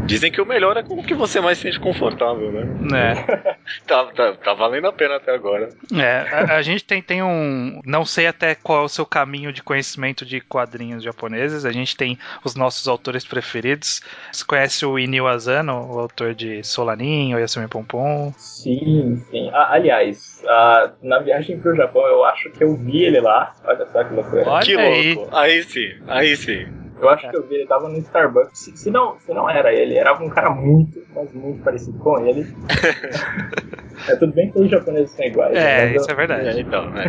Dizem 0.06 0.32
que 0.32 0.42
o 0.42 0.46
melhor 0.46 0.78
é 0.78 0.84
com 0.84 0.96
o 0.96 1.04
que 1.04 1.14
você 1.14 1.42
mais 1.42 1.58
sente 1.58 1.80
confortável, 1.80 2.52
né? 2.52 2.68
É. 2.96 3.56
tá, 3.88 4.06
tá, 4.06 4.34
tá, 4.34 4.54
valendo 4.54 4.88
a 4.88 4.94
pena 4.94 5.16
até 5.16 5.34
agora. 5.34 5.70
É, 5.94 6.28
a, 6.32 6.58
a, 6.58 6.62
gente 6.62 6.84
tem, 6.84 7.02
tem 7.02 7.24
um. 7.24 7.82
Não 7.86 8.06
sei 8.06 8.28
até 8.28 8.54
qual 8.54 8.82
é 8.82 8.86
o 8.86 8.90
seu 8.90 9.06
caminho 9.06 9.52
de 9.52 9.64
conhecimento 9.64 10.26
de 10.26 10.40
quadrinhos 10.40 11.04
japoneses. 11.04 11.66
A 11.66 11.72
gente 11.72 11.96
tem 11.98 12.18
os 12.44 12.56
nossos 12.56 12.88
autores 12.88 13.26
preferidos. 13.26 13.71
Você 13.80 14.46
conhece 14.46 14.86
o 14.86 14.98
Inio 14.98 15.28
Asano, 15.28 15.94
o 15.94 16.00
autor 16.00 16.34
de 16.34 16.64
Solanin, 16.64 17.32
Yasumi 17.32 17.68
Pompom? 17.68 18.34
Sim, 18.38 19.22
sim. 19.30 19.50
Ah, 19.54 19.74
aliás, 19.74 20.44
ah, 20.48 20.92
na 21.02 21.20
viagem 21.20 21.60
pro 21.60 21.76
Japão 21.76 22.06
eu 22.08 22.24
acho 22.26 22.50
que 22.52 22.64
eu 22.64 22.76
vi 22.76 23.04
ele 23.04 23.20
lá. 23.20 23.54
Olha 23.64 23.86
só 23.92 24.04
que 24.04 24.14
loucura. 24.14 24.48
Olha 24.48 24.66
que 24.66 24.78
aí. 24.78 25.14
louco. 25.16 25.36
Aí 25.36 25.64
sim, 25.64 25.90
aí 26.08 26.36
sim. 26.36 26.68
Eu 27.02 27.10
acho 27.10 27.28
que 27.30 27.36
eu 27.36 27.42
vi, 27.48 27.56
ele 27.56 27.66
tava 27.66 27.90
no 27.90 27.98
Starbucks. 27.98 28.60
Se, 28.60 28.78
se, 28.78 28.92
não, 28.92 29.20
se 29.20 29.34
não 29.34 29.50
era 29.50 29.74
ele, 29.74 29.98
era 29.98 30.14
um 30.14 30.30
cara 30.30 30.52
muito, 30.52 31.02
mas 31.16 31.34
muito 31.34 31.64
parecido 31.64 31.98
com 31.98 32.20
ele. 32.20 32.46
é 34.08 34.16
tudo 34.18 34.32
bem 34.34 34.52
que 34.52 34.60
os 34.60 34.70
japoneses 34.70 35.10
são 35.12 35.26
iguais. 35.26 35.58
É, 35.58 35.96
isso 35.96 36.10
eu, 36.10 36.14
é 36.14 36.16
verdade. 36.16 36.48
É, 36.48 36.60
então, 36.60 36.88
né? 36.92 37.06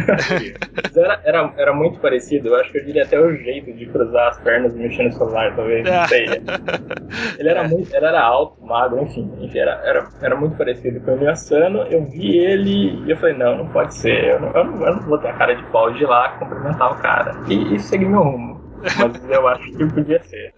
era, 0.97 1.21
era, 1.25 1.53
era 1.59 1.73
muito 1.75 2.01
parecido. 2.01 2.49
Eu 2.49 2.57
acho 2.57 2.73
que 2.73 2.79
eu 2.79 2.85
diria 2.87 3.05
até 3.05 3.21
o 3.21 3.37
jeito 3.37 3.71
de 3.75 3.85
cruzar 3.85 4.29
as 4.29 4.41
pernas 4.41 4.75
e 4.75 4.79
mexer 4.79 5.03
no 5.03 5.13
celular, 5.13 5.55
talvez. 5.55 5.85
Não 5.85 6.09
sei. 6.09 6.25
Ele 7.39 7.49
era 7.49 7.69
muito. 7.69 7.95
Ele 7.95 8.07
era 8.07 8.23
alto, 8.23 8.65
magro, 8.65 9.03
enfim. 9.03 9.31
enfim 9.41 9.59
era, 9.59 9.81
era, 9.85 10.09
era 10.23 10.37
muito 10.37 10.57
parecido 10.57 11.01
com 11.01 11.15
o 11.15 11.19
Miyasano. 11.19 11.83
Eu 11.91 12.05
vi 12.07 12.39
ele 12.39 13.05
e 13.07 13.11
eu 13.11 13.17
falei, 13.19 13.37
não, 13.37 13.59
não 13.59 13.69
pode 13.69 13.95
ser. 13.95 14.25
Eu 14.25 14.41
não, 14.41 14.53
eu 14.53 14.65
não, 14.65 14.87
eu 14.87 14.97
não 14.97 15.03
vou 15.03 15.19
ter 15.19 15.29
a 15.29 15.35
cara 15.35 15.55
de 15.55 15.63
pau 15.65 15.93
de 15.93 16.03
ir 16.03 16.07
lá 16.07 16.31
cumprimentar 16.39 16.93
o 16.93 17.03
cara. 17.03 17.37
E, 17.49 17.75
e 17.75 17.79
segui 17.79 18.07
meu 18.07 18.23
rumo. 18.23 18.62
Mas 18.83 19.31
eu 19.31 19.49
acho 19.49 19.73
que 19.73 19.87
podia 19.87 20.23
ser. 20.23 20.55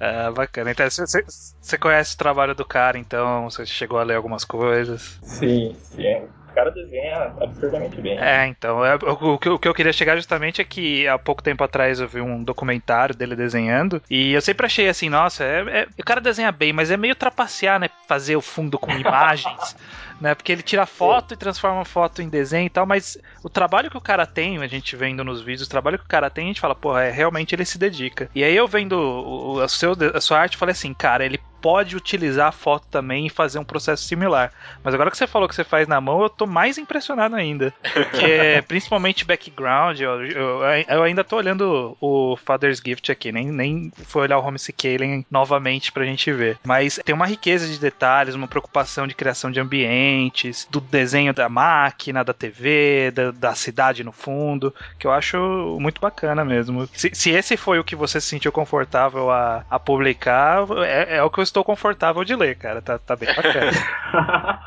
é, 0.00 0.30
bacana. 0.34 0.70
Então, 0.70 0.86
você 0.88 1.78
conhece 1.78 2.14
o 2.14 2.18
trabalho 2.18 2.54
do 2.54 2.64
cara, 2.64 2.98
então? 2.98 3.48
Você 3.48 3.64
chegou 3.66 3.98
a 3.98 4.02
ler 4.02 4.16
algumas 4.16 4.44
coisas? 4.44 5.18
Sim, 5.22 5.76
sim. 5.78 6.28
O 6.52 6.54
cara 6.54 6.70
desenha 6.70 7.32
absurdamente 7.40 7.98
bem. 8.02 8.18
É, 8.18 8.46
então. 8.46 8.84
É, 8.84 8.96
o, 8.96 9.34
o, 9.34 9.38
que 9.38 9.66
eu 9.66 9.72
queria 9.72 9.92
chegar 9.92 10.16
justamente 10.16 10.60
é 10.60 10.64
que 10.64 11.08
há 11.08 11.18
pouco 11.18 11.42
tempo 11.42 11.64
atrás 11.64 11.98
eu 11.98 12.06
vi 12.06 12.20
um 12.20 12.44
documentário 12.44 13.14
dele 13.14 13.34
desenhando. 13.34 14.02
E 14.10 14.34
eu 14.34 14.40
sempre 14.42 14.66
achei 14.66 14.86
assim, 14.86 15.08
nossa, 15.08 15.42
é, 15.44 15.60
é, 15.68 15.88
o 15.98 16.04
cara 16.04 16.20
desenha 16.20 16.52
bem, 16.52 16.70
mas 16.70 16.90
é 16.90 16.96
meio 16.98 17.14
trapacear, 17.14 17.80
né? 17.80 17.88
Fazer 18.06 18.36
o 18.36 18.42
fundo 18.42 18.78
com 18.78 18.92
imagens 18.98 19.74
né? 20.22 20.36
Porque 20.36 20.52
ele 20.52 20.62
tira 20.62 20.86
foto 20.86 21.34
e 21.34 21.36
transforma 21.36 21.80
a 21.80 21.84
foto 21.84 22.22
em 22.22 22.28
desenho 22.28 22.66
e 22.66 22.70
tal, 22.70 22.86
mas 22.86 23.18
o 23.42 23.50
trabalho 23.50 23.90
que 23.90 23.96
o 23.96 24.00
cara 24.00 24.24
tem, 24.24 24.56
a 24.62 24.66
gente 24.68 24.94
vendo 24.94 25.24
nos 25.24 25.42
vídeos, 25.42 25.66
o 25.66 25.70
trabalho 25.70 25.98
que 25.98 26.04
o 26.04 26.08
cara 26.08 26.30
tem, 26.30 26.44
a 26.44 26.46
gente 26.48 26.60
fala, 26.60 26.76
porra, 26.76 27.02
é, 27.02 27.10
realmente 27.10 27.54
ele 27.54 27.64
se 27.64 27.76
dedica. 27.76 28.30
E 28.32 28.44
aí 28.44 28.56
eu 28.56 28.68
vendo 28.68 28.92
o, 28.92 29.60
a, 29.60 29.68
seu, 29.68 29.94
a 30.14 30.20
sua 30.20 30.38
arte, 30.38 30.56
falei 30.56 30.72
assim, 30.72 30.94
cara, 30.94 31.24
ele 31.24 31.40
pode 31.62 31.96
utilizar 31.96 32.48
a 32.48 32.52
foto 32.52 32.86
também 32.90 33.26
e 33.26 33.30
fazer 33.30 33.58
um 33.60 33.64
processo 33.64 34.02
similar. 34.02 34.52
Mas 34.82 34.92
agora 34.92 35.10
que 35.10 35.16
você 35.16 35.28
falou 35.28 35.48
que 35.48 35.54
você 35.54 35.62
faz 35.62 35.86
na 35.86 36.00
mão, 36.00 36.20
eu 36.20 36.28
tô 36.28 36.44
mais 36.44 36.76
impressionado 36.76 37.36
ainda. 37.36 37.72
Porque 37.94 38.62
principalmente 38.66 39.24
background, 39.24 40.00
eu, 40.00 40.26
eu, 40.26 40.60
eu, 40.88 41.02
ainda 41.02 41.22
tô 41.22 41.36
olhando 41.36 41.96
o 42.00 42.36
Father's 42.36 42.82
Gift 42.84 43.10
aqui, 43.12 43.30
nem, 43.30 43.46
nem 43.46 43.92
fui 44.06 44.22
olhar 44.22 44.38
o 44.38 44.44
Home 44.44 44.58
Scaling 44.58 45.24
novamente 45.30 45.92
pra 45.92 46.04
gente 46.04 46.32
ver. 46.32 46.58
Mas 46.64 46.98
tem 47.04 47.14
uma 47.14 47.26
riqueza 47.26 47.66
de 47.66 47.78
detalhes, 47.78 48.34
uma 48.34 48.48
preocupação 48.48 49.06
de 49.06 49.14
criação 49.14 49.50
de 49.50 49.60
ambientes, 49.60 50.66
do 50.68 50.80
desenho 50.80 51.32
da 51.32 51.48
máquina, 51.48 52.24
da 52.24 52.32
TV, 52.32 53.12
da, 53.12 53.30
da 53.30 53.54
cidade 53.54 54.02
no 54.02 54.10
fundo, 54.10 54.74
que 54.98 55.06
eu 55.06 55.12
acho 55.12 55.78
muito 55.80 56.00
bacana 56.00 56.44
mesmo. 56.44 56.88
Se, 56.92 57.10
se 57.12 57.30
esse 57.30 57.56
foi 57.56 57.78
o 57.78 57.84
que 57.84 57.94
você 57.94 58.20
se 58.20 58.26
sentiu 58.26 58.50
confortável 58.50 59.30
a, 59.30 59.64
a 59.70 59.78
publicar, 59.78 60.64
é, 60.84 61.16
é 61.16 61.22
o 61.22 61.30
que 61.30 61.38
eu 61.38 61.42
estou 61.52 61.62
confortável 61.62 62.24
de 62.24 62.34
ler, 62.34 62.56
cara. 62.56 62.80
Tá, 62.80 62.98
tá 62.98 63.14
bem 63.14 63.28
bacana. 63.34 63.70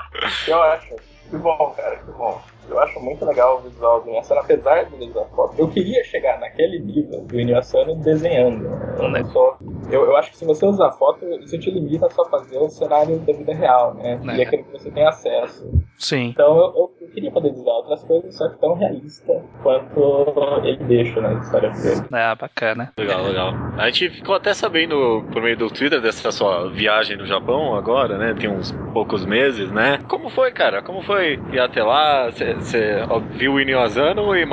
eu 0.48 0.62
acho. 0.62 0.96
Que 1.30 1.38
bom, 1.38 1.74
cara, 1.76 1.98
que 1.98 2.12
bom. 2.12 2.40
Eu 2.70 2.80
acho 2.80 3.00
muito 3.00 3.26
legal 3.26 3.58
o 3.58 3.62
visual 3.62 4.02
do 4.02 4.08
Inuyasano, 4.08 4.42
apesar 4.42 4.84
de 4.86 5.04
usar 5.04 5.26
foto. 5.36 5.56
Eu 5.58 5.68
queria 5.68 6.04
chegar 6.04 6.40
naquele 6.40 6.80
nível 6.80 7.22
do 7.22 7.40
Inuyasano 7.40 7.96
desenhando. 7.96 8.66
Eu, 9.00 9.10
não 9.10 9.26
sou, 9.32 9.58
eu, 9.90 10.06
eu 10.06 10.16
acho 10.18 10.32
que 10.32 10.38
se 10.38 10.46
você 10.46 10.66
usar 10.66 10.92
foto, 10.94 11.26
isso 11.42 11.58
te 11.58 11.72
limita 11.72 12.06
a 12.06 12.10
só 12.12 12.26
fazer 12.26 12.58
o 12.60 12.70
cenário 12.70 13.18
da 13.20 13.34
vida 13.34 13.54
real, 13.54 13.96
né? 13.96 14.20
E 14.24 14.42
é 14.42 14.44
aquele 14.46 14.64
que 14.64 14.72
você 14.72 14.92
tem 14.92 15.06
acesso. 15.06 15.68
Sim. 15.98 16.26
Então 16.28 16.58
eu, 16.58 16.74
eu 16.76 16.94
queria 17.14 17.32
poder 17.32 17.52
desenhar 17.52 17.76
outras 17.76 18.04
coisas, 18.04 18.36
só 18.36 18.50
que 18.50 18.60
tão 18.60 18.74
realista 18.76 19.42
quanto 19.62 20.62
ele 20.64 20.84
deixa 20.86 21.22
na 21.22 21.34
história 21.34 21.70
dele. 21.70 22.02
É, 22.12 22.36
bacana. 22.36 22.94
Legal, 22.98 23.24
legal. 23.24 23.54
A 23.78 23.90
gente 23.90 24.10
ficou 24.10 24.36
até 24.36 24.54
sabendo 24.54 25.24
por 25.32 25.42
meio 25.42 25.58
do 25.58 25.70
Twitter 25.70 26.02
dessa 26.02 26.32
sua 26.32 26.70
viagem 26.70 27.18
no 27.18 27.26
Japão 27.26 27.76
agora, 27.76 28.18
né? 28.18 28.34
Tem 28.34 28.50
uns 28.50 28.72
poucos 28.94 29.26
meses, 29.26 29.72
né? 29.72 30.00
Como 30.08 30.30
foi, 30.30 30.52
cara? 30.52 30.82
Como 30.82 31.02
foi 31.02 31.40
ir 31.52 31.60
até 31.60 31.84
lá? 31.84 32.30
Você 32.30 32.98
viu 33.32 33.54
o 33.54 33.60
Inio 33.60 33.80
Asano 33.80 34.36
e 34.36 34.46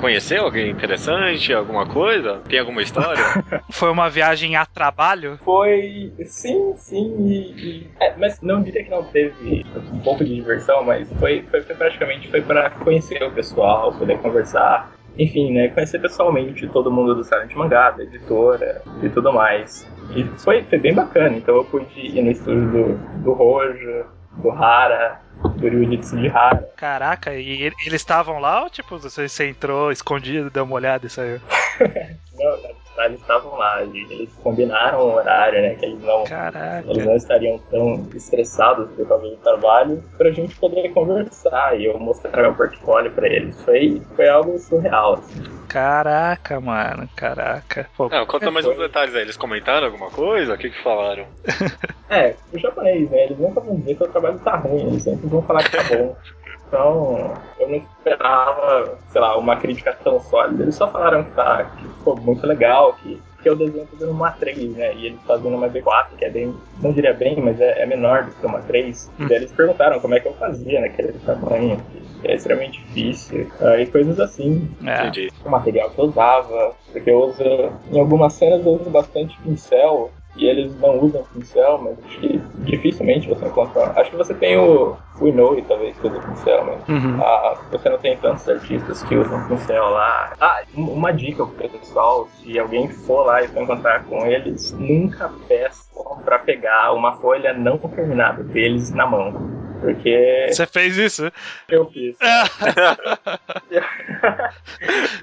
conheceu 0.00 0.44
alguém 0.44 0.70
interessante? 0.70 1.52
Alguma 1.52 1.86
coisa? 1.86 2.40
Tem 2.48 2.58
alguma 2.58 2.82
história? 2.82 3.22
foi 3.70 3.90
uma 3.90 4.08
viagem 4.08 4.56
a 4.56 4.64
trabalho? 4.64 5.38
Foi. 5.44 6.12
Sim, 6.24 6.74
sim. 6.76 7.14
E, 7.26 7.86
é, 8.00 8.14
mas 8.16 8.40
não 8.40 8.62
diria 8.62 8.84
que 8.84 8.90
não 8.90 9.04
teve 9.04 9.64
um 9.92 10.00
pouco 10.00 10.24
de 10.24 10.34
diversão, 10.34 10.82
mas 10.84 11.10
foi, 11.18 11.42
foi, 11.50 11.62
foi 11.62 11.76
praticamente 11.92 12.30
foi 12.30 12.40
para 12.40 12.70
conhecer 12.70 13.22
o 13.22 13.30
pessoal, 13.30 13.92
poder 13.92 14.18
conversar 14.18 14.92
enfim, 15.18 15.52
né, 15.52 15.68
conhecer 15.68 15.98
pessoalmente 15.98 16.66
todo 16.68 16.90
mundo 16.90 17.14
do 17.14 17.22
Silent 17.22 17.52
Mangá, 17.54 17.90
da 17.90 18.02
editora 18.02 18.82
e 19.02 19.10
tudo 19.10 19.30
mais. 19.30 19.86
E 20.16 20.24
foi, 20.38 20.62
foi 20.64 20.78
bem 20.78 20.94
bacana, 20.94 21.36
então 21.36 21.54
eu 21.54 21.64
pude 21.66 22.00
ir 22.00 22.22
no 22.22 22.30
estúdio 22.30 22.70
do, 22.70 23.22
do 23.22 23.32
Rojo, 23.34 24.06
do 24.38 24.50
Hara, 24.50 25.20
do 25.56 25.68
Ryuji 25.68 25.98
Tsujihara. 25.98 26.66
Caraca, 26.76 27.34
e 27.34 27.62
eles 27.62 27.92
estavam 27.92 28.38
lá 28.38 28.62
ou 28.62 28.70
tipo, 28.70 28.98
você, 28.98 29.28
você 29.28 29.48
entrou 29.48 29.92
escondido, 29.92 30.48
deu 30.48 30.64
uma 30.64 30.76
olhada 30.76 31.06
e 31.06 31.10
saiu? 31.10 31.40
não, 32.34 32.81
eles 32.98 33.20
estavam 33.20 33.56
lá, 33.56 33.82
eles 33.82 34.30
combinaram 34.42 35.00
o 35.00 35.14
horário, 35.14 35.60
né? 35.60 35.74
Que 35.74 35.86
eles 35.86 36.02
não, 36.02 36.24
Caraca. 36.24 36.84
eles 36.88 37.04
não 37.04 37.16
estariam 37.16 37.58
tão 37.70 38.06
estressados 38.14 38.90
por 38.90 39.06
causa 39.08 39.28
do 39.28 39.36
trabalho, 39.36 40.02
pra 40.16 40.30
gente 40.30 40.54
poder 40.56 40.92
conversar 40.92 41.78
e 41.78 41.86
eu 41.86 41.98
mostrar 41.98 42.42
meu 42.42 42.54
portfólio 42.54 43.10
pra 43.12 43.26
eles. 43.26 43.60
Foi, 43.62 44.02
foi 44.14 44.28
algo 44.28 44.58
surreal, 44.58 45.14
assim. 45.14 45.42
Caraca, 45.68 46.60
mano, 46.60 47.08
caraca. 47.16 47.88
Pô, 47.96 48.08
não, 48.08 48.26
conta 48.26 48.50
mais 48.50 48.66
uns 48.66 48.76
detalhes 48.76 49.14
aí. 49.14 49.22
Eles 49.22 49.38
comentaram 49.38 49.86
alguma 49.86 50.10
coisa? 50.10 50.54
O 50.54 50.58
que 50.58 50.68
que 50.68 50.82
falaram? 50.82 51.24
é, 52.10 52.34
o 52.52 52.58
japonês, 52.58 53.10
né? 53.10 53.24
Eles 53.24 53.38
nunca 53.38 53.60
vão 53.60 53.76
dizer 53.76 53.94
que 53.94 54.04
o 54.04 54.08
trabalho 54.08 54.38
tá 54.40 54.56
ruim, 54.56 54.88
eles 54.88 55.02
sempre 55.02 55.26
vão 55.28 55.42
falar 55.42 55.64
que 55.64 55.76
tá 55.76 55.82
bom. 55.84 56.14
Então, 56.72 57.34
eu 57.60 57.68
não 57.68 57.76
esperava, 57.76 58.96
sei 59.10 59.20
lá, 59.20 59.36
uma 59.36 59.56
crítica 59.56 59.94
tão 60.02 60.18
sólida. 60.18 60.62
Eles 60.62 60.74
só 60.74 60.90
falaram 60.90 61.22
que, 61.22 61.32
tá, 61.32 61.64
que 61.64 61.82
ficou 61.86 62.16
muito 62.16 62.46
legal, 62.46 62.94
que, 62.94 63.20
que 63.42 63.48
eu 63.50 63.54
desenho 63.54 63.86
fazendo 63.88 64.10
uma 64.10 64.30
3, 64.30 64.74
né? 64.74 64.94
E 64.94 65.04
eles 65.08 65.20
fazendo 65.26 65.54
uma 65.54 65.68
B4, 65.68 66.16
que 66.16 66.24
é 66.24 66.30
bem, 66.30 66.54
não 66.80 66.90
diria 66.90 67.12
bem, 67.12 67.38
mas 67.42 67.60
é, 67.60 67.82
é 67.82 67.84
menor 67.84 68.24
do 68.24 68.30
que 68.30 68.46
uma 68.46 68.60
3. 68.60 69.12
Hum. 69.20 69.26
E 69.28 69.34
eles 69.34 69.52
perguntaram 69.52 70.00
como 70.00 70.14
é 70.14 70.20
que 70.20 70.28
eu 70.28 70.32
fazia 70.32 70.80
naquele 70.80 71.12
tamanho, 71.26 71.78
que 72.22 72.28
é 72.28 72.36
extremamente 72.36 72.80
difícil, 72.80 73.50
uh, 73.60 73.78
e 73.78 73.84
coisas 73.84 74.18
assim. 74.18 74.66
É. 74.86 75.28
O 75.46 75.50
material 75.50 75.90
que 75.90 75.98
eu 75.98 76.06
usava, 76.06 76.74
porque 76.90 77.10
eu 77.10 77.18
uso, 77.18 77.44
em 77.92 78.00
algumas 78.00 78.32
cenas 78.32 78.64
eu 78.64 78.72
uso 78.72 78.88
bastante 78.88 79.38
pincel, 79.42 80.10
e 80.36 80.46
eles 80.46 80.78
não 80.80 80.98
usam 80.98 81.24
pincel, 81.34 81.78
mas 81.78 81.98
acho 82.06 82.20
que 82.20 82.40
dificilmente 82.60 83.28
você 83.28 83.44
encontra. 83.44 83.92
Acho 84.00 84.10
que 84.10 84.16
você 84.16 84.32
tem 84.34 84.56
o, 84.56 84.96
Inoue, 85.20 85.60
talvez, 85.62 85.98
que 85.98 86.06
usa 86.06 86.20
pincel, 86.20 86.64
mas 86.64 86.88
uhum. 86.88 87.22
ah, 87.22 87.58
você 87.70 87.90
não 87.90 87.98
tem 87.98 88.16
tantos 88.16 88.48
artistas 88.48 89.02
que 89.02 89.14
usam 89.14 89.46
pincel 89.46 89.90
lá. 89.90 90.32
Ah, 90.40 90.62
uma 90.74 91.12
dica 91.12 91.44
pro 91.44 91.68
pessoal: 91.68 92.26
se 92.38 92.58
alguém 92.58 92.88
for 92.88 93.26
lá 93.26 93.42
e 93.42 93.48
for 93.48 93.62
encontrar 93.62 94.04
com 94.04 94.24
eles, 94.26 94.72
nunca 94.72 95.30
peça 95.46 95.82
para 96.24 96.38
pegar 96.38 96.92
uma 96.92 97.16
folha 97.16 97.52
não 97.52 97.76
terminada 97.78 98.42
deles 98.42 98.90
na 98.90 99.06
mão. 99.06 99.32
Porque. 99.80 100.46
Você 100.50 100.66
fez 100.66 100.96
isso? 100.96 101.30
Eu 101.68 101.90
fiz. 101.90 102.16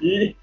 e 0.02 0.36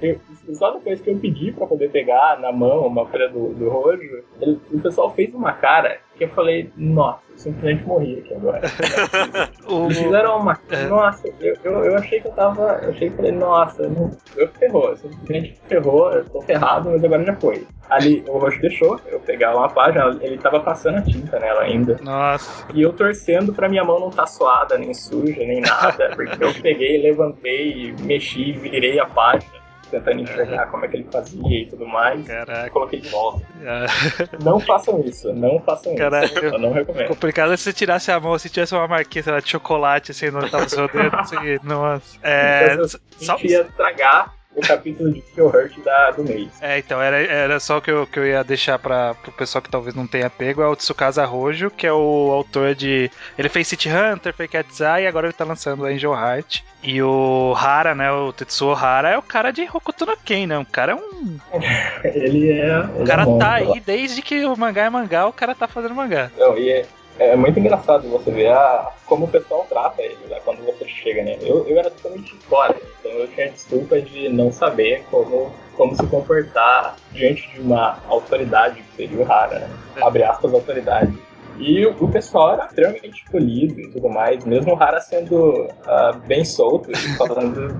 eu, 0.00 0.20
só 0.52 0.72
depois 0.72 1.00
que 1.00 1.10
eu 1.10 1.16
pedi 1.16 1.52
pra 1.52 1.66
poder 1.66 1.90
pegar 1.90 2.38
na 2.38 2.52
mão 2.52 2.86
uma 2.86 3.06
folha 3.06 3.30
do, 3.30 3.54
do 3.54 3.70
rojo, 3.70 4.22
ele, 4.40 4.60
o 4.70 4.78
pessoal 4.80 5.10
fez 5.14 5.34
uma 5.34 5.52
cara 5.52 5.98
que 6.16 6.24
eu 6.24 6.28
falei, 6.30 6.70
nossa, 6.76 7.20
eu 7.30 7.38
simplesmente 7.38 7.84
morri 7.84 8.18
aqui 8.18 8.34
agora. 8.34 8.60
Eles 9.68 9.98
fizeram 9.98 10.38
uma. 10.38 10.58
É. 10.70 10.86
Nossa, 10.86 11.28
eu, 11.40 11.56
eu, 11.64 11.72
eu, 11.84 11.96
achei 11.96 12.20
que 12.20 12.28
eu 12.28 12.32
tava. 12.32 12.78
Eu 12.82 12.90
achei 12.90 13.08
que 13.08 13.16
falei, 13.16 13.32
nossa, 13.32 13.88
não, 13.88 14.10
eu 14.36 14.48
ferrou, 14.48 14.94
simplesmente 14.96 15.58
ferrou, 15.66 16.12
eu 16.12 16.24
tô 16.26 16.42
ferrado, 16.42 16.90
mas 16.90 17.02
agora 17.02 17.24
já 17.24 17.34
foi. 17.34 17.66
Ali 17.88 18.24
o 18.28 18.38
roxo 18.38 18.60
deixou 18.60 19.00
eu 19.06 19.20
pegar 19.20 19.56
uma 19.56 19.68
página, 19.68 20.18
ele 20.20 20.36
tava 20.38 20.60
passando 20.60 20.98
a 20.98 21.02
tinta 21.02 21.38
nela 21.38 21.62
ainda. 21.62 21.98
Nossa. 22.02 22.66
E 22.74 22.82
eu 22.82 22.92
torcendo 22.92 23.54
pra 23.54 23.68
minha 23.68 23.84
mão 23.84 24.00
não 24.00 24.10
tá 24.10 24.26
suada, 24.26 24.76
nem 24.76 24.92
suja, 24.92 25.38
nem 25.38 25.60
nada, 25.60 26.10
porque 26.14 26.42
eu 26.42 26.52
peguei, 26.60 27.00
levantei, 27.00 27.94
mexi, 28.00 28.52
virei 28.52 28.98
a 28.98 29.06
página 29.06 29.65
tentando 29.90 30.20
enxergar 30.20 30.66
como 30.66 30.84
é 30.84 30.88
que 30.88 30.96
ele 30.96 31.08
fazia 31.10 31.62
e 31.62 31.66
tudo 31.66 31.86
mais. 31.86 32.26
Caraca. 32.26 32.70
Coloquei 32.70 33.00
de 33.00 33.08
volta. 33.08 33.46
não 34.42 34.60
façam 34.60 35.00
isso, 35.00 35.32
não 35.32 35.60
façam 35.60 35.94
Caraca. 35.94 36.26
isso. 36.26 36.38
Eu 36.38 36.58
não 36.58 36.72
recomendo. 36.72 37.08
Complicado 37.08 37.52
é 37.52 37.56
se 37.56 37.64
você 37.64 37.72
tirasse 37.72 38.10
a 38.10 38.20
mão, 38.20 38.38
se 38.38 38.48
tivesse 38.48 38.74
uma 38.74 38.86
marquinha 38.86 39.24
lá, 39.26 39.40
de 39.40 39.48
chocolate 39.48 40.10
assim, 40.10 40.30
não 40.30 40.48
tava 40.48 40.68
seu 40.68 40.88
dedo, 40.88 41.16
assim, 41.16 41.36
nossa. 41.64 42.18
É. 42.22 42.76
Só... 43.18 43.36
ia 43.42 43.64
tragar 43.64 44.35
o 44.56 44.60
capítulo 44.62 45.12
de 45.12 45.20
Kill 45.20 45.46
Hurt 45.46 45.78
da, 45.84 46.10
do 46.12 46.24
mês. 46.24 46.48
É, 46.62 46.78
então, 46.78 47.00
era, 47.00 47.18
era 47.18 47.60
só 47.60 47.76
o 47.76 47.82
que 47.82 47.90
eu, 47.90 48.06
que 48.06 48.18
eu 48.18 48.26
ia 48.26 48.42
deixar 48.42 48.78
para 48.78 49.14
o 49.28 49.32
pessoal 49.32 49.60
que 49.60 49.70
talvez 49.70 49.94
não 49.94 50.06
tenha 50.06 50.30
pego, 50.30 50.62
é 50.62 50.66
o 50.66 50.74
Tsukasa 50.74 51.24
Rojo, 51.26 51.70
que 51.70 51.86
é 51.86 51.92
o 51.92 52.30
autor 52.32 52.74
de... 52.74 53.10
Ele 53.38 53.48
fez 53.50 53.68
City 53.68 53.90
Hunter, 53.90 54.32
fez 54.32 54.50
Cat's 54.50 54.80
Eye, 54.80 55.04
e 55.04 55.06
agora 55.06 55.26
ele 55.26 55.34
tá 55.34 55.44
lançando 55.44 55.84
Angel 55.84 56.14
Heart. 56.14 56.62
E 56.82 57.02
o 57.02 57.54
Hara, 57.54 57.94
né, 57.94 58.10
o 58.10 58.32
Tetsuo 58.32 58.72
Hara, 58.72 59.10
é 59.10 59.18
o 59.18 59.22
cara 59.22 59.50
de 59.50 59.62
Hokuto 59.62 60.06
no 60.06 60.16
Ken, 60.16 60.46
né? 60.46 60.58
O 60.58 60.64
cara 60.64 60.92
é 60.92 60.94
um... 60.94 61.38
ele 62.02 62.50
é... 62.50 62.78
Ele 62.94 63.02
o 63.02 63.04
cara 63.04 63.22
é 63.22 63.38
tá 63.38 63.52
aí 63.54 63.80
desde 63.80 64.22
que 64.22 64.44
o 64.46 64.56
mangá 64.56 64.84
é 64.84 64.90
mangá, 64.90 65.26
o 65.26 65.32
cara 65.32 65.54
tá 65.54 65.68
fazendo 65.68 65.94
mangá. 65.94 66.30
Não, 66.38 66.56
e 66.56 66.70
é 66.70 66.86
é 67.18 67.36
muito 67.36 67.58
engraçado 67.58 68.08
você 68.08 68.30
ver 68.30 68.48
a, 68.48 68.92
como 69.06 69.24
o 69.24 69.28
pessoal 69.28 69.66
trata 69.68 70.02
ele, 70.02 70.18
né, 70.28 70.38
quando 70.44 70.64
você 70.64 70.86
chega, 70.86 71.22
né? 71.22 71.36
Eu, 71.40 71.66
eu 71.66 71.78
era 71.78 71.90
totalmente 71.90 72.34
fora, 72.48 72.76
então 73.00 73.10
eu 73.12 73.28
tinha 73.28 73.50
desculpa 73.50 74.00
de 74.00 74.28
não 74.28 74.52
saber 74.52 75.04
como, 75.10 75.52
como 75.76 75.96
se 75.96 76.06
comportar 76.06 76.96
diante 77.12 77.48
de 77.50 77.60
uma 77.60 77.98
autoridade, 78.08 78.82
que 78.82 78.96
seria 78.96 79.18
o 79.18 79.24
Rara, 79.24 79.60
né? 79.60 79.70
Abre 80.00 80.22
aspas, 80.22 80.52
autoridade. 80.52 81.12
E 81.58 81.86
o, 81.86 82.08
pessoal 82.08 82.54
era 82.54 82.66
extremamente 82.66 83.24
polido 83.30 83.80
e 83.80 83.90
tudo 83.90 84.08
mais, 84.08 84.44
mesmo 84.44 84.72
o 84.72 84.74
Rara 84.74 85.00
sendo 85.00 85.64
uh, 85.64 86.18
bem 86.26 86.44
solto 86.44 86.90
e 86.90 86.96
falando 87.16 87.74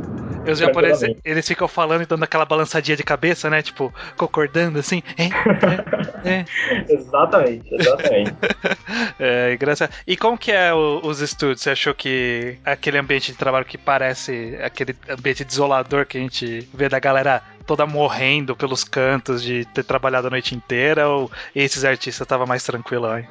e 0.46 0.50
os 0.52 0.60
japoneses, 0.60 1.16
eles 1.24 1.46
ficam 1.46 1.66
falando 1.66 2.02
e 2.02 2.06
dando 2.06 2.22
aquela 2.22 2.44
balançadinha 2.44 2.96
de 2.96 3.02
cabeça, 3.02 3.50
né? 3.50 3.62
Tipo, 3.62 3.92
concordando 4.16 4.78
assim. 4.78 5.02
É, 5.18 6.28
é, 6.28 6.38
é. 6.38 6.44
exatamente, 6.88 7.74
exatamente. 7.74 8.32
é, 9.18 9.54
engraçado. 9.54 9.92
E 10.06 10.16
como 10.16 10.38
que 10.38 10.52
é 10.52 10.72
o, 10.72 11.00
os 11.02 11.20
estúdios? 11.20 11.62
Você 11.62 11.70
achou 11.70 11.92
que 11.94 12.58
aquele 12.64 12.96
ambiente 12.96 13.32
de 13.32 13.38
trabalho 13.38 13.64
que 13.64 13.76
parece 13.76 14.56
aquele 14.62 14.94
ambiente 15.08 15.44
desolador 15.44 16.06
que 16.06 16.16
a 16.16 16.20
gente 16.20 16.68
vê 16.72 16.88
da 16.88 17.00
galera 17.00 17.42
toda 17.66 17.86
morrendo 17.86 18.54
pelos 18.54 18.84
cantos 18.84 19.42
de 19.42 19.64
ter 19.66 19.84
trabalhado 19.84 20.28
a 20.28 20.30
noite 20.30 20.54
inteira 20.54 21.08
ou 21.08 21.30
esses 21.54 21.84
artistas 21.84 22.24
estavam 22.24 22.46
mais 22.46 22.62
tranquilos 22.64 23.10
aí? 23.10 23.24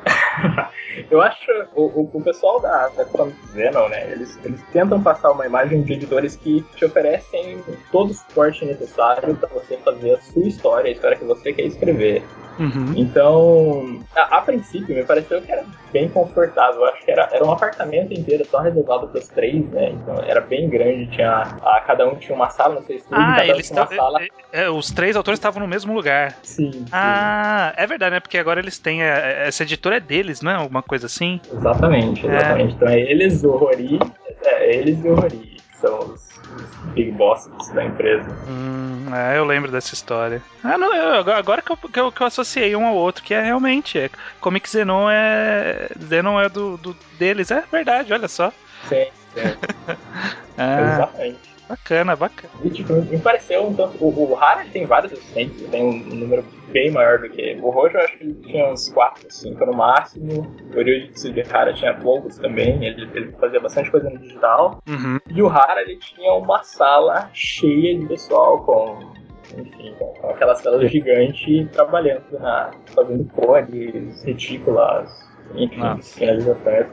Eu 1.10 1.22
acho 1.22 1.52
o, 1.76 1.84
o, 1.84 2.12
o, 2.14 2.22
pessoal 2.22 2.60
da, 2.60 2.88
da 2.90 3.06
Venom, 3.54 3.90
né? 3.90 4.12
Eles, 4.12 4.40
eles 4.44 4.62
tentam 4.72 5.02
passar 5.02 5.32
uma 5.32 5.46
imagem 5.46 5.82
de 5.82 5.94
editores 5.94 6.36
que 6.36 6.62
te 6.76 6.86
oferecem 6.86 7.62
todo 7.92 8.12
o 8.12 8.14
suporte 8.14 8.66
necessário 8.66 9.36
para 9.36 9.50
você 9.50 9.78
fazer 9.78 10.14
a 10.14 10.22
sua 10.22 10.48
história, 10.48 10.90
a 10.90 10.92
história 10.92 11.18
que 11.18 11.26
você 11.26 11.54
quer 11.54 11.64
escrever. 11.64 12.24
Uhum. 12.60 12.94
Então, 12.96 14.00
a, 14.16 14.38
a, 14.38 14.42
princípio, 14.42 14.96
me 14.96 15.04
pareceu 15.04 15.42
que 15.42 15.52
era 15.52 15.66
bem 15.92 16.08
confortável. 16.10 16.82
Eu 16.82 16.88
acho 16.88 17.04
que 17.04 17.12
era, 17.12 17.30
era 17.32 17.44
um 17.44 17.52
apartamento 17.52 18.14
inteiro 18.14 18.46
só 18.46 18.60
reservado 18.60 19.08
para 19.08 19.20
os 19.20 19.28
três, 19.28 19.68
né? 19.72 19.90
Então 19.90 20.18
era 20.26 20.42
bem 20.42 20.70
grande, 20.70 21.08
tinha 21.12 21.42
a, 21.42 21.82
cada 21.86 22.08
um 22.08 22.16
tinha 22.16 22.36
uma 22.36 22.50
sala 22.50 22.76
no 22.76 22.86
seu 22.86 22.96
estúdio, 22.96 23.18
ah, 23.18 23.36
cada 23.36 23.56
um 23.56 23.62
tinha 23.62 23.82
uma 23.82 23.96
sala. 23.96 24.20
É, 24.52 24.64
é, 24.64 24.70
os 24.70 24.92
três 24.92 25.16
autores 25.16 25.40
estavam 25.40 25.62
no 25.62 25.68
mesmo 25.68 25.94
lugar. 25.94 26.38
Sim. 26.44 26.86
Ah, 26.92 27.74
sim. 27.76 27.84
é 27.84 27.88
verdade, 27.88 28.12
né? 28.12 28.20
Porque 28.20 28.38
agora 28.38 28.60
eles 28.60 28.78
têm. 28.78 29.04
A, 29.04 29.16
essa 29.48 29.64
editora 29.64 29.98
é 29.98 30.00
deles, 30.00 30.42
não 30.42 30.52
é? 30.52 30.56
Alguma 30.56 30.82
coisa 30.82 31.06
assim? 31.06 31.40
Exatamente, 31.52 32.26
exatamente. 32.26 32.72
É. 32.72 32.76
Então 32.76 32.88
é 32.88 33.00
eles, 33.00 33.44
o 33.44 33.52
Rory, 33.52 34.00
é, 34.44 34.76
eles 34.76 35.04
e 35.04 35.08
o 35.08 35.16
Rory, 35.16 35.38
que 35.38 35.78
são 35.78 36.00
os 36.00 36.36
big 36.94 37.12
bosses 37.12 37.52
da 37.74 37.86
empresa. 37.86 38.26
Hum, 38.48 39.08
é, 39.14 39.38
eu 39.38 39.46
lembro 39.46 39.72
dessa 39.72 39.94
história. 39.94 40.42
Ah, 40.64 40.78
não, 40.78 40.94
eu, 40.96 41.34
agora 41.34 41.62
que 41.62 41.72
eu, 41.72 41.78
que 41.78 42.00
eu, 42.00 42.12
que, 42.12 42.22
eu, 42.22 42.28
associei 42.28 42.76
um 42.76 42.86
ao 42.86 42.96
outro, 42.96 43.24
que 43.24 43.34
é 43.34 43.42
realmente. 43.42 44.00
É, 44.00 44.10
Comic 44.40 44.70
Zenon 44.70 45.10
é. 45.10 45.90
Zenon 46.02 46.40
é 46.40 46.50
do, 46.50 46.78
do 46.78 46.96
deles, 47.20 47.52
é 47.52 47.64
verdade, 47.72 48.14
olha 48.14 48.28
só. 48.28 48.52
Sim. 48.88 49.08
É. 49.36 49.56
ah, 50.58 50.82
Exatamente. 50.82 51.55
Bacana, 51.68 52.16
bacana. 52.16 52.54
E, 52.64 52.70
tipo, 52.70 52.94
me 52.94 53.20
pareceu 53.20 53.66
um 53.66 53.74
tanto. 53.74 53.98
O, 54.04 54.32
o 54.32 54.38
Hara 54.38 54.66
tem 54.72 54.86
vários 54.86 55.14
assistentes, 55.14 55.68
tem 55.70 55.84
um, 55.84 56.16
número 56.16 56.44
bem 56.72 56.92
maior 56.92 57.20
do 57.20 57.30
que. 57.30 57.58
O 57.62 57.70
Rojo 57.72 57.98
eu 57.98 58.02
acho 58.02 58.18
que 58.18 58.24
ele 58.24 58.34
tinha 58.36 58.72
uns 58.72 58.90
4, 58.90 59.26
5 59.30 59.66
no 59.66 59.74
máximo. 59.74 60.56
O 60.74 60.82
Ryujitsu 60.82 61.32
de 61.34 61.42
Hara 61.42 61.74
tinha 61.74 61.94
poucos 61.96 62.38
também, 62.38 62.86
ele, 62.86 63.10
ele 63.16 63.32
fazia 63.34 63.60
bastante 63.60 63.90
coisa 63.90 64.10
no 64.10 64.20
digital. 64.20 64.82
Uhum. 64.88 65.20
E 65.28 65.42
o 65.42 65.48
Hara 65.48 65.82
ele 65.82 65.98
tinha 65.98 66.34
uma 66.34 66.64
sala 66.64 67.30
cheia 67.34 67.98
de 67.98 68.06
pessoal 68.06 68.64
com 68.64 69.14
enfim, 69.58 69.96
com 69.98 70.30
aquelas 70.30 70.62
telas 70.62 70.92
gigantes 70.92 71.70
trabalhando 71.72 72.24
na, 72.40 72.72
fazendo 72.94 73.26
cones, 73.32 74.24
retículas, 74.24 75.10
enfim, 75.56 76.02
finalizações. 76.02 76.88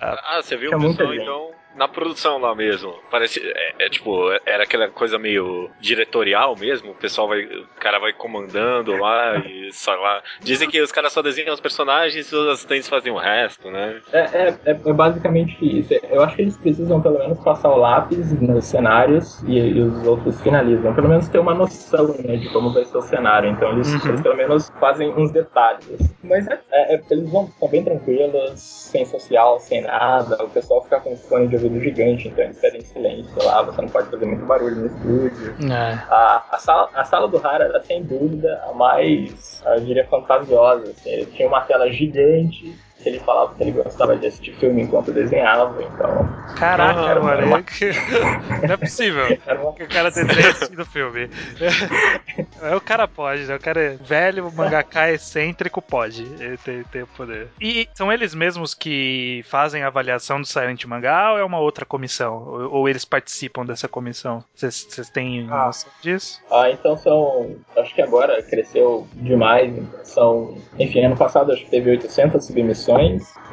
Ah, 0.00 0.40
você 0.42 0.56
viu 0.56 0.70
o 0.70 0.80
pessoal 0.80 1.14
então 1.14 1.61
na 1.74 1.88
produção 1.88 2.38
lá 2.38 2.54
mesmo. 2.54 2.94
Parece. 3.10 3.40
É, 3.40 3.86
é, 3.86 3.88
tipo, 3.88 4.30
era 4.44 4.64
aquela 4.64 4.88
coisa 4.88 5.18
meio 5.18 5.70
diretorial 5.80 6.56
mesmo. 6.56 6.92
O 6.92 6.94
pessoal 6.94 7.28
vai. 7.28 7.44
O 7.44 7.66
cara 7.78 7.98
vai 7.98 8.12
comandando 8.12 8.96
lá 8.96 9.38
e 9.38 9.72
só 9.72 9.94
lá. 9.94 10.22
Dizem 10.40 10.68
que 10.68 10.80
os 10.80 10.92
caras 10.92 11.12
só 11.12 11.22
desenham 11.22 11.54
os 11.54 11.60
personagens 11.60 12.30
e 12.30 12.34
os 12.34 12.48
assistentes 12.48 12.88
fazem 12.88 13.12
o 13.12 13.18
resto, 13.18 13.70
né? 13.70 14.00
É, 14.12 14.20
é, 14.20 14.58
é, 14.66 14.70
é 14.70 14.92
basicamente 14.92 15.56
isso. 15.60 15.94
Eu 16.10 16.22
acho 16.22 16.36
que 16.36 16.42
eles 16.42 16.56
precisam 16.56 17.00
pelo 17.00 17.18
menos 17.18 17.38
passar 17.40 17.70
o 17.70 17.76
lápis 17.76 18.32
nos 18.40 18.64
cenários 18.64 19.42
e, 19.44 19.58
e 19.58 19.80
os 19.80 20.06
outros 20.06 20.40
finalizam. 20.40 20.94
Pelo 20.94 21.08
menos 21.08 21.28
ter 21.28 21.38
uma 21.38 21.54
noção 21.54 22.14
né, 22.24 22.36
de 22.36 22.48
como 22.50 22.72
vai 22.72 22.84
ser 22.84 22.98
o 22.98 23.02
cenário. 23.02 23.50
Então 23.50 23.72
eles, 23.72 23.92
uhum. 23.92 24.08
eles 24.08 24.20
pelo 24.20 24.36
menos 24.36 24.70
fazem 24.80 25.12
uns 25.14 25.30
detalhes. 25.30 26.14
Mas 26.22 26.46
é, 26.48 26.60
é, 26.70 26.94
é 26.96 27.02
eles 27.10 27.30
vão 27.30 27.44
estão 27.44 27.68
bem 27.68 27.84
tranquilos, 27.84 28.60
sem 28.60 29.04
social, 29.04 29.58
sem 29.60 29.82
nada. 29.82 30.42
O 30.42 30.48
pessoal 30.48 30.82
fica 30.82 31.00
com 31.00 31.16
fone 31.16 31.48
de 31.48 31.56
ouvido 31.62 31.80
gigante, 31.80 32.28
então 32.28 32.44
eles 32.44 32.58
pedem 32.58 32.80
silêncio 32.80 33.44
lá, 33.44 33.62
você 33.62 33.82
não 33.82 33.88
pode 33.88 34.10
fazer 34.10 34.26
muito 34.26 34.44
barulho 34.44 34.76
no 34.76 34.86
estúdio. 34.86 35.54
É. 35.72 35.92
A, 36.08 36.44
a, 36.52 36.58
sala, 36.58 36.90
a 36.94 37.04
sala 37.04 37.28
do 37.28 37.44
Hara 37.46 37.64
era 37.64 37.82
sem 37.82 38.02
dúvida 38.02 38.62
a 38.68 38.72
mais, 38.72 39.62
eu 39.66 39.80
diria, 39.80 40.06
fantasiosa. 40.06 40.90
Assim. 40.90 41.10
Ele 41.10 41.26
tinha 41.26 41.48
uma 41.48 41.60
tela 41.62 41.90
gigante 41.90 42.74
ele 43.08 43.20
falava 43.20 43.54
que 43.54 43.62
ele 43.62 43.72
gostava 43.72 44.16
de 44.16 44.26
assistir 44.26 44.54
filme 44.56 44.82
enquanto 44.82 45.12
desenhava, 45.12 45.82
então. 45.82 46.28
Caraca, 46.56 47.00
era 47.00 47.20
mano, 47.20 47.46
uma... 47.46 47.58
não 48.66 48.74
é 48.74 48.76
possível 48.76 49.24
uma... 49.62 49.72
que 49.72 49.82
o 49.84 49.88
cara 49.88 50.10
tenha 50.10 50.26
assistido 50.26 50.82
o 50.82 50.86
filme. 50.86 51.28
É, 52.62 52.74
o 52.76 52.80
cara 52.80 53.08
pode, 53.08 53.42
né? 53.44 53.56
O 53.56 53.60
cara 53.60 53.80
é 53.80 53.96
velho, 53.96 54.50
mangaka 54.52 55.10
excêntrico, 55.10 55.82
pode. 55.82 56.22
Ele 56.22 56.56
tem, 56.56 56.82
tem 56.84 57.02
o 57.02 57.06
poder. 57.08 57.48
E 57.60 57.88
são 57.92 58.10
eles 58.10 58.34
mesmos 58.34 58.72
que 58.72 59.44
fazem 59.48 59.82
a 59.82 59.88
avaliação 59.88 60.40
do 60.40 60.46
Silent 60.46 60.84
Mangá 60.84 61.32
ou 61.32 61.38
é 61.38 61.44
uma 61.44 61.58
outra 61.58 61.84
comissão? 61.84 62.44
Ou, 62.46 62.72
ou 62.72 62.88
eles 62.88 63.04
participam 63.04 63.66
dessa 63.66 63.88
comissão? 63.88 64.44
Vocês 64.54 65.10
têm 65.12 65.46
ah. 65.50 65.66
noção 65.66 65.90
disso? 66.00 66.40
Ah, 66.50 66.70
então 66.70 66.96
são. 66.96 67.56
Acho 67.76 67.94
que 67.94 68.00
agora 68.00 68.40
cresceu 68.42 69.06
demais. 69.14 69.74
São. 70.04 70.56
Enfim, 70.78 71.04
ano 71.04 71.16
passado 71.16 71.52
acho 71.52 71.64
que 71.64 71.70
teve 71.70 71.90
800 71.90 72.44
submissões 72.44 72.91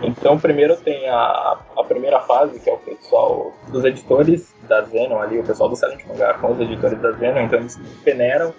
então, 0.01 0.39
primeiro 0.39 0.75
tem 0.77 1.07
a, 1.09 1.57
a 1.77 1.83
primeira 1.83 2.19
fase, 2.21 2.59
que 2.59 2.69
é 2.69 2.73
o 2.73 2.77
pessoal 2.77 3.53
dos 3.69 3.83
editores 3.83 4.53
da 4.67 4.81
Zenon 4.81 5.19
ali, 5.19 5.39
o 5.39 5.43
pessoal 5.43 5.69
do 5.69 5.75
Silent 5.75 6.05
Manga 6.07 6.33
com 6.35 6.51
os 6.51 6.59
editores 6.59 6.99
da 7.01 7.11
Zenon, 7.11 7.41
então 7.41 7.59
eles 7.59 7.79
peneiram 8.03 8.53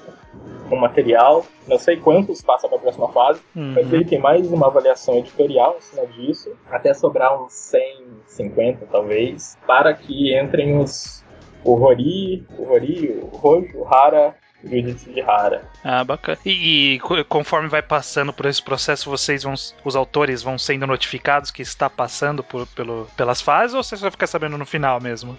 o 0.70 0.76
material, 0.76 1.44
não 1.66 1.78
sei 1.78 1.96
quantos 1.96 2.40
passam 2.42 2.70
para 2.70 2.78
a 2.78 2.82
próxima 2.82 3.08
fase, 3.08 3.40
uhum. 3.56 3.72
mas 3.74 3.92
aí 3.92 4.04
tem 4.04 4.18
mais 4.18 4.50
uma 4.50 4.68
avaliação 4.68 5.16
editorial 5.16 5.76
em 5.76 5.80
cima 5.80 6.06
disso, 6.06 6.56
até 6.70 6.94
sobrar 6.94 7.42
uns 7.42 7.52
150 7.52 8.86
talvez, 8.90 9.58
para 9.66 9.92
que 9.94 10.38
entrem 10.38 10.78
os 10.78 11.24
o 11.62 11.74
Rory, 11.74 12.46
o 12.58 12.62
o 12.62 13.36
Rojo, 13.36 13.78
o 13.78 13.86
Hara 13.86 14.34
Jujutsu 14.64 15.12
de 15.12 15.20
Hara. 15.20 15.62
Ah, 15.82 16.04
bacana. 16.04 16.38
E, 16.44 16.94
e, 16.94 17.00
conforme 17.28 17.68
vai 17.68 17.82
passando 17.82 18.32
por 18.32 18.46
esse 18.46 18.62
processo, 18.62 19.08
vocês 19.10 19.42
vão, 19.42 19.54
os 19.84 19.96
autores 19.96 20.42
vão 20.42 20.58
sendo 20.58 20.86
notificados 20.86 21.50
que 21.50 21.62
está 21.62 21.88
passando 21.88 22.42
por, 22.42 22.66
pelo, 22.68 23.06
pelas 23.16 23.40
fases 23.40 23.74
ou 23.74 23.82
você 23.82 23.96
só 23.96 24.10
fica 24.10 24.26
sabendo 24.26 24.58
no 24.58 24.66
final 24.66 25.00
mesmo? 25.00 25.36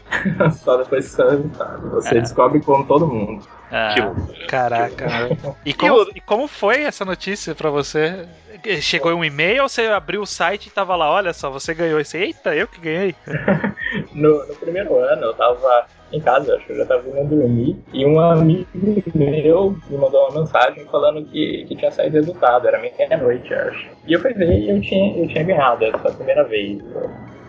só 0.63 0.77
depois 0.77 1.09
que 1.09 1.15
você 1.15 1.37
Você 1.91 2.17
é. 2.17 2.21
descobre 2.21 2.59
como 2.61 2.85
todo 2.85 3.07
mundo. 3.07 3.45
Ah, 3.71 3.95
caraca. 4.49 5.07
E 5.65 5.73
como, 5.73 6.05
e 6.13 6.19
como 6.19 6.47
foi 6.47 6.83
essa 6.83 7.05
notícia 7.05 7.55
para 7.55 7.69
você? 7.69 8.27
Chegou 8.81 9.13
um 9.13 9.23
e-mail 9.23 9.63
ou 9.63 9.69
você 9.69 9.83
abriu 9.87 10.21
o 10.21 10.25
site 10.25 10.67
e 10.67 10.71
tava 10.71 10.95
lá, 10.95 11.09
olha 11.09 11.33
só, 11.33 11.49
você 11.49 11.73
ganhou 11.73 11.99
esse. 11.99 12.17
Eita, 12.17 12.55
eu 12.55 12.67
que 12.67 12.79
ganhei. 12.79 13.15
no, 14.13 14.45
no 14.45 14.55
primeiro 14.55 14.97
ano 14.97 15.23
eu 15.23 15.33
tava 15.33 15.87
em 16.11 16.19
casa, 16.19 16.55
acho 16.55 16.65
que 16.65 16.73
eu 16.73 16.77
já 16.77 16.85
tava 16.85 17.07
indo 17.07 17.35
dormir, 17.35 17.77
e 17.93 18.05
um 18.05 18.19
amigo 18.19 18.67
meu 19.15 19.77
me 19.89 19.97
mandou 19.97 20.27
uma 20.27 20.41
mensagem 20.41 20.85
falando 20.85 21.25
que, 21.25 21.65
que 21.67 21.75
tinha 21.75 21.91
saído 21.91 22.17
resultado, 22.17 22.67
era 22.67 22.79
meia-noite, 22.79 23.53
acho. 23.53 23.87
E 24.05 24.13
eu 24.13 24.19
fui 24.19 24.33
ver 24.33 24.59
e 24.59 24.69
eu 24.69 24.81
tinha, 24.81 25.17
eu 25.17 25.27
tinha 25.27 25.43
ganhado 25.43 25.85
essa 25.85 26.11
primeira 26.11 26.43
vez. 26.43 26.81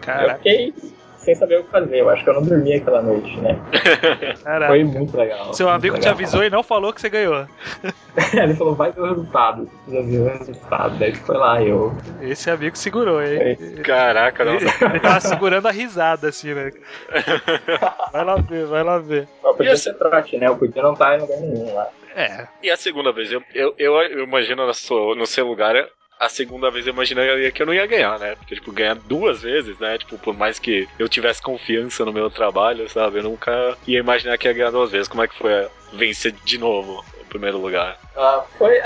Caraca. 0.00 0.32
Eu 0.32 0.36
fiquei 0.36 0.74
sem 1.22 1.34
saber 1.34 1.60
o 1.60 1.64
que 1.64 1.70
fazer. 1.70 1.98
Eu 1.98 2.10
acho 2.10 2.22
que 2.24 2.30
eu 2.30 2.34
não 2.34 2.42
dormi 2.42 2.74
aquela 2.74 3.00
noite, 3.00 3.40
né? 3.40 3.58
Caraca. 4.42 4.72
Foi 4.72 4.84
muito 4.84 5.16
legal. 5.16 5.54
Seu 5.54 5.68
amigo 5.68 5.98
te 5.98 6.08
avisou 6.08 6.42
e 6.44 6.50
não 6.50 6.62
falou 6.62 6.92
que 6.92 7.00
você 7.00 7.08
ganhou. 7.08 7.46
ele 8.34 8.54
falou, 8.54 8.74
vai 8.74 8.90
ver 8.90 9.00
o 9.00 9.08
resultado. 9.08 9.70
Precisa 9.84 10.02
ver 10.02 10.18
o 10.18 10.38
resultado. 10.38 10.98
Daí 10.98 11.14
foi 11.14 11.36
lá, 11.36 11.62
eu. 11.62 11.92
Esse 12.20 12.50
amigo 12.50 12.76
segurou, 12.76 13.22
hein? 13.22 13.56
Caraca, 13.84 14.44
nossa. 14.44 14.84
Ele, 14.84 15.00
tava 15.00 15.20
segurando 15.20 15.68
a 15.68 15.70
risada, 15.70 16.28
assim, 16.28 16.54
né? 16.54 16.70
Vai 18.12 18.24
lá 18.24 18.36
ver, 18.36 18.66
vai 18.66 18.82
lá 18.82 18.98
ver. 18.98 19.26
Podia 19.42 19.76
ser 19.76 19.94
trote, 19.94 20.36
né? 20.36 20.46
Eu 20.46 20.56
podia 20.56 20.82
não 20.82 20.92
estar 20.92 21.16
em 21.16 21.22
lugar 21.22 21.40
nenhum 21.40 21.74
lá. 21.74 21.88
É. 22.14 22.46
E 22.62 22.70
a 22.70 22.76
segunda 22.76 23.10
vez, 23.10 23.32
eu, 23.32 23.42
eu, 23.54 23.74
eu 23.78 24.24
imagino 24.24 24.66
no 24.66 24.74
seu, 24.74 25.14
no 25.14 25.24
seu 25.24 25.46
lugar, 25.46 25.74
a 26.22 26.28
segunda 26.28 26.70
vez 26.70 26.86
eu 26.86 26.92
imaginaria 26.92 27.50
que 27.50 27.60
eu 27.60 27.66
não 27.66 27.74
ia 27.74 27.84
ganhar, 27.84 28.16
né? 28.16 28.36
Porque, 28.36 28.54
tipo, 28.54 28.70
ganhar 28.70 28.94
duas 28.94 29.42
vezes, 29.42 29.76
né? 29.80 29.98
Tipo, 29.98 30.16
por 30.18 30.36
mais 30.36 30.56
que 30.56 30.88
eu 30.96 31.08
tivesse 31.08 31.42
confiança 31.42 32.04
no 32.04 32.12
meu 32.12 32.30
trabalho, 32.30 32.88
sabe? 32.88 33.18
Eu 33.18 33.24
nunca 33.24 33.76
ia 33.88 33.98
imaginar 33.98 34.38
que 34.38 34.46
ia 34.46 34.54
ganhar 34.54 34.70
duas 34.70 34.92
vezes. 34.92 35.08
Como 35.08 35.24
é 35.24 35.26
que 35.26 35.36
foi 35.36 35.66
vencer 35.92 36.32
de 36.44 36.58
novo 36.58 37.04
primeiro 37.32 37.58
lugar? 37.58 37.98
Ah, 38.14 38.44
foi 38.58 38.76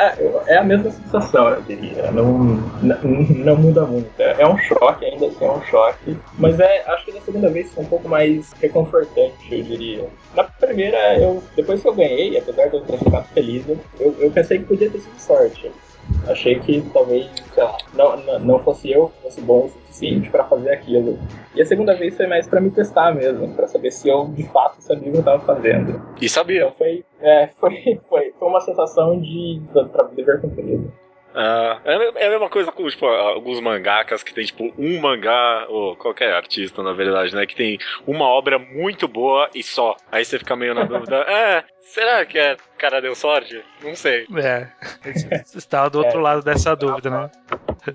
é 0.47 0.57
a 0.57 0.63
mesma 0.63 0.91
sensação, 0.91 1.49
eu 1.49 1.61
diria. 1.63 2.11
Não, 2.13 2.39
não, 2.81 2.99
não 3.03 3.57
muda 3.57 3.85
muito. 3.85 4.09
É, 4.19 4.37
é 4.41 4.47
um 4.47 4.57
choque, 4.59 5.05
ainda 5.05 5.27
assim 5.27 5.45
é 5.45 5.51
um 5.51 5.63
choque. 5.63 6.17
Mas 6.39 6.59
é, 6.61 6.85
acho 6.87 7.05
que 7.05 7.13
na 7.13 7.21
segunda 7.21 7.51
vez 7.51 7.73
foi 7.75 7.85
um 7.85 7.89
pouco 7.89 8.09
mais 8.09 8.53
reconfortante, 8.53 9.53
eu 9.53 9.63
diria. 9.63 10.09
Na 10.35 10.45
primeira, 10.45 11.19
eu, 11.19 11.43
depois 11.57 11.83
que 11.83 11.89
eu 11.89 11.95
ganhei, 11.95 12.39
apesar 12.39 12.69
de 12.69 12.77
eu 12.77 12.83
ter 12.83 12.99
ficado 12.99 13.29
feliz, 13.35 13.67
eu, 13.69 14.17
eu 14.21 14.31
pensei 14.31 14.61
que 14.61 14.65
podia 14.65 14.91
ter 14.91 15.01
sido 15.01 15.19
sorte. 15.19 15.73
Achei 16.29 16.59
que 16.61 16.83
talvez, 16.93 17.29
sei 17.55 17.63
lá, 17.63 17.77
não, 17.95 18.39
não 18.41 18.59
fosse 18.61 18.91
eu 18.91 19.09
que 19.09 19.23
fosse 19.23 19.41
bom 19.41 19.67
o 19.67 19.69
suficiente 19.69 20.29
para 20.31 20.45
fazer 20.45 20.71
aquilo. 20.71 21.19
E 21.55 21.63
a 21.63 21.67
segunda 21.67 21.95
vez 21.95 22.17
foi 22.17 22.27
mais 22.27 22.47
para 22.47 22.61
me 22.61 22.71
testar 22.71 23.15
mesmo, 23.15 23.55
para 23.55 23.67
saber 23.67 23.91
se 23.91 24.09
eu 24.09 24.27
de 24.29 24.45
fato 24.45 24.81
sabia 24.81 25.09
o 25.09 25.13
que 25.13 25.19
eu 25.19 25.25
tava 25.25 25.45
fazendo. 25.45 26.03
E 26.21 26.29
sabia. 26.29 26.63
Então 26.63 26.73
foi, 26.77 27.05
é, 27.21 27.49
foi, 27.59 28.01
foi, 28.09 28.35
foi 28.39 28.49
uma 28.49 28.61
sensação 28.61 29.21
de 29.21 29.61
pra 29.73 30.05
dever 30.05 30.41
cumprido. 30.41 30.93
Uh, 31.37 31.77
é 31.85 32.27
a 32.27 32.31
mesma 32.31 32.49
coisa 32.49 32.73
com 32.73 32.89
tipo, 32.89 33.05
alguns 33.05 33.61
mangakas 33.61 34.23
que 34.23 34.33
tem 34.33 34.47
tipo 34.47 34.73
um 34.79 34.99
mangá, 34.99 35.67
ou 35.69 35.95
qualquer 35.95 36.33
artista 36.33 36.83
na 36.83 36.95
verdade, 36.95 37.35
né? 37.35 37.45
Que 37.45 37.55
tem 37.55 37.79
uma 38.07 38.25
obra 38.25 38.59
muito 38.59 39.07
boa 39.07 39.51
e 39.55 39.63
só. 39.63 39.97
Aí 40.11 40.25
você 40.25 40.39
fica 40.39 40.57
meio 40.57 40.75
na 40.75 40.85
dúvida, 40.85 41.17
é, 41.17 41.63
será 41.93 42.25
que 42.25 42.39
é 42.39 42.57
cara 42.77 43.01
deu 43.01 43.15
sorte? 43.15 43.63
Não 43.83 43.97
sei. 43.97 44.27
É, 44.37 44.69
está 45.55 45.89
do 45.89 45.99
outro 45.99 46.19
é, 46.21 46.23
lado 46.23 46.43
dessa 46.43 46.77
dúvida, 46.77 47.11
né? 47.11 47.31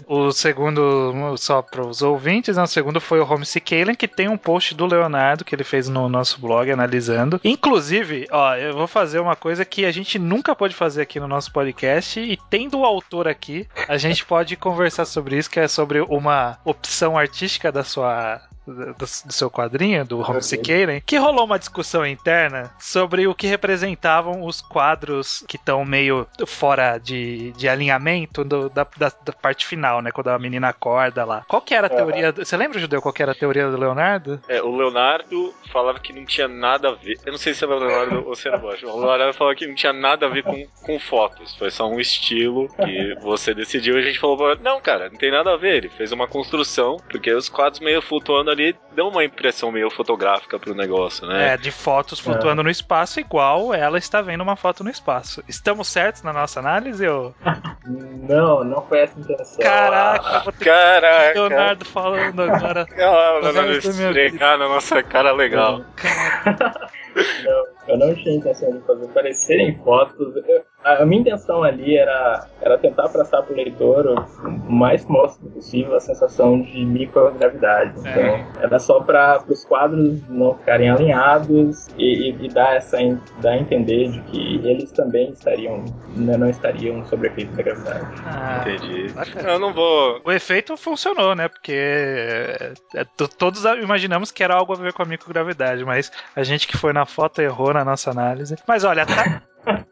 O 0.07 0.31
segundo, 0.31 1.35
só 1.37 1.61
para 1.61 1.85
os 1.85 2.01
ouvintes, 2.01 2.55
né? 2.55 2.63
o 2.63 2.67
segundo 2.67 3.01
foi 3.01 3.19
o 3.19 3.29
Homesick 3.29 3.75
Alien, 3.75 3.95
que 3.95 4.07
tem 4.07 4.29
um 4.29 4.37
post 4.37 4.73
do 4.73 4.85
Leonardo 4.85 5.43
que 5.43 5.53
ele 5.53 5.63
fez 5.63 5.89
no 5.89 6.07
nosso 6.07 6.39
blog 6.39 6.71
analisando. 6.71 7.39
Inclusive, 7.43 8.27
ó, 8.31 8.55
eu 8.55 8.73
vou 8.73 8.87
fazer 8.87 9.19
uma 9.19 9.35
coisa 9.35 9.65
que 9.65 9.85
a 9.85 9.91
gente 9.91 10.17
nunca 10.17 10.55
pode 10.55 10.73
fazer 10.73 11.01
aqui 11.01 11.19
no 11.19 11.27
nosso 11.27 11.51
podcast 11.51 12.19
e 12.19 12.37
tendo 12.49 12.79
o 12.79 12.85
autor 12.85 13.27
aqui, 13.27 13.67
a 13.87 13.97
gente 13.97 14.25
pode 14.25 14.55
conversar 14.55 15.05
sobre 15.05 15.37
isso, 15.37 15.49
que 15.49 15.59
é 15.59 15.67
sobre 15.67 15.99
uma 16.01 16.57
opção 16.63 17.17
artística 17.17 17.71
da 17.71 17.83
sua 17.83 18.41
do, 18.65 18.93
do, 18.93 19.07
seu 19.07 19.49
quadrinho, 19.49 20.05
do 20.05 20.19
Homesick 20.19 20.71
Alien, 20.71 21.01
que 21.05 21.17
rolou 21.17 21.45
uma 21.45 21.59
discussão 21.59 22.05
interna 22.05 22.71
sobre 22.79 23.27
o 23.27 23.33
que 23.33 23.47
representavam 23.47 24.43
os 24.43 24.61
quadros 24.61 25.43
que 25.47 25.55
estão 25.55 25.83
meio 25.83 26.27
fora 26.45 26.97
de, 26.97 27.51
de 27.53 27.67
alinhamento 27.67 28.43
do, 28.43 28.69
da, 28.69 28.85
da, 28.97 29.11
da, 29.23 29.33
parte 29.33 29.65
final, 29.65 30.01
né? 30.01 30.11
Quando 30.11 30.29
a 30.29 30.39
menina 30.39 30.69
acorda 30.69 31.25
lá. 31.25 31.43
Qual 31.47 31.61
que 31.61 31.73
era 31.73 31.87
a 31.87 31.89
teoria? 31.89 32.31
Você 32.31 32.55
lembra, 32.55 32.79
Judeu, 32.79 33.01
qual 33.01 33.13
que 33.13 33.23
era 33.23 33.31
a 33.31 33.35
teoria 33.35 33.69
do 33.69 33.77
Leonardo? 33.77 34.39
É, 34.47 34.61
o 34.61 34.75
Leonardo 34.75 35.53
falava 35.71 35.99
que 35.99 36.13
não 36.13 36.25
tinha 36.25 36.47
nada 36.47 36.89
a 36.89 36.93
ver. 36.93 37.17
Eu 37.25 37.31
não 37.31 37.39
sei 37.39 37.53
se 37.53 37.63
era 37.63 37.75
o 37.75 37.79
Leonardo 37.79 38.27
ou 38.27 38.35
se 38.35 38.47
era 38.47 38.57
o 38.57 38.59
Bosch. 38.59 38.83
O 38.83 38.99
Leonardo 38.99 39.33
falava 39.33 39.55
que 39.55 39.67
não 39.67 39.75
tinha 39.75 39.93
nada 39.93 40.27
a 40.27 40.29
ver 40.29 40.43
com, 40.43 40.67
com 40.83 40.99
fotos. 40.99 41.55
Foi 41.55 41.71
só 41.71 41.87
um 41.87 41.99
estilo 41.99 42.67
que 42.75 43.15
você 43.21 43.53
decidiu 43.53 43.97
e 43.97 44.01
a 44.01 44.05
gente 44.05 44.19
falou: 44.19 44.55
não, 44.57 44.79
cara, 44.79 45.09
não 45.09 45.17
tem 45.17 45.31
nada 45.31 45.53
a 45.53 45.57
ver. 45.57 45.77
Ele 45.77 45.89
fez 45.89 46.11
uma 46.11 46.27
construção, 46.27 46.97
porque 47.09 47.33
os 47.33 47.49
quadros 47.49 47.79
meio 47.79 48.01
flutuando 48.01 48.50
ali 48.51 48.75
deu 48.93 49.07
uma 49.07 49.23
impressão 49.23 49.71
meio 49.71 49.89
fotográfica 49.89 50.59
pro 50.59 50.75
negócio, 50.75 51.25
né? 51.25 51.53
É, 51.53 51.57
de 51.57 51.71
fotos 51.71 52.19
flutuando 52.19 52.61
é. 52.61 52.63
no 52.63 52.69
espaço, 52.69 53.19
igual 53.19 53.73
ela 53.73 53.97
está 53.97 54.21
vendo 54.21 54.41
uma 54.41 54.55
foto 54.55 54.83
no 54.83 54.89
espaço. 54.89 55.43
Estamos 55.47 55.87
certos 55.87 56.23
na 56.23 56.33
nossa 56.33 56.59
análise? 56.59 57.07
Ou... 57.07 57.33
Não, 57.83 58.63
não 58.63 58.81
foi 58.83 58.99
essa 58.99 59.17
a 59.17 59.21
intenção. 59.21 59.57
Caraca, 59.59 60.39
vou 60.43 60.53
ter 60.53 60.65
Caraca. 60.65 61.33
Leonardo 61.33 61.85
falando 61.85 62.41
agora. 62.41 62.85
Ah, 63.01 63.39
Leonardo 63.41 63.71
esfregar 63.71 64.57
na 64.57 64.69
nossa 64.69 65.01
cara 65.01 65.31
legal. 65.31 65.81
Não, 67.43 67.65
eu 67.87 67.97
não 67.97 68.15
tinha 68.15 68.35
intenção 68.35 68.71
de 68.71 68.79
fazer 68.85 69.07
parecerem 69.09 69.77
fotos. 69.83 70.33
Eu, 70.47 70.63
a 70.83 71.05
minha 71.05 71.21
intenção 71.21 71.63
ali 71.63 71.97
era, 71.97 72.47
era 72.61 72.77
tentar 72.77 73.07
passar 73.09 73.43
para 73.43 73.53
o 73.53 73.55
leitor 73.55 74.07
o 74.43 74.71
mais 74.71 75.05
próximo 75.05 75.51
possível 75.51 75.95
a 75.95 75.99
sensação 75.99 76.61
de 76.61 76.83
microgravidade. 76.85 78.07
É. 78.07 78.11
Então, 78.11 78.63
era 78.63 78.79
só 78.79 78.99
para 78.99 79.43
os 79.47 79.63
quadros 79.65 80.27
não 80.29 80.55
ficarem 80.55 80.89
alinhados 80.89 81.87
e, 81.97 82.31
e, 82.31 82.45
e, 82.45 82.49
dar, 82.49 82.75
essa, 82.75 82.97
dar 83.41 83.51
a 83.51 83.57
entender 83.57 84.09
de 84.09 84.21
que 84.21 84.61
eles 84.67 84.91
também 84.91 85.29
estariam, 85.31 85.85
né, 86.15 86.35
não 86.37 86.49
estariam 86.49 87.05
sob 87.05 87.27
efeito 87.27 87.53
da 87.55 87.63
gravidade. 87.63 88.07
Ah, 88.25 88.63
Entendi. 88.65 89.13
Bacana. 89.13 89.49
Eu 89.49 89.59
não 89.59 89.73
vou. 89.73 90.21
O 90.25 90.31
efeito 90.31 90.75
funcionou, 90.77 91.35
né? 91.35 91.47
Porque 91.47 91.73
é, 91.73 92.73
é 92.95 93.05
todos 93.37 93.63
imaginamos 93.81 94.31
que 94.31 94.43
era 94.43 94.55
algo 94.55 94.73
a 94.73 94.77
ver 94.77 94.93
com 94.93 95.03
a 95.03 95.05
microgravidade, 95.05 95.85
mas 95.85 96.11
a 96.35 96.43
gente 96.43 96.67
que 96.67 96.77
foi 96.77 96.93
na 96.93 97.05
foto 97.05 97.41
errou 97.41 97.73
na 97.73 97.85
nossa 97.85 98.09
análise. 98.09 98.55
Mas 98.67 98.83
olha, 98.83 99.05
tá. 99.05 99.41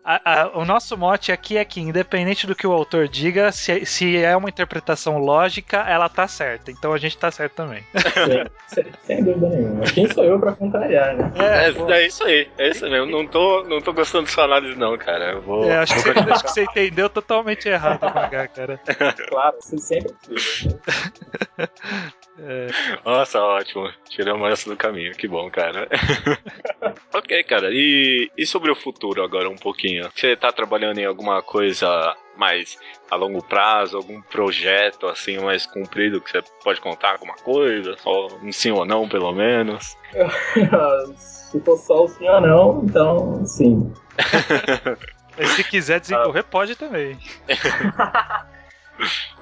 A, 0.04 0.42
a, 0.42 0.58
o 0.58 0.66
nosso 0.66 0.98
mote 0.98 1.32
aqui 1.32 1.58
é 1.58 1.64
que, 1.64 1.80
independente 1.80 2.48
do 2.48 2.56
que 2.56 2.66
o 2.66 2.72
autor 2.72 3.08
diga, 3.08 3.52
se, 3.52 3.86
se 3.86 4.18
é 4.18 4.36
uma 4.36 4.50
interpretação 4.50 5.18
lógica, 5.18 5.78
ela 5.88 6.10
tá 6.10 6.28
certa. 6.28 6.72
Então 6.72 6.94
a 6.94 6.98
gente 6.98 7.18
tá 7.18 7.30
certo 7.30 7.54
também. 7.54 7.84
Sem, 8.68 8.86
sem 9.02 9.24
dúvida 9.24 9.50
nenhuma. 9.50 9.84
Quem 9.84 10.08
sou 10.12 10.24
eu 10.24 10.40
pra 10.40 10.52
contrariar, 10.52 11.16
né? 11.16 11.32
É, 11.36 11.70
é, 11.70 11.98
é, 11.98 12.06
isso 12.06 12.24
aí. 12.24 12.48
É 12.56 12.70
isso 12.70 12.88
mesmo. 12.88 13.08
Não 13.08 13.26
tô, 13.26 13.64
não 13.64 13.82
tô 13.82 13.92
gostando 13.92 14.26
da 14.26 14.32
sua 14.32 14.44
análise, 14.44 14.78
não, 14.78 14.96
cara. 14.96 15.32
Eu 15.32 15.42
vou. 15.42 15.64
É, 15.64 15.78
acho, 15.80 15.96
que 15.96 16.02
você, 16.02 16.20
acho 16.20 16.44
que 16.44 16.52
você 16.52 16.64
entendeu 16.64 17.10
totalmente 17.10 17.68
errado, 17.68 18.00
cara. 18.00 18.80
Claro, 19.28 19.58
você 19.60 19.78
sempre 19.80 20.14
precisa. 20.24 20.80
É. 22.42 22.68
Nossa, 23.04 23.42
ótimo. 23.42 23.92
Tiramos 24.10 24.50
essa 24.52 24.70
do 24.70 24.78
caminho. 24.78 25.14
Que 25.14 25.28
bom, 25.28 25.50
cara. 25.50 25.88
ok, 27.14 27.44
cara. 27.44 27.70
E, 27.72 28.32
e 28.38 28.46
sobre 28.46 28.72
o 28.72 28.76
futuro 28.76 29.24
agora, 29.24 29.50
um 29.50 29.56
pouquinho? 29.56 30.10
Você 30.16 30.36
tá 30.36 30.52
trabalhando 30.52 31.00
em 31.00 31.06
alguma 31.06 31.42
coisa 31.42 32.16
mais 32.38 32.78
a 33.12 33.16
longo 33.16 33.44
prazo, 33.44 33.98
algum 33.98 34.22
projeto 34.22 35.08
assim 35.08 35.38
mais 35.40 35.66
comprido 35.66 36.22
que 36.22 36.32
você 36.32 36.42
pode 36.64 36.80
contar 36.80 37.14
alguma 37.14 37.36
coisa? 37.36 37.98
Só 37.98 38.28
um 38.42 38.52
sim 38.52 38.72
ou 38.72 38.86
não, 38.86 39.10
pelo 39.10 39.34
menos? 39.34 39.98
Se 41.18 41.60
for 41.62 41.78
só 41.78 42.04
o 42.04 42.08
sim 42.08 42.28
ou 42.30 42.42
não, 42.42 42.84
então 42.86 43.46
sim. 43.46 43.92
Mas 45.38 45.52
se 45.52 45.64
quiser 45.64 46.02
desenvolver, 46.02 46.40
ah. 46.40 46.44
pode 46.44 46.76
também. 46.76 47.18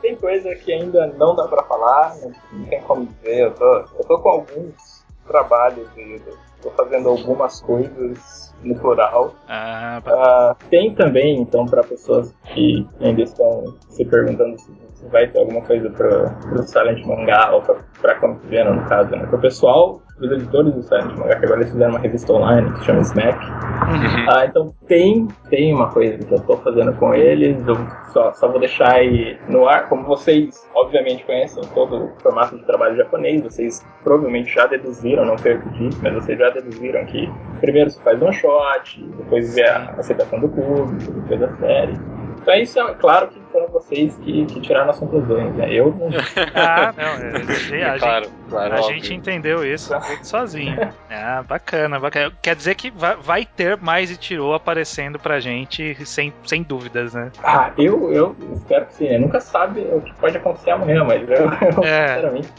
Tem 0.02 0.16
coisa 0.16 0.54
que 0.56 0.72
ainda 0.72 1.08
não 1.18 1.36
dá 1.36 1.48
pra 1.48 1.64
falar, 1.64 2.16
não 2.52 2.66
tem 2.66 2.82
como 2.82 3.06
dizer. 3.06 3.42
Eu 3.42 3.54
tô, 3.54 3.66
eu 3.66 4.06
tô 4.08 4.20
com 4.20 4.30
alguns 4.30 5.06
trabalhos 5.28 5.88
aí, 5.98 6.22
tô 6.62 6.72
fazendo 6.72 7.10
algumas 7.10 7.62
coisas 7.62 8.54
no 8.64 8.76
plural. 8.76 9.34
Ah, 9.48 10.02
uh, 10.06 10.70
tem 10.70 10.94
também, 10.96 11.40
então, 11.40 11.66
para 11.66 11.84
pessoas 11.84 12.34
que 12.54 12.88
ainda 13.00 13.22
estão 13.22 13.78
se 13.90 14.06
perguntando 14.06 14.60
se, 14.60 14.72
se 14.98 15.08
vai 15.10 15.28
ter 15.28 15.40
alguma 15.40 15.62
coisa 15.62 15.90
para 15.92 16.36
o 16.52 16.64
Silent 16.64 17.06
Mangá 17.06 17.52
ou 17.52 17.62
para 18.02 18.16
Comic 18.16 18.48
Vena, 18.48 18.74
no 18.74 18.88
caso, 18.88 19.12
né? 19.12 19.26
Para 19.26 19.36
o 19.36 19.42
pessoal 19.42 20.02
os 20.20 20.32
editores 20.32 20.74
do 20.74 20.82
Silent 20.82 21.16
Mangá, 21.16 21.36
que 21.36 21.46
agora 21.46 21.62
eles 21.62 21.72
fizeram 21.72 21.92
uma 21.92 22.00
revista 22.00 22.34
online 22.34 22.72
que 22.72 22.80
se 22.80 22.86
chama 22.86 23.02
Smack. 23.02 23.38
Uhum. 23.38 24.30
Ah, 24.30 24.46
então 24.46 24.74
tem, 24.88 25.28
tem 25.50 25.74
uma 25.74 25.90
coisa 25.92 26.18
que 26.18 26.34
eu 26.34 26.38
estou 26.38 26.58
fazendo 26.58 26.92
com 26.94 27.14
eles, 27.14 27.56
eu 27.68 27.76
só, 28.12 28.34
só 28.34 28.48
vou 28.48 28.60
deixar 28.60 28.94
aí 28.94 29.38
no 29.48 29.68
ar, 29.68 29.88
como 29.88 30.04
vocês 30.04 30.68
obviamente 30.74 31.24
conhecem 31.24 31.64
todo 31.76 32.06
o 32.06 32.20
formato 32.20 32.58
de 32.58 32.66
trabalho 32.66 32.96
japonês, 32.96 33.44
vocês 33.44 33.86
provavelmente 34.04 34.54
já 34.54 34.66
deduziram, 34.66 35.24
não 35.24 35.36
eu 35.46 35.62
que 35.62 35.70
disse, 35.70 36.02
mas 36.02 36.14
vocês 36.16 36.40
já 36.40 36.50
deduziram 36.50 37.06
que 37.06 37.32
primeiro 37.62 37.92
você 37.92 38.02
faz 38.02 38.20
um 38.22 38.32
shot, 38.32 39.04
depois 39.18 39.54
vê 39.54 39.68
a 39.68 39.92
aceitação 39.92 40.40
do 40.40 40.50
público, 40.50 41.12
depois 41.12 41.44
a 41.44 41.56
série. 41.58 41.94
Então 42.42 42.56
isso 42.56 42.80
é 42.80 42.94
claro 42.96 43.28
que 43.28 43.40
foram 43.52 43.68
vocês 43.68 44.16
que, 44.18 44.46
que 44.46 44.62
tiraram 44.62 44.90
as 44.90 45.00
conclusões, 45.00 45.54
né? 45.56 45.72
Eu 45.72 45.94
não. 45.94 46.08
ah, 46.56 46.94
não, 46.96 47.76
é, 47.76 47.84
a, 47.84 48.00
claro, 48.00 48.26
gente, 48.26 48.36
claro, 48.50 48.74
a 48.74 48.82
gente 48.82 49.14
entendeu 49.14 49.66
isso 49.66 49.94
sozinho. 50.24 50.78
Ah, 51.10 51.44
bacana, 51.48 52.00
bacana. 52.00 52.32
Quer 52.42 52.56
dizer 52.56 52.76
que 52.76 52.90
vai, 52.92 53.16
vai 53.16 53.46
ter 53.46 53.78
mais 53.78 54.12
e 54.12 54.18
tirou 54.18 54.54
aparecendo 54.54 55.20
pra 55.20 55.40
gente 55.40 55.96
sem, 56.06 56.34
sem 56.46 56.64
dúvidas, 56.64 57.14
né? 57.14 57.32
Ah, 57.44 57.72
eu, 57.78 58.12
eu 58.12 58.36
espero 58.54 58.86
que 58.86 58.96
sim. 58.96 59.10
Né? 59.10 59.18
Nunca 59.18 59.40
sabe 59.40 59.82
o 59.82 60.02
que 60.02 60.14
pode 60.16 60.38
acontecer 60.38 60.72
amanhã, 60.72 61.04
mas 61.04 61.22
eu, 61.30 61.36
eu 61.78 61.84
é. 61.84 62.08
sinceramente. 62.08 62.50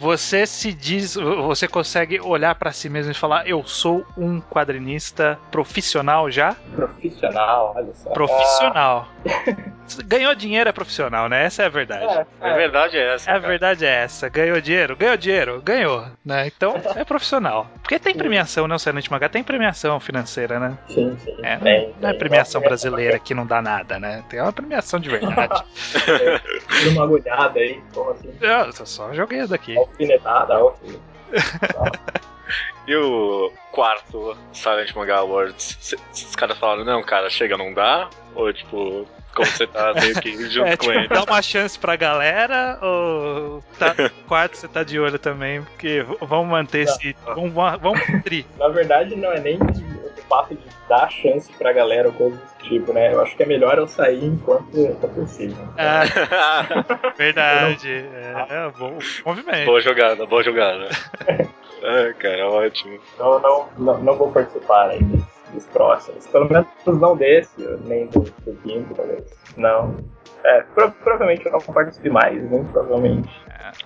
Você 0.00 0.46
se 0.46 0.72
diz, 0.72 1.14
você 1.14 1.66
consegue 1.66 2.20
olhar 2.20 2.54
para 2.54 2.72
si 2.72 2.88
mesmo 2.88 3.12
e 3.12 3.14
falar, 3.14 3.48
eu 3.48 3.64
sou 3.64 4.04
um 4.16 4.40
quadrinista 4.40 5.38
profissional 5.50 6.30
já? 6.30 6.56
Profissional, 6.74 7.72
olha 7.76 7.94
só. 7.94 8.10
Profissional. 8.10 9.08
Ah. 9.26 9.77
Ganhou 10.04 10.34
dinheiro 10.34 10.68
é 10.68 10.72
profissional, 10.72 11.28
né? 11.28 11.44
Essa 11.44 11.62
é 11.62 11.66
a 11.66 11.70
verdade. 11.70 12.04
É, 12.04 12.26
é. 12.40 12.50
A 12.50 12.54
verdade 12.54 12.96
é 12.96 13.14
essa. 13.14 13.32
A 13.32 13.38
verdade 13.38 13.86
é 13.86 13.88
essa. 13.88 14.28
Ganhou 14.28 14.60
dinheiro? 14.60 14.96
Ganhou 14.96 15.16
dinheiro? 15.16 15.62
Ganhou, 15.62 16.06
né? 16.24 16.46
Então 16.46 16.74
é 16.94 17.04
profissional. 17.04 17.66
Porque 17.80 17.98
tem 17.98 18.14
premiação, 18.14 18.68
né? 18.68 18.74
O 18.74 18.78
Silent 18.78 19.08
Mangá 19.08 19.28
tem 19.28 19.42
premiação 19.42 19.98
financeira, 19.98 20.60
né? 20.60 20.78
Sim, 20.88 21.16
sim. 21.18 21.36
É, 21.42 21.56
não, 21.56 21.62
tem, 21.62 21.94
não 22.00 22.08
é 22.10 22.14
premiação 22.14 22.60
tem, 22.60 22.68
brasileira 22.68 23.18
que 23.18 23.34
não 23.34 23.46
dá 23.46 23.62
nada, 23.62 23.98
né? 23.98 24.22
Tem 24.28 24.40
uma 24.40 24.52
premiação 24.52 25.00
de 25.00 25.08
verdade. 25.08 25.64
Deu 26.82 26.92
uma 26.92 27.04
agulhada 27.04 27.58
aí, 27.58 27.80
como 27.94 28.10
assim? 28.10 28.34
Eu 28.40 28.86
só 28.86 29.12
joguei 29.14 29.46
daqui. 29.46 29.76
Alfinetada, 29.76 30.54
alfinetada. 30.54 31.08
E 32.88 32.96
o 32.96 33.52
quarto 33.70 34.34
Silent 34.50 34.94
Manga 34.94 35.16
Awards, 35.16 35.94
os 36.10 36.34
caras 36.34 36.56
falaram, 36.56 36.86
não, 36.86 37.02
cara, 37.02 37.28
chega, 37.28 37.54
não 37.54 37.74
dá? 37.74 38.08
Ou 38.34 38.50
tipo, 38.50 39.06
como 39.34 39.46
você 39.46 39.66
tá 39.66 39.94
meio 39.94 40.14
que 40.20 40.30
junto 40.50 40.66
é, 40.66 40.76
com 40.76 40.86
tipo, 40.86 40.98
ele? 40.98 41.08
Dá 41.08 41.22
uma 41.22 41.42
chance 41.42 41.78
pra 41.78 41.96
galera 41.96 42.78
ou 42.82 43.62
tá, 43.78 43.94
quarto 44.26 44.56
você 44.56 44.68
tá 44.68 44.82
de 44.82 44.98
olho 44.98 45.18
também? 45.18 45.62
Porque 45.62 46.04
vamos 46.20 46.48
manter 46.48 46.86
não, 46.86 46.92
esse. 46.92 47.16
Não. 47.26 47.34
Vamos, 47.34 47.80
vamos 47.80 48.22
tri. 48.24 48.46
Na 48.58 48.68
verdade, 48.68 49.16
não 49.16 49.32
é 49.32 49.40
nem 49.40 49.58
o 49.58 50.22
fato 50.28 50.54
de 50.54 50.62
dar 50.88 51.10
chance 51.10 51.50
pra 51.52 51.72
galera 51.72 52.08
ou 52.08 52.14
coisa 52.14 52.36
desse 52.36 52.68
tipo, 52.68 52.92
né? 52.92 53.12
Eu 53.12 53.22
acho 53.22 53.36
que 53.36 53.42
é 53.42 53.46
melhor 53.46 53.78
eu 53.78 53.86
sair 53.86 54.24
enquanto 54.24 54.76
é 54.76 55.06
possível. 55.06 55.68
Ah, 55.76 56.02
verdade. 57.16 57.90
É, 57.90 58.46
é, 58.48 58.70
bom 58.78 58.98
movimento. 59.24 59.66
Boa 59.66 59.80
jogada, 59.80 60.26
boa 60.26 60.42
jogada. 60.42 60.88
Ah, 61.82 62.12
cara, 62.18 62.48
ótimo. 62.50 62.98
Não, 63.18 63.38
não, 63.38 63.68
não, 63.78 63.98
não 63.98 64.16
vou 64.16 64.32
participar 64.32 64.90
aí 64.90 65.00
dos, 65.52 65.66
próximos. 65.66 66.26
Pelo 66.26 66.48
menos 66.50 66.66
não 66.86 67.16
desse, 67.16 67.60
nem 67.86 68.06
do, 68.06 68.22
quinto, 68.62 68.94
talvez. 68.94 69.24
Não. 69.56 69.96
É, 70.44 70.62
pro, 70.74 70.90
provavelmente 70.92 71.46
eu 71.46 71.52
não 71.52 71.60
participe 71.60 72.10
mais, 72.10 72.42
muito 72.50 72.70
provavelmente. 72.72 73.28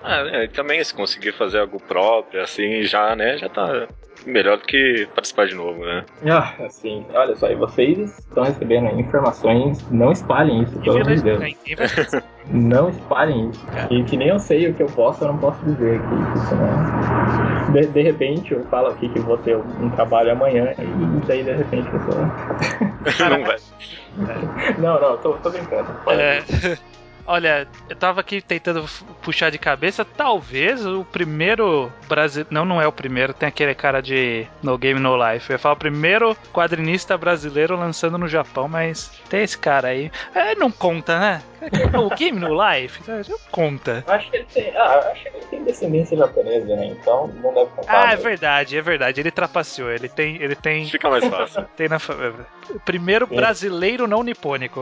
Ah, 0.02 0.20
é, 0.20 0.46
também 0.48 0.82
se 0.84 0.94
conseguir 0.94 1.32
fazer 1.32 1.60
algo 1.60 1.80
próprio, 1.80 2.42
assim, 2.42 2.82
já, 2.82 3.16
né, 3.16 3.36
já 3.36 3.48
tá 3.48 3.88
melhor 4.26 4.58
do 4.58 4.64
que 4.64 5.08
participar 5.14 5.46
de 5.46 5.54
novo, 5.54 5.84
né? 5.84 6.04
Ah, 6.26 6.54
assim, 6.64 7.04
olha 7.14 7.34
só, 7.36 7.50
e 7.50 7.54
vocês 7.54 8.18
estão 8.18 8.44
recebendo 8.44 8.88
informações, 8.98 9.88
não 9.90 10.12
espalhem 10.12 10.62
isso, 10.62 10.78
pelo 10.80 10.96
amor 10.96 11.14
de 11.14 11.22
Deus. 11.22 12.22
Não 12.50 12.88
espalhem 12.90 13.50
isso. 13.50 13.64
E 13.90 14.02
que 14.04 14.16
nem 14.16 14.28
eu 14.28 14.38
sei 14.38 14.68
o 14.68 14.74
que 14.74 14.82
eu 14.82 14.88
posso 14.88 15.24
ou 15.24 15.32
não 15.32 15.38
posso 15.38 15.64
dizer 15.64 16.00
aqui. 16.00 16.14
Isso 16.38 16.56
não... 16.56 17.72
de, 17.72 17.86
de 17.86 18.02
repente 18.02 18.52
eu 18.52 18.64
falo 18.64 18.88
aqui 18.88 19.08
que 19.08 19.20
vou 19.20 19.38
ter 19.38 19.56
um 19.56 19.90
trabalho 19.90 20.32
amanhã 20.32 20.74
e 20.76 21.26
daí 21.26 21.44
de 21.44 21.52
repente 21.52 21.88
eu 21.92 22.00
sou. 22.00 23.28
não 23.30 23.44
vai. 23.44 23.56
Não, 24.78 25.00
não, 25.00 25.16
tô, 25.18 25.34
tô 25.34 25.50
brincando. 25.50 25.88
É. 26.08 26.42
Olha, 27.26 27.68
eu 27.88 27.94
tava 27.94 28.20
aqui 28.20 28.40
tentando 28.40 28.84
puxar 29.22 29.50
de 29.50 29.58
cabeça, 29.58 30.04
talvez 30.04 30.84
o 30.84 31.04
primeiro 31.04 31.92
brasileiro. 32.08 32.48
Não, 32.52 32.64
não 32.64 32.80
é 32.82 32.86
o 32.86 32.92
primeiro, 32.92 33.32
tem 33.32 33.48
aquele 33.48 33.74
cara 33.74 34.02
de 34.02 34.46
No 34.62 34.76
Game 34.76 34.98
No 34.98 35.16
Life. 35.16 35.48
Eu 35.48 35.54
ia 35.54 35.58
falar 35.58 35.74
o 35.74 35.78
primeiro 35.78 36.36
quadrinista 36.52 37.16
brasileiro 37.16 37.76
lançando 37.76 38.18
no 38.18 38.26
Japão, 38.26 38.68
mas 38.68 39.10
tem 39.28 39.42
esse 39.42 39.56
cara 39.56 39.88
aí. 39.88 40.10
É, 40.34 40.54
não 40.56 40.70
conta, 40.70 41.18
né? 41.18 41.42
O 41.98 42.14
Game 42.14 42.38
No 42.38 42.50
Life? 42.52 43.00
Conta. 43.50 44.04
Acho 44.06 44.30
que 44.30 44.36
ele 44.36 44.46
tem. 44.52 44.76
Ah, 44.76 45.10
acho 45.12 45.22
que 45.22 45.28
ele 45.28 45.46
tem 45.46 45.64
descendência 45.64 46.16
japonesa, 46.16 46.76
né? 46.76 46.86
Então 46.86 47.28
não 47.42 47.54
deve 47.54 47.70
contar. 47.70 48.08
Ah, 48.08 48.12
é 48.12 48.16
verdade, 48.16 48.76
é 48.76 48.82
verdade. 48.82 49.20
Ele 49.20 49.30
trapaceou. 49.30 49.90
Ele 49.90 50.08
tem. 50.08 50.36
Ele 50.42 50.54
tem. 50.54 50.86
Fica 50.86 51.10
mais 51.10 51.24
fácil. 51.24 51.64
Tem 51.76 51.88
na. 51.88 51.98
Primeiro 52.84 53.26
brasileiro 53.26 54.06
não 54.06 54.22
nipônico 54.22 54.80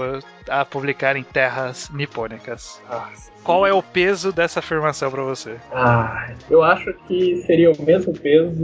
a 0.48 0.64
publicar 0.64 1.16
em 1.16 1.22
terras 1.22 1.88
nipônicas. 1.90 2.82
Nossa. 2.88 3.30
Qual 3.42 3.66
é 3.66 3.72
o 3.72 3.82
peso 3.82 4.32
dessa 4.32 4.58
afirmação 4.60 5.10
para 5.10 5.22
você? 5.22 5.56
Ah, 5.72 6.30
eu 6.50 6.62
acho 6.62 6.92
que 7.08 7.36
seria 7.46 7.72
o 7.72 7.82
mesmo 7.82 8.12
peso 8.12 8.62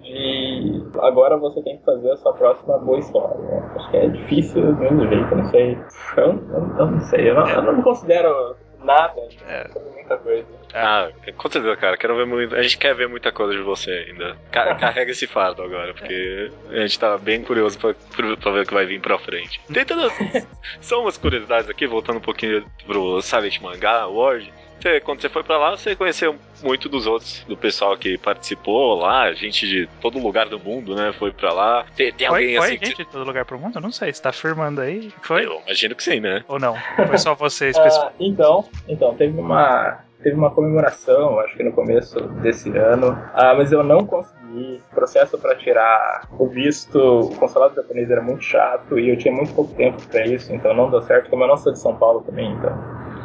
de 0.00 0.82
agora 1.00 1.36
você 1.36 1.60
tem 1.62 1.76
que 1.76 1.84
fazer 1.84 2.12
a 2.12 2.16
sua 2.16 2.32
próxima 2.32 2.78
boa 2.78 2.98
história. 2.98 3.36
Né? 3.36 3.72
Acho 3.76 3.90
que 3.90 3.96
é 3.96 4.08
difícil 4.08 4.62
do 4.62 4.76
mesmo 4.76 5.08
jeito, 5.08 5.34
não 5.34 5.44
sei. 5.50 5.78
Eu, 6.16 6.24
eu, 6.24 6.76
eu 6.78 6.86
não 6.86 7.00
sei, 7.00 7.30
eu 7.30 7.34
não, 7.34 7.46
eu 7.54 7.62
não 7.62 7.82
considero 7.82 8.56
nada, 8.84 9.20
é. 9.48 9.68
muita 9.94 10.16
coisa. 10.16 10.46
Ah, 10.74 11.10
com 11.36 11.50
certeza, 11.50 11.76
cara. 11.76 11.96
Quero 11.96 12.16
ver 12.16 12.26
muito. 12.26 12.54
A 12.54 12.62
gente 12.62 12.78
quer 12.78 12.94
ver 12.94 13.08
muita 13.08 13.30
coisa 13.30 13.52
de 13.52 13.62
você 13.62 13.90
ainda. 14.08 14.36
Carrega 14.50 15.10
esse 15.10 15.26
fardo 15.26 15.62
agora, 15.62 15.92
porque 15.94 16.50
a 16.70 16.80
gente 16.80 16.98
tá 16.98 17.18
bem 17.18 17.42
curioso 17.42 17.78
pra, 17.78 17.94
pra 18.36 18.52
ver 18.52 18.60
o 18.60 18.66
que 18.66 18.74
vai 18.74 18.86
vir 18.86 19.00
pra 19.00 19.18
frente. 19.18 19.60
Tem 19.72 19.84
todas. 19.84 20.12
São 20.80 21.02
umas 21.02 21.18
curiosidades 21.18 21.68
aqui, 21.68 21.86
voltando 21.86 22.16
um 22.16 22.22
pouquinho 22.22 22.64
pro 22.86 23.20
Silent 23.20 23.60
Mangá, 23.60 24.06
World. 24.06 24.52
Você, 24.82 24.98
quando 24.98 25.20
você 25.20 25.28
foi 25.28 25.44
para 25.44 25.56
lá, 25.58 25.76
você 25.76 25.94
conheceu 25.94 26.34
muito 26.60 26.88
dos 26.88 27.06
outros, 27.06 27.44
do 27.46 27.56
pessoal 27.56 27.96
que 27.96 28.18
participou 28.18 28.96
lá, 28.96 29.32
gente 29.32 29.64
de 29.64 29.88
todo 30.00 30.18
lugar 30.18 30.48
do 30.48 30.58
mundo, 30.58 30.96
né? 30.96 31.12
Foi 31.16 31.30
para 31.30 31.52
lá. 31.52 31.86
Tem, 31.94 32.12
tem 32.12 32.26
foi, 32.26 32.42
alguém 32.42 32.56
foi 32.56 32.66
assim. 32.66 32.78
Foi 32.78 32.86
gente 32.86 32.96
que... 32.96 33.04
de 33.04 33.10
todo 33.10 33.24
lugar 33.24 33.44
pro 33.44 33.58
mundo? 33.60 33.80
Não 33.80 33.92
sei, 33.92 34.12
você 34.12 34.20
tá 34.20 34.30
afirmando 34.30 34.80
aí? 34.80 35.12
Foi? 35.22 35.46
Eu 35.46 35.60
imagino 35.64 35.94
que 35.94 36.02
sim, 36.02 36.18
né? 36.18 36.42
Ou 36.48 36.58
não? 36.58 36.74
Foi 37.06 37.16
só 37.16 37.32
você 37.32 37.68
específico? 37.70 38.06
uh, 38.06 38.12
então, 38.18 38.64
então, 38.88 39.14
teve 39.14 39.38
uma. 39.38 40.00
Teve 40.20 40.36
uma 40.36 40.50
comemoração, 40.50 41.40
acho 41.40 41.56
que 41.56 41.64
no 41.64 41.72
começo 41.72 42.20
desse 42.42 42.70
ano, 42.78 43.18
ah, 43.34 43.54
mas 43.56 43.72
eu 43.72 43.82
não 43.82 44.06
consegui. 44.06 44.80
O 44.92 44.94
processo 44.94 45.36
para 45.36 45.56
tirar 45.56 46.28
o 46.38 46.46
visto, 46.46 46.96
o 46.96 47.34
consulado 47.36 47.74
japonês 47.74 48.08
era 48.08 48.22
muito 48.22 48.44
chato 48.44 49.00
e 49.00 49.08
eu 49.08 49.16
tinha 49.16 49.34
muito 49.34 49.52
pouco 49.52 49.74
tempo 49.74 50.00
para 50.08 50.24
isso, 50.24 50.52
então 50.52 50.74
não 50.74 50.90
deu 50.90 51.02
certo. 51.02 51.28
Como 51.28 51.42
eu 51.42 51.48
não 51.48 51.56
sou 51.56 51.72
de 51.72 51.80
São 51.80 51.96
Paulo 51.96 52.22
também, 52.22 52.52
então 52.52 52.72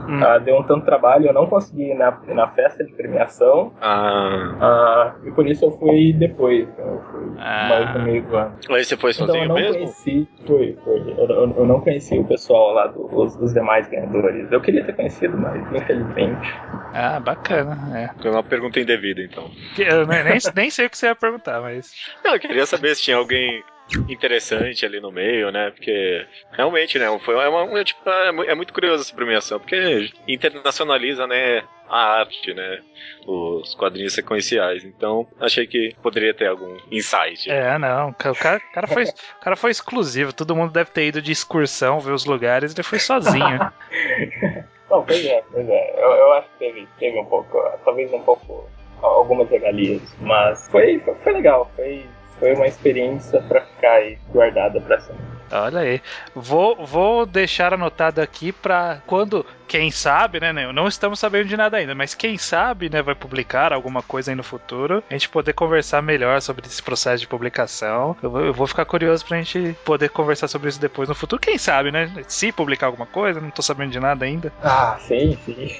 Hum. 0.07 0.21
Uh, 0.21 0.39
deu 0.39 0.57
um 0.57 0.63
tanto 0.63 0.85
trabalho, 0.85 1.27
eu 1.27 1.33
não 1.33 1.47
consegui 1.47 1.91
ir 1.91 1.95
na, 1.95 2.17
na 2.27 2.47
festa 2.49 2.83
de 2.83 2.93
premiação. 2.93 3.73
Ah. 3.81 5.13
Uh, 5.21 5.27
e 5.27 5.31
por 5.31 5.45
isso 5.47 5.65
eu 5.65 5.71
fui 5.71 6.13
depois. 6.13 6.67
Eu 6.77 7.01
fui 7.11 7.31
ah. 7.37 7.67
mais 7.69 7.95
no 7.95 8.03
meio 8.03 8.23
do 8.23 8.37
ano. 8.37 8.55
Mas 8.69 8.87
você 8.87 8.97
foi 8.97 9.13
sozinho 9.13 9.43
então, 9.43 9.43
eu 9.43 9.47
não 9.49 9.55
mesmo? 9.55 9.73
Conheci, 9.73 10.27
foi, 10.45 10.77
foi. 10.83 10.99
Eu, 11.17 11.29
eu, 11.29 11.55
eu, 11.57 11.65
não 11.65 11.81
conheci 11.81 12.17
o 12.17 12.23
pessoal 12.23 12.73
lá, 12.73 12.87
do, 12.87 13.05
os, 13.13 13.35
os, 13.35 13.53
demais 13.53 13.87
ganhadores. 13.89 14.51
Eu 14.51 14.61
queria 14.61 14.83
ter 14.83 14.95
conhecido, 14.95 15.37
mas 15.37 15.61
infelizmente. 15.73 16.53
Ah, 16.93 17.19
bacana. 17.19 17.77
É. 17.97 18.21
Foi 18.21 18.31
uma 18.31 18.43
pergunta 18.43 18.79
indevida, 18.79 19.21
então. 19.21 19.49
Eu 19.77 20.07
nem, 20.07 20.23
nem 20.55 20.69
sei 20.69 20.85
o 20.85 20.89
que 20.89 20.97
você 20.97 21.07
ia 21.07 21.15
perguntar, 21.15 21.61
mas. 21.61 21.93
Não, 22.23 22.33
eu 22.33 22.39
queria 22.39 22.65
saber 22.65 22.95
se 22.95 23.03
tinha 23.03 23.17
alguém 23.17 23.63
interessante 24.07 24.85
ali 24.85 24.99
no 24.99 25.11
meio, 25.11 25.51
né? 25.51 25.71
Porque 25.71 26.25
realmente, 26.51 26.97
né? 26.99 27.05
Foi 27.19 27.35
é 27.35 27.47
uma, 27.47 27.83
tipo, 27.83 28.09
é, 28.09 28.51
é 28.51 28.55
muito 28.55 28.73
curioso 28.73 29.03
essa 29.03 29.15
premiação, 29.15 29.59
porque 29.59 30.09
internacionaliza, 30.27 31.25
né? 31.27 31.63
A 31.89 32.19
arte, 32.19 32.53
né? 32.53 32.81
Os 33.25 33.73
quadrinhos 33.73 34.13
sequenciais. 34.13 34.83
Então, 34.83 35.25
achei 35.39 35.65
que 35.65 35.95
poderia 36.03 36.33
ter 36.33 36.47
algum 36.47 36.77
insight. 36.91 37.49
É, 37.49 37.77
não. 37.77 38.09
O 38.09 38.13
cara, 38.13 38.57
o 38.57 38.73
cara, 38.73 38.87
foi, 38.87 39.05
o 39.05 39.39
cara 39.41 39.55
foi 39.55 39.71
exclusivo. 39.71 40.33
Todo 40.33 40.53
mundo 40.53 40.73
deve 40.73 40.91
ter 40.91 41.05
ido 41.05 41.21
de 41.21 41.31
excursão 41.31 42.01
ver 42.01 42.11
os 42.11 42.25
lugares. 42.25 42.73
Ele 42.73 42.83
foi 42.83 42.99
sozinho. 42.99 43.71
Não, 44.89 45.03
pois 45.03 45.25
é, 45.25 45.43
pois 45.51 45.67
é. 45.67 45.93
Eu, 45.97 46.11
eu 46.11 46.33
acho 46.33 46.47
que 46.49 46.59
teve, 46.59 46.87
teve 46.97 47.19
um 47.19 47.25
pouco, 47.25 47.57
talvez 47.83 48.11
um 48.13 48.21
pouco, 48.21 48.69
algumas 49.01 49.49
regalias. 49.49 50.01
Mas 50.19 50.67
foi, 50.69 50.99
foi, 50.99 51.15
foi 51.15 51.33
legal. 51.33 51.69
Foi 51.75 52.05
foi 52.39 52.53
uma 52.53 52.67
experiência 52.67 53.41
para 53.41 53.61
ficar 53.61 53.93
aí 53.93 54.17
guardada 54.31 54.79
para 54.81 54.99
sempre. 54.99 55.37
Olha 55.51 55.79
aí. 55.79 56.01
Vou, 56.35 56.85
vou 56.85 57.25
deixar 57.25 57.73
anotado 57.73 58.21
aqui 58.21 58.51
para 58.51 59.01
quando, 59.07 59.45
quem 59.67 59.91
sabe, 59.91 60.39
né, 60.39 60.51
né, 60.51 60.71
não 60.71 60.87
estamos 60.87 61.19
sabendo 61.19 61.47
de 61.47 61.55
nada 61.55 61.77
ainda, 61.77 61.95
mas 61.95 62.13
quem 62.13 62.37
sabe, 62.37 62.89
né, 62.89 63.01
vai 63.01 63.15
publicar 63.15 63.71
alguma 63.71 64.01
coisa 64.01 64.31
aí 64.31 64.35
no 64.35 64.43
futuro, 64.43 65.03
a 65.09 65.13
gente 65.13 65.29
poder 65.29 65.53
conversar 65.53 66.01
melhor 66.01 66.41
sobre 66.41 66.65
esse 66.65 66.83
processo 66.83 67.21
de 67.21 67.27
publicação. 67.27 68.15
Eu 68.21 68.29
vou, 68.29 68.41
eu 68.41 68.53
vou 68.53 68.67
ficar 68.67 68.85
curioso 68.85 69.25
pra 69.25 69.37
gente 69.37 69.75
poder 69.85 70.09
conversar 70.09 70.47
sobre 70.47 70.69
isso 70.69 70.81
depois 70.81 71.07
no 71.07 71.15
futuro. 71.15 71.41
Quem 71.41 71.57
sabe, 71.57 71.91
né? 71.91 72.11
Se 72.27 72.51
publicar 72.51 72.87
alguma 72.87 73.05
coisa, 73.05 73.39
não 73.39 73.49
tô 73.49 73.61
sabendo 73.61 73.91
de 73.91 73.99
nada 73.99 74.25
ainda. 74.25 74.51
Ah, 74.61 74.97
sim, 74.99 75.37
sim. 75.45 75.73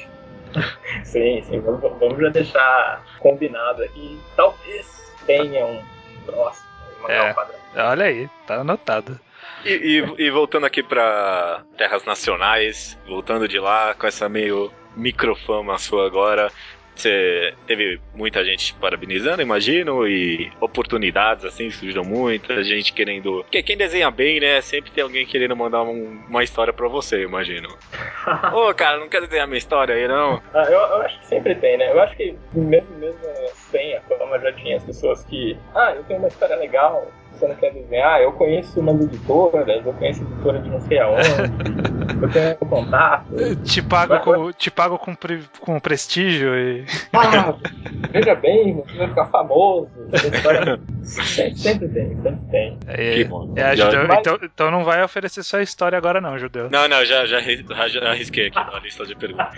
sim, 1.04 1.44
sim. 1.44 1.60
Vamos, 1.60 1.82
vamos 2.00 2.20
já 2.20 2.30
deixar 2.30 3.04
combinado 3.20 3.84
aqui. 3.84 4.20
Talvez 4.36 4.88
tenha 5.26 5.66
um 5.66 5.97
próximo. 6.28 6.68
É, 7.08 7.36
olha 7.82 8.06
aí, 8.06 8.30
tá 8.46 8.56
anotado. 8.56 9.20
E, 9.66 9.72
e, 9.72 10.26
e, 10.26 10.30
voltando 10.30 10.66
aqui 10.66 10.84
para 10.84 11.64
terras 11.78 12.06
nacionais, 12.06 12.98
voltando 13.08 13.48
de 13.48 13.60
lá 13.60 13.94
com 13.94 14.06
essa 14.06 14.30
meio 14.30 14.72
microfama 14.96 15.78
sua 15.78 16.06
agora, 16.06 16.52
você 17.02 17.54
teve 17.66 18.00
muita 18.14 18.44
gente 18.44 18.74
parabenizando, 18.76 19.42
imagino, 19.42 20.08
e 20.08 20.52
oportunidades 20.60 21.46
assim 21.46 21.70
surgiram 21.70 22.04
muita 22.04 22.64
gente 22.64 22.94
querendo. 22.94 23.44
Porque 23.44 23.64
quem 23.64 23.78
desenha 23.78 24.10
bem, 24.12 24.40
né? 24.40 24.62
Sempre 24.62 24.92
tem 24.92 25.04
alguém 25.04 25.26
querendo 25.26 25.56
mandar 25.56 25.84
um, 25.84 26.20
uma 26.28 26.44
história 26.44 26.74
pra 26.74 26.88
você, 26.88 27.24
imagino. 27.24 27.70
Ô, 28.54 28.74
cara, 28.74 29.00
não 29.00 29.10
quer 29.10 29.22
desenhar 29.22 29.48
minha 29.48 29.58
história 29.58 29.96
aí, 29.96 30.08
não? 30.08 30.42
Ah, 30.54 30.66
eu, 30.66 30.80
eu, 30.80 31.02
acho 31.02 31.20
que 31.20 31.28
sempre 31.28 31.56
tem, 31.56 31.78
né? 31.78 31.92
Eu 31.92 32.02
acho 32.02 32.16
que 32.16 32.36
mesmo, 32.54 32.98
mesmo 32.98 33.20
sem 33.72 33.96
a 33.96 34.02
fama 34.02 34.40
já 34.40 34.52
tinha 34.54 34.78
as 34.78 34.84
pessoas 34.84 35.24
que. 35.26 35.58
Ah, 35.76 35.94
eu 35.96 36.04
tenho 36.04 36.20
uma 36.20 36.28
história 36.28 36.56
legal 36.56 37.08
você 37.38 37.48
não 37.48 37.56
quer 37.56 37.72
desenhar, 37.72 38.22
eu 38.22 38.32
conheço 38.34 38.80
umas 38.80 39.00
editoras, 39.00 39.86
eu 39.86 39.94
conheço 39.94 40.24
editora 40.24 40.60
de 40.60 40.70
não 40.70 40.82
sei 40.82 41.00
aonde, 41.00 41.22
eu 42.22 42.32
tenho 42.32 42.56
contato. 42.58 43.26
Te 43.64 43.82
pago, 43.82 44.14
mas, 44.14 44.24
com, 44.24 44.52
te 44.52 44.72
pago 44.72 44.98
com, 44.98 45.16
com 45.60 45.80
prestígio 45.80 46.56
e. 46.56 46.86
Ah, 47.14 47.56
veja 48.12 48.36
bem, 48.36 48.76
você 48.76 48.98
vai 48.98 49.08
ficar 49.10 49.28
famoso. 49.28 49.90
Sempre, 51.04 51.58
sempre 51.58 51.88
tem, 51.90 52.22
sempre 52.22 52.40
tem. 52.52 52.80
É, 52.88 53.14
que 53.14 53.24
bom. 53.26 53.54
É, 53.56 53.76
judeu, 53.76 54.04
então, 54.06 54.40
então 54.42 54.72
não 54.72 54.84
vai 54.84 55.04
oferecer 55.04 55.44
sua 55.44 55.62
história 55.62 55.98
agora, 55.98 56.20
não, 56.20 56.38
Judeu. 56.38 56.70
Não, 56.70 56.88
não, 56.88 57.04
já, 57.06 57.26
já, 57.26 57.40
já 57.40 58.10
arrisquei 58.10 58.48
aqui 58.48 58.56
na 58.58 58.80
lista 58.80 59.06
de 59.06 59.16
perguntas. 59.16 59.58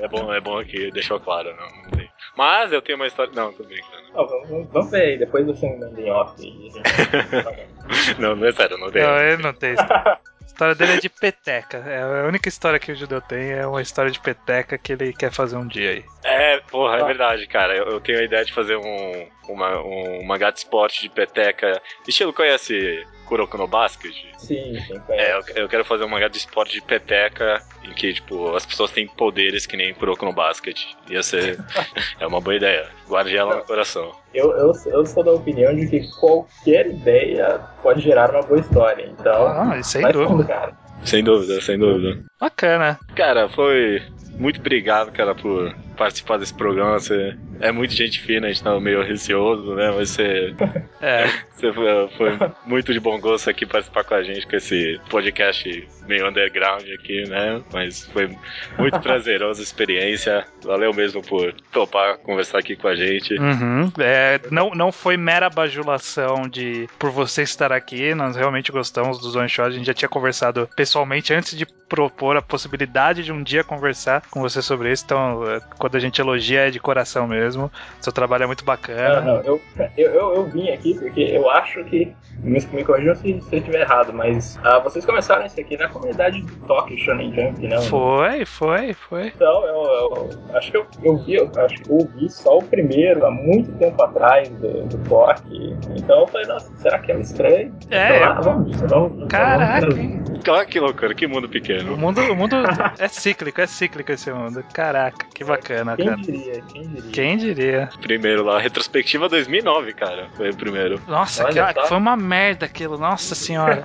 é 0.00 0.08
bom, 0.08 0.32
é 0.32 0.40
bom 0.40 0.58
aqui, 0.58 0.90
deixou 0.90 1.20
claro, 1.20 1.54
não, 1.56 1.82
não 1.82 1.90
tem. 1.90 2.08
Mas 2.36 2.72
eu 2.72 2.82
tenho 2.82 2.98
uma 2.98 3.06
história. 3.06 3.32
Não, 3.34 3.52
tô 3.52 3.62
brincando. 3.62 4.02
Não, 4.12 4.26
vamos, 4.26 4.68
vamos 4.70 4.90
ver 4.90 5.02
aí, 5.02 5.18
depois 5.18 5.46
você 5.46 5.68
manda 5.76 6.00
em 6.00 6.10
off. 6.10 6.34
não, 8.18 8.34
não 8.34 8.46
é 8.46 8.52
sério, 8.52 8.78
não 8.78 8.90
tem. 8.90 9.02
Não, 9.02 9.18
ele 9.18 9.42
não 9.42 9.52
tem 9.52 9.74
história. 9.74 10.18
História 10.54 10.74
dele 10.76 10.92
é 10.92 11.00
de 11.00 11.08
peteca. 11.08 11.78
É 11.78 12.22
a 12.22 12.28
única 12.28 12.48
história 12.48 12.78
que 12.78 12.92
o 12.92 12.94
judeu 12.94 13.20
tem 13.20 13.50
é 13.50 13.66
uma 13.66 13.82
história 13.82 14.08
de 14.08 14.20
peteca 14.20 14.78
que 14.78 14.92
ele 14.92 15.12
quer 15.12 15.32
fazer 15.32 15.56
um 15.56 15.66
dia 15.66 15.90
aí. 15.90 16.04
É, 16.24 16.58
porra, 16.70 16.98
é 16.98 17.04
verdade, 17.04 17.46
cara. 17.46 17.76
Eu, 17.76 17.84
eu 17.84 18.00
tenho 18.00 18.18
a 18.18 18.22
ideia 18.22 18.44
de 18.44 18.52
fazer 18.52 18.76
um, 18.76 19.28
uma, 19.48 19.80
um 19.80 20.24
mangá 20.24 20.50
de 20.50 20.60
esporte 20.60 21.02
de 21.02 21.10
peteca. 21.10 21.80
Estilo 22.08 22.32
conhece 22.32 23.04
Kuroko 23.26 23.58
no 23.58 23.66
Basket? 23.66 24.14
Sim, 24.38 24.78
sim. 24.86 25.00
É, 25.10 25.36
eu, 25.36 25.42
eu, 25.56 25.68
quero 25.68 25.84
fazer 25.84 26.04
um 26.04 26.08
mangá 26.08 26.28
de 26.28 26.38
esporte 26.38 26.72
de 26.72 26.82
peteca 26.82 27.62
em 27.82 27.92
que, 27.92 28.14
tipo, 28.14 28.54
as 28.54 28.64
pessoas 28.64 28.90
têm 28.90 29.06
poderes 29.06 29.66
que 29.66 29.76
nem 29.76 29.92
Kuroko 29.92 30.24
no 30.24 30.32
Basket. 30.32 30.78
Ia 31.10 31.22
ser. 31.22 31.58
é 32.18 32.26
uma 32.26 32.40
boa 32.40 32.56
ideia. 32.56 32.88
Guarde 33.06 33.36
ela 33.36 33.56
no 33.56 33.64
coração. 33.64 34.12
Eu, 34.32 34.50
eu, 34.52 34.72
eu 34.86 35.04
sou 35.04 35.22
da 35.22 35.32
opinião 35.32 35.74
de 35.74 35.86
que 35.88 36.08
qualquer 36.18 36.86
ideia 36.86 37.60
pode 37.82 38.00
gerar 38.00 38.30
uma 38.30 38.42
boa 38.42 38.60
história. 38.60 39.06
Então. 39.06 39.46
Ah, 39.46 39.82
sem 39.82 40.02
dúvida. 40.02 40.26
Fundo, 40.26 40.46
cara. 40.46 40.84
Sem 41.04 41.22
dúvida, 41.22 41.60
sem 41.60 41.78
dúvida. 41.78 42.18
Bacana. 42.40 42.98
Cara, 43.14 43.48
foi. 43.50 44.02
Muito 44.38 44.58
obrigado, 44.58 45.12
cara, 45.12 45.34
por 45.34 45.72
participar 45.94 46.38
desse 46.38 46.54
programa. 46.54 46.98
Você 46.98 47.36
é 47.60 47.72
muito 47.72 47.94
gente 47.94 48.20
fina, 48.20 48.46
a 48.46 48.50
gente 48.50 48.62
tá 48.62 48.78
meio 48.80 49.02
receoso, 49.02 49.74
né? 49.74 49.92
Mas 49.96 50.10
você, 50.10 50.54
é. 51.00 51.26
você 51.54 51.72
foi, 51.72 52.08
foi, 52.16 52.50
muito 52.66 52.92
de 52.92 53.00
bom 53.00 53.18
gosto 53.20 53.50
aqui 53.50 53.64
participar 53.64 54.04
com 54.04 54.14
a 54.14 54.22
gente 54.22 54.46
com 54.46 54.56
esse 54.56 55.00
podcast 55.08 55.88
meio 56.06 56.28
underground 56.28 56.84
aqui, 56.92 57.28
né? 57.28 57.62
Mas 57.72 58.04
foi 58.06 58.36
muito 58.78 58.98
prazerosa 59.02 59.60
a 59.60 59.64
experiência. 59.64 60.44
Valeu 60.62 60.92
mesmo 60.92 61.22
por 61.22 61.52
topar 61.72 62.18
conversar 62.18 62.58
aqui 62.58 62.76
com 62.76 62.88
a 62.88 62.94
gente. 62.94 63.34
Uhum. 63.38 63.90
É, 63.98 64.40
não, 64.50 64.70
não 64.70 64.92
foi 64.92 65.16
mera 65.16 65.48
bajulação 65.48 66.48
de 66.48 66.88
por 66.98 67.10
você 67.10 67.42
estar 67.42 67.72
aqui. 67.72 68.14
Nós 68.14 68.36
realmente 68.36 68.70
gostamos 68.72 69.18
dos 69.18 69.36
one 69.36 69.48
shot. 69.48 69.68
A 69.68 69.70
gente 69.70 69.86
já 69.86 69.94
tinha 69.94 70.08
conversado 70.08 70.68
pessoalmente 70.76 71.32
antes 71.32 71.56
de 71.56 71.66
propor 71.88 72.36
a 72.36 72.42
possibilidade 72.42 73.22
de 73.22 73.32
um 73.32 73.42
dia 73.42 73.62
conversar 73.62 74.22
com 74.30 74.40
você 74.40 74.60
sobre 74.60 74.90
isso. 74.90 75.04
Então, 75.04 75.42
quando 75.84 75.96
a 75.96 76.00
gente 76.00 76.18
elogia 76.18 76.68
é 76.68 76.70
de 76.70 76.80
coração 76.80 77.26
mesmo. 77.26 77.70
Seu 78.00 78.10
trabalho 78.10 78.44
é 78.44 78.46
muito 78.46 78.64
bacana. 78.64 79.20
Não, 79.20 79.34
não, 79.34 79.42
eu, 79.42 79.60
eu, 79.98 80.10
eu, 80.10 80.34
eu 80.36 80.44
vim 80.46 80.70
aqui 80.70 80.94
porque 80.94 81.20
eu 81.20 81.50
acho 81.50 81.84
que. 81.84 82.10
Me, 82.42 82.58
me 82.72 82.82
corrijam 82.82 83.14
se, 83.14 83.40
se 83.40 83.54
eu 83.54 83.58
estiver 83.58 83.82
errado, 83.82 84.12
mas 84.12 84.56
uh, 84.56 84.82
vocês 84.82 85.04
começaram 85.04 85.46
isso 85.46 85.58
aqui 85.60 85.76
na 85.76 85.88
comunidade 85.88 86.42
do 86.42 86.66
Toque 86.66 86.96
Shonen 86.98 87.32
Jump, 87.32 87.68
não? 87.68 87.82
Foi, 87.82 88.44
foi, 88.44 88.92
foi. 88.92 89.28
Então, 89.28 89.64
eu, 89.66 89.84
eu 89.84 90.56
acho 90.56 90.70
que 90.70 90.76
eu, 90.76 90.86
eu 91.02 91.16
vi, 91.18 91.34
eu 91.34 91.50
acho 91.56 91.82
que 91.82 91.90
eu 91.90 92.08
vi 92.16 92.28
só 92.28 92.58
o 92.58 92.62
primeiro 92.62 93.24
há 93.24 93.30
muito 93.30 93.70
tempo 93.78 94.02
atrás 94.02 94.48
do, 94.48 94.84
do 94.84 94.98
Toque. 95.08 95.76
Então 95.96 96.20
eu 96.20 96.26
falei, 96.26 96.46
nossa, 96.46 96.74
será 96.78 96.98
que 96.98 97.12
é 97.12 97.20
estranho? 97.20 97.74
É. 97.90 98.16
Então, 98.16 98.32
ah, 98.32 98.40
vamos, 98.40 98.80
vamos, 98.80 99.28
Caraca, 99.28 99.86
vamos, 99.86 99.98
hein? 99.98 100.24
Ah, 100.52 100.64
que 100.66 100.78
loucura, 100.78 101.14
que 101.14 101.26
mundo 101.26 101.48
pequeno. 101.48 101.94
O 101.94 101.96
mundo, 101.96 102.20
o 102.20 102.36
mundo 102.36 102.56
é 102.98 103.08
cíclico, 103.08 103.60
é 103.60 103.66
cíclico 103.66 104.12
esse 104.12 104.30
mundo. 104.32 104.62
Caraca, 104.72 105.26
que 105.32 105.42
bacana, 105.44 105.73
Quem 105.96 106.06
cara. 106.06 106.16
diria, 106.16 106.62
quem 106.62 106.82
diria? 106.88 107.10
Quem 107.12 107.36
diria? 107.36 107.90
Primeiro 108.00 108.44
lá, 108.44 108.58
retrospectiva 108.58 109.28
2009, 109.28 109.92
cara. 109.94 110.28
Foi 110.36 110.50
o 110.50 110.56
primeiro. 110.56 111.00
Nossa, 111.06 111.44
Olha 111.44 111.72
que, 111.72 111.80
só. 111.80 111.86
foi 111.88 111.96
uma 111.96 112.16
merda 112.16 112.66
aquilo, 112.66 112.96
nossa 112.98 113.34
senhora. 113.34 113.84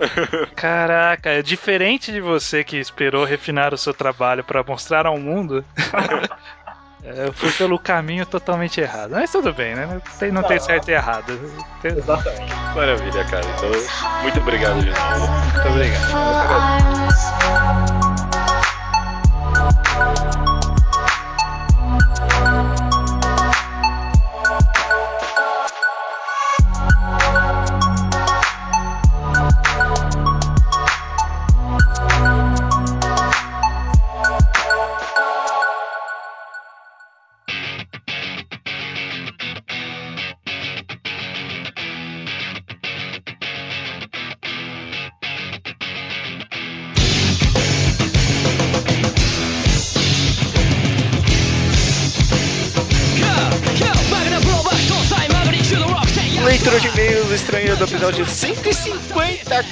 Caraca, 0.54 1.30
é 1.30 1.42
diferente 1.42 2.12
de 2.12 2.20
você 2.20 2.62
que 2.64 2.76
esperou 2.76 3.24
refinar 3.24 3.72
o 3.74 3.78
seu 3.78 3.92
trabalho 3.94 4.44
pra 4.44 4.62
mostrar 4.62 5.06
ao 5.06 5.18
mundo. 5.18 5.64
É, 7.04 7.28
Eu 7.28 7.32
fui 7.32 7.52
pelo 7.52 7.78
caminho 7.78 8.26
totalmente 8.26 8.80
errado. 8.80 9.12
Mas 9.12 9.30
tudo 9.30 9.52
bem, 9.52 9.76
né? 9.76 9.86
Não 9.86 10.00
tem, 10.18 10.32
não 10.32 10.42
tem 10.42 10.58
certo 10.58 10.88
e 10.88 10.92
errado. 10.92 11.38
Exatamente. 11.84 12.52
Maravilha, 12.74 13.24
cara. 13.26 13.44
Então, 13.56 13.70
muito 14.22 14.40
obrigado 14.40 14.80
de 14.80 14.90
novo. 14.90 15.28
Muito 15.54 15.68
obrigado. 15.68 17.06
Leitura 19.86 20.55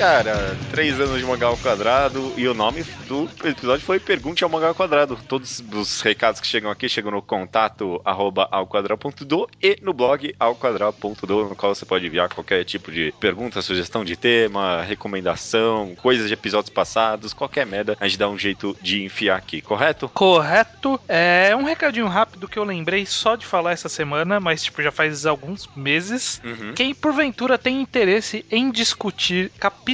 cara. 0.04 0.54
Três 0.70 1.00
anos 1.00 1.18
de 1.18 1.24
mangá 1.24 1.46
ao 1.46 1.56
quadrado. 1.56 2.34
E 2.36 2.46
o 2.46 2.52
nome 2.52 2.84
do 3.08 3.26
episódio 3.42 3.86
foi 3.86 3.98
Pergunte 3.98 4.44
ao 4.44 4.50
Mangá 4.50 4.68
ao 4.68 4.74
Quadrado. 4.74 5.18
Todos 5.26 5.64
os 5.72 6.02
recados 6.02 6.42
que 6.42 6.46
chegam 6.46 6.70
aqui 6.70 6.90
chegam 6.90 7.10
no 7.10 7.22
contato 7.22 8.02
arroba 8.04 8.46
alquadrado.do 8.50 9.48
e 9.62 9.78
no 9.80 9.94
blog 9.94 10.34
alquadrado.do, 10.38 11.48
no 11.48 11.56
qual 11.56 11.74
você 11.74 11.86
pode 11.86 12.06
enviar 12.06 12.28
qualquer 12.28 12.64
tipo 12.64 12.92
de 12.92 13.14
pergunta, 13.18 13.62
sugestão 13.62 14.04
de 14.04 14.14
tema, 14.14 14.82
recomendação, 14.82 15.94
coisas 15.96 16.28
de 16.28 16.34
episódios 16.34 16.68
passados, 16.68 17.32
qualquer 17.32 17.64
merda. 17.64 17.96
A 17.98 18.06
gente 18.06 18.18
dá 18.18 18.28
um 18.28 18.38
jeito 18.38 18.76
de 18.82 19.02
enfiar 19.02 19.38
aqui, 19.38 19.62
correto? 19.62 20.10
Correto. 20.10 21.00
É 21.08 21.56
um 21.56 21.64
recadinho 21.64 22.08
rápido 22.08 22.46
que 22.46 22.58
eu 22.58 22.64
lembrei 22.64 23.06
só 23.06 23.36
de 23.36 23.46
falar 23.46 23.72
essa 23.72 23.88
semana, 23.88 24.38
mas 24.38 24.64
tipo 24.64 24.82
já 24.82 24.92
faz 24.92 25.24
alguns 25.24 25.66
meses. 25.74 26.42
Uhum. 26.44 26.74
Quem 26.74 26.94
porventura 26.94 27.56
tem 27.56 27.80
interesse 27.80 28.44
em 28.50 28.70
discutir 28.70 29.50
capítulos 29.58 29.93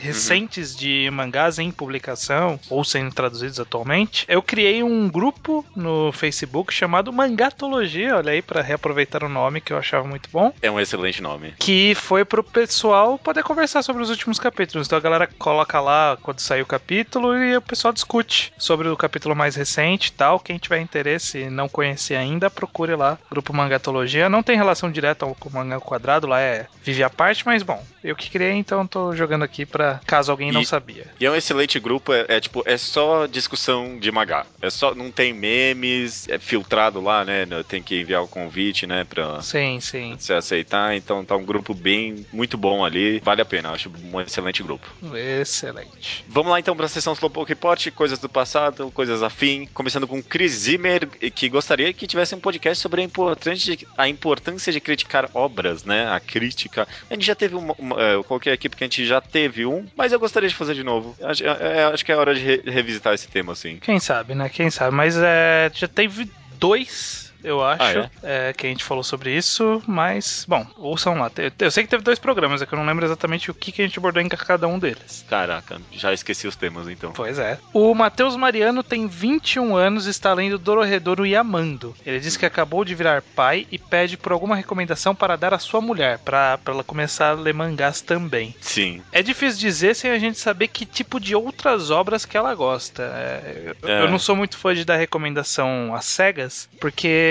recentes 0.00 0.74
de 0.76 1.08
mangás 1.12 1.58
em 1.58 1.70
publicação 1.70 2.58
ou 2.68 2.84
sendo 2.84 3.12
traduzidos 3.14 3.58
atualmente, 3.60 4.24
eu 4.28 4.42
criei 4.42 4.82
um 4.82 5.08
grupo 5.08 5.64
no 5.74 6.12
Facebook 6.12 6.72
chamado 6.72 7.12
Mangatologia, 7.12 8.16
olha 8.16 8.32
aí 8.32 8.42
para 8.42 8.62
reaproveitar 8.62 9.22
o 9.24 9.28
nome 9.28 9.60
que 9.60 9.72
eu 9.72 9.78
achava 9.78 10.06
muito 10.06 10.28
bom, 10.32 10.52
É 10.62 10.70
um 10.70 10.80
excelente 10.80 11.22
nome. 11.22 11.54
que 11.58 11.94
foi 11.94 12.24
pro 12.24 12.42
pessoal 12.42 13.18
poder 13.18 13.42
conversar 13.42 13.82
sobre 13.82 14.02
os 14.02 14.10
últimos 14.10 14.38
capítulos. 14.38 14.86
Então 14.86 14.98
a 14.98 15.00
galera 15.00 15.26
coloca 15.38 15.80
lá 15.80 16.16
quando 16.22 16.40
sair 16.40 16.62
o 16.62 16.66
capítulo 16.66 17.36
e 17.36 17.56
o 17.56 17.62
pessoal 17.62 17.92
discute 17.92 18.52
sobre 18.58 18.88
o 18.88 18.96
capítulo 18.96 19.34
mais 19.34 19.56
recente 19.56 20.08
e 20.08 20.12
tal. 20.12 20.38
Quem 20.40 20.58
tiver 20.58 20.80
interesse 20.80 21.38
e 21.38 21.50
não 21.50 21.68
conhecer 21.68 22.14
ainda, 22.16 22.50
procure 22.50 22.94
lá, 22.94 23.18
grupo 23.30 23.52
Mangatologia. 23.52 24.28
Não 24.28 24.42
tem 24.42 24.56
relação 24.56 24.90
direta 24.90 25.26
com 25.38 25.48
o 25.48 25.52
mangá 25.52 25.80
quadrado, 25.80 26.26
lá 26.26 26.40
é 26.40 26.66
vive 26.82 27.02
a 27.02 27.10
parte, 27.10 27.44
mas 27.46 27.62
bom, 27.62 27.82
eu 28.02 28.14
que 28.14 28.30
criei, 28.30 28.52
então 28.52 28.86
tô 28.86 29.14
jogando 29.14 29.23
aqui 29.44 29.64
pra 29.66 30.00
caso 30.06 30.30
alguém 30.30 30.52
não 30.52 30.60
E- 30.62 30.66
sabia. 30.66 31.06
E 31.18 31.24
é 31.26 31.30
um 31.30 31.34
excelente 31.36 31.78
grupo, 31.80 32.12
é, 32.12 32.24
é 32.28 32.40
tipo, 32.40 32.62
é 32.66 32.76
só 32.76 33.26
discussão 33.26 33.98
de 33.98 34.10
mangá. 34.12 34.46
É 34.60 34.70
só, 34.70 34.94
não 34.94 35.10
tem 35.10 35.32
memes, 35.32 36.28
é 36.28 36.38
filtrado 36.38 37.00
lá, 37.00 37.24
né? 37.24 37.46
Tem 37.68 37.82
que 37.82 38.00
enviar 38.00 38.22
o 38.22 38.28
convite, 38.28 38.86
né, 38.86 39.04
pra 39.04 39.40
Sim, 39.42 39.80
sim. 39.80 40.16
você 40.18 40.34
aceitar. 40.34 40.94
Então 40.96 41.24
tá 41.24 41.36
um 41.36 41.44
grupo 41.44 41.72
bem, 41.74 42.26
muito 42.32 42.56
bom 42.56 42.84
ali. 42.84 43.20
Vale 43.20 43.40
a 43.42 43.44
pena, 43.44 43.70
acho 43.70 43.90
um 44.12 44.20
excelente 44.20 44.62
grupo. 44.62 44.86
Excelente. 45.14 46.24
Vamos 46.28 46.50
lá 46.50 46.58
então 46.60 46.76
pra 46.76 46.88
sessão 46.88 47.12
Slowpoke 47.12 47.48
Report, 47.50 47.90
coisas 47.92 48.18
do 48.18 48.28
passado, 48.28 48.90
coisas 48.90 49.22
afim. 49.22 49.66
Começando 49.72 50.06
com 50.06 50.22
Chris 50.22 50.52
Zimmer, 50.52 51.06
que 51.08 51.48
gostaria 51.48 51.92
que 51.92 52.06
tivesse 52.06 52.34
um 52.34 52.40
podcast 52.40 52.80
sobre 52.82 53.00
a 53.00 53.04
importância 53.04 53.76
de, 53.76 53.86
a 53.96 54.08
importância 54.08 54.72
de 54.72 54.80
criticar 54.80 55.28
obras, 55.34 55.84
né? 55.84 56.08
A 56.10 56.20
crítica. 56.20 56.86
A 57.10 57.14
gente 57.14 57.26
já 57.26 57.34
teve 57.34 57.54
uma, 57.54 57.74
uma, 57.78 58.00
é, 58.02 58.14
eu 58.14 58.24
coloquei 58.24 58.52
aqui 58.52 58.68
porque 58.68 58.84
a 58.84 58.86
gente 58.86 59.03
já 59.04 59.20
teve 59.20 59.66
um, 59.66 59.86
mas 59.96 60.12
eu 60.12 60.18
gostaria 60.20 60.48
de 60.48 60.54
fazer 60.54 60.74
de 60.74 60.82
novo. 60.84 61.16
Acho, 61.22 61.44
é, 61.44 61.78
é, 61.80 61.84
acho 61.84 62.04
que 62.04 62.12
é 62.12 62.16
hora 62.16 62.34
de 62.34 62.40
re- 62.40 62.62
revisitar 62.64 63.12
esse 63.14 63.28
tema, 63.28 63.52
assim. 63.52 63.76
Quem 63.78 63.98
sabe, 64.00 64.34
né? 64.34 64.48
Quem 64.48 64.70
sabe. 64.70 64.94
Mas 64.96 65.16
é, 65.16 65.70
já 65.74 65.88
teve 65.88 66.30
dois, 66.58 67.32
eu 67.44 67.62
acho, 67.64 68.00
Ah, 68.00 68.10
é, 68.22 68.52
que 68.52 68.66
a 68.66 68.70
gente 68.70 68.82
falou 68.82 69.04
sobre 69.04 69.30
isso. 69.36 69.82
Mas, 69.86 70.44
bom, 70.48 70.66
ouçam 70.76 71.14
lá. 71.18 71.30
Eu 71.58 71.70
sei 71.70 71.84
que 71.84 71.90
teve 71.90 72.02
dois 72.02 72.18
programas, 72.18 72.62
é 72.62 72.66
que 72.66 72.72
eu 72.74 72.78
não 72.78 72.86
lembro 72.86 73.04
exatamente 73.04 73.50
o 73.50 73.54
que, 73.54 73.70
que 73.70 73.82
a 73.82 73.86
gente 73.86 73.98
abordou 73.98 74.22
em 74.22 74.28
cada 74.28 74.66
um 74.66 74.78
deles. 74.78 75.24
Caraca, 75.28 75.80
já 75.92 76.12
esqueci 76.12 76.46
os 76.48 76.56
temas 76.56 76.88
então. 76.88 77.12
Pois 77.12 77.38
é. 77.38 77.58
O 77.72 77.94
Matheus 77.94 78.36
Mariano 78.36 78.82
tem 78.82 79.06
21 79.06 79.76
anos 79.76 80.06
e 80.06 80.10
está 80.10 80.32
lendo 80.32 80.58
Dororedoro 80.58 81.24
e 81.26 81.36
amando. 81.36 81.94
Ele 82.04 82.18
diz 82.20 82.36
que 82.36 82.46
acabou 82.46 82.84
de 82.84 82.94
virar 82.94 83.22
pai 83.22 83.66
e 83.70 83.78
pede 83.78 84.16
por 84.16 84.32
alguma 84.32 84.56
recomendação 84.56 85.14
para 85.14 85.36
dar 85.36 85.52
à 85.54 85.58
sua 85.58 85.80
mulher, 85.80 86.18
para 86.18 86.58
ela 86.66 86.82
começar 86.84 87.30
a 87.30 87.34
ler 87.34 87.54
mangás 87.54 88.00
também. 88.00 88.54
Sim. 88.60 89.02
É 89.12 89.22
difícil 89.22 89.60
dizer 89.60 89.94
sem 89.94 90.10
a 90.10 90.18
gente 90.18 90.38
saber 90.38 90.68
que 90.68 90.86
tipo 90.86 91.20
de 91.20 91.34
outras 91.34 91.90
obras 91.90 92.24
que 92.24 92.36
ela 92.36 92.54
gosta. 92.54 93.02
É, 93.02 93.74
eu, 93.82 93.88
É. 93.88 94.02
eu 94.02 94.10
não 94.10 94.18
sou 94.18 94.34
muito 94.34 94.56
fã 94.56 94.74
de 94.74 94.84
dar 94.84 94.96
recomendação 94.96 95.94
às 95.94 96.04
cegas, 96.06 96.68
porque 96.80 97.24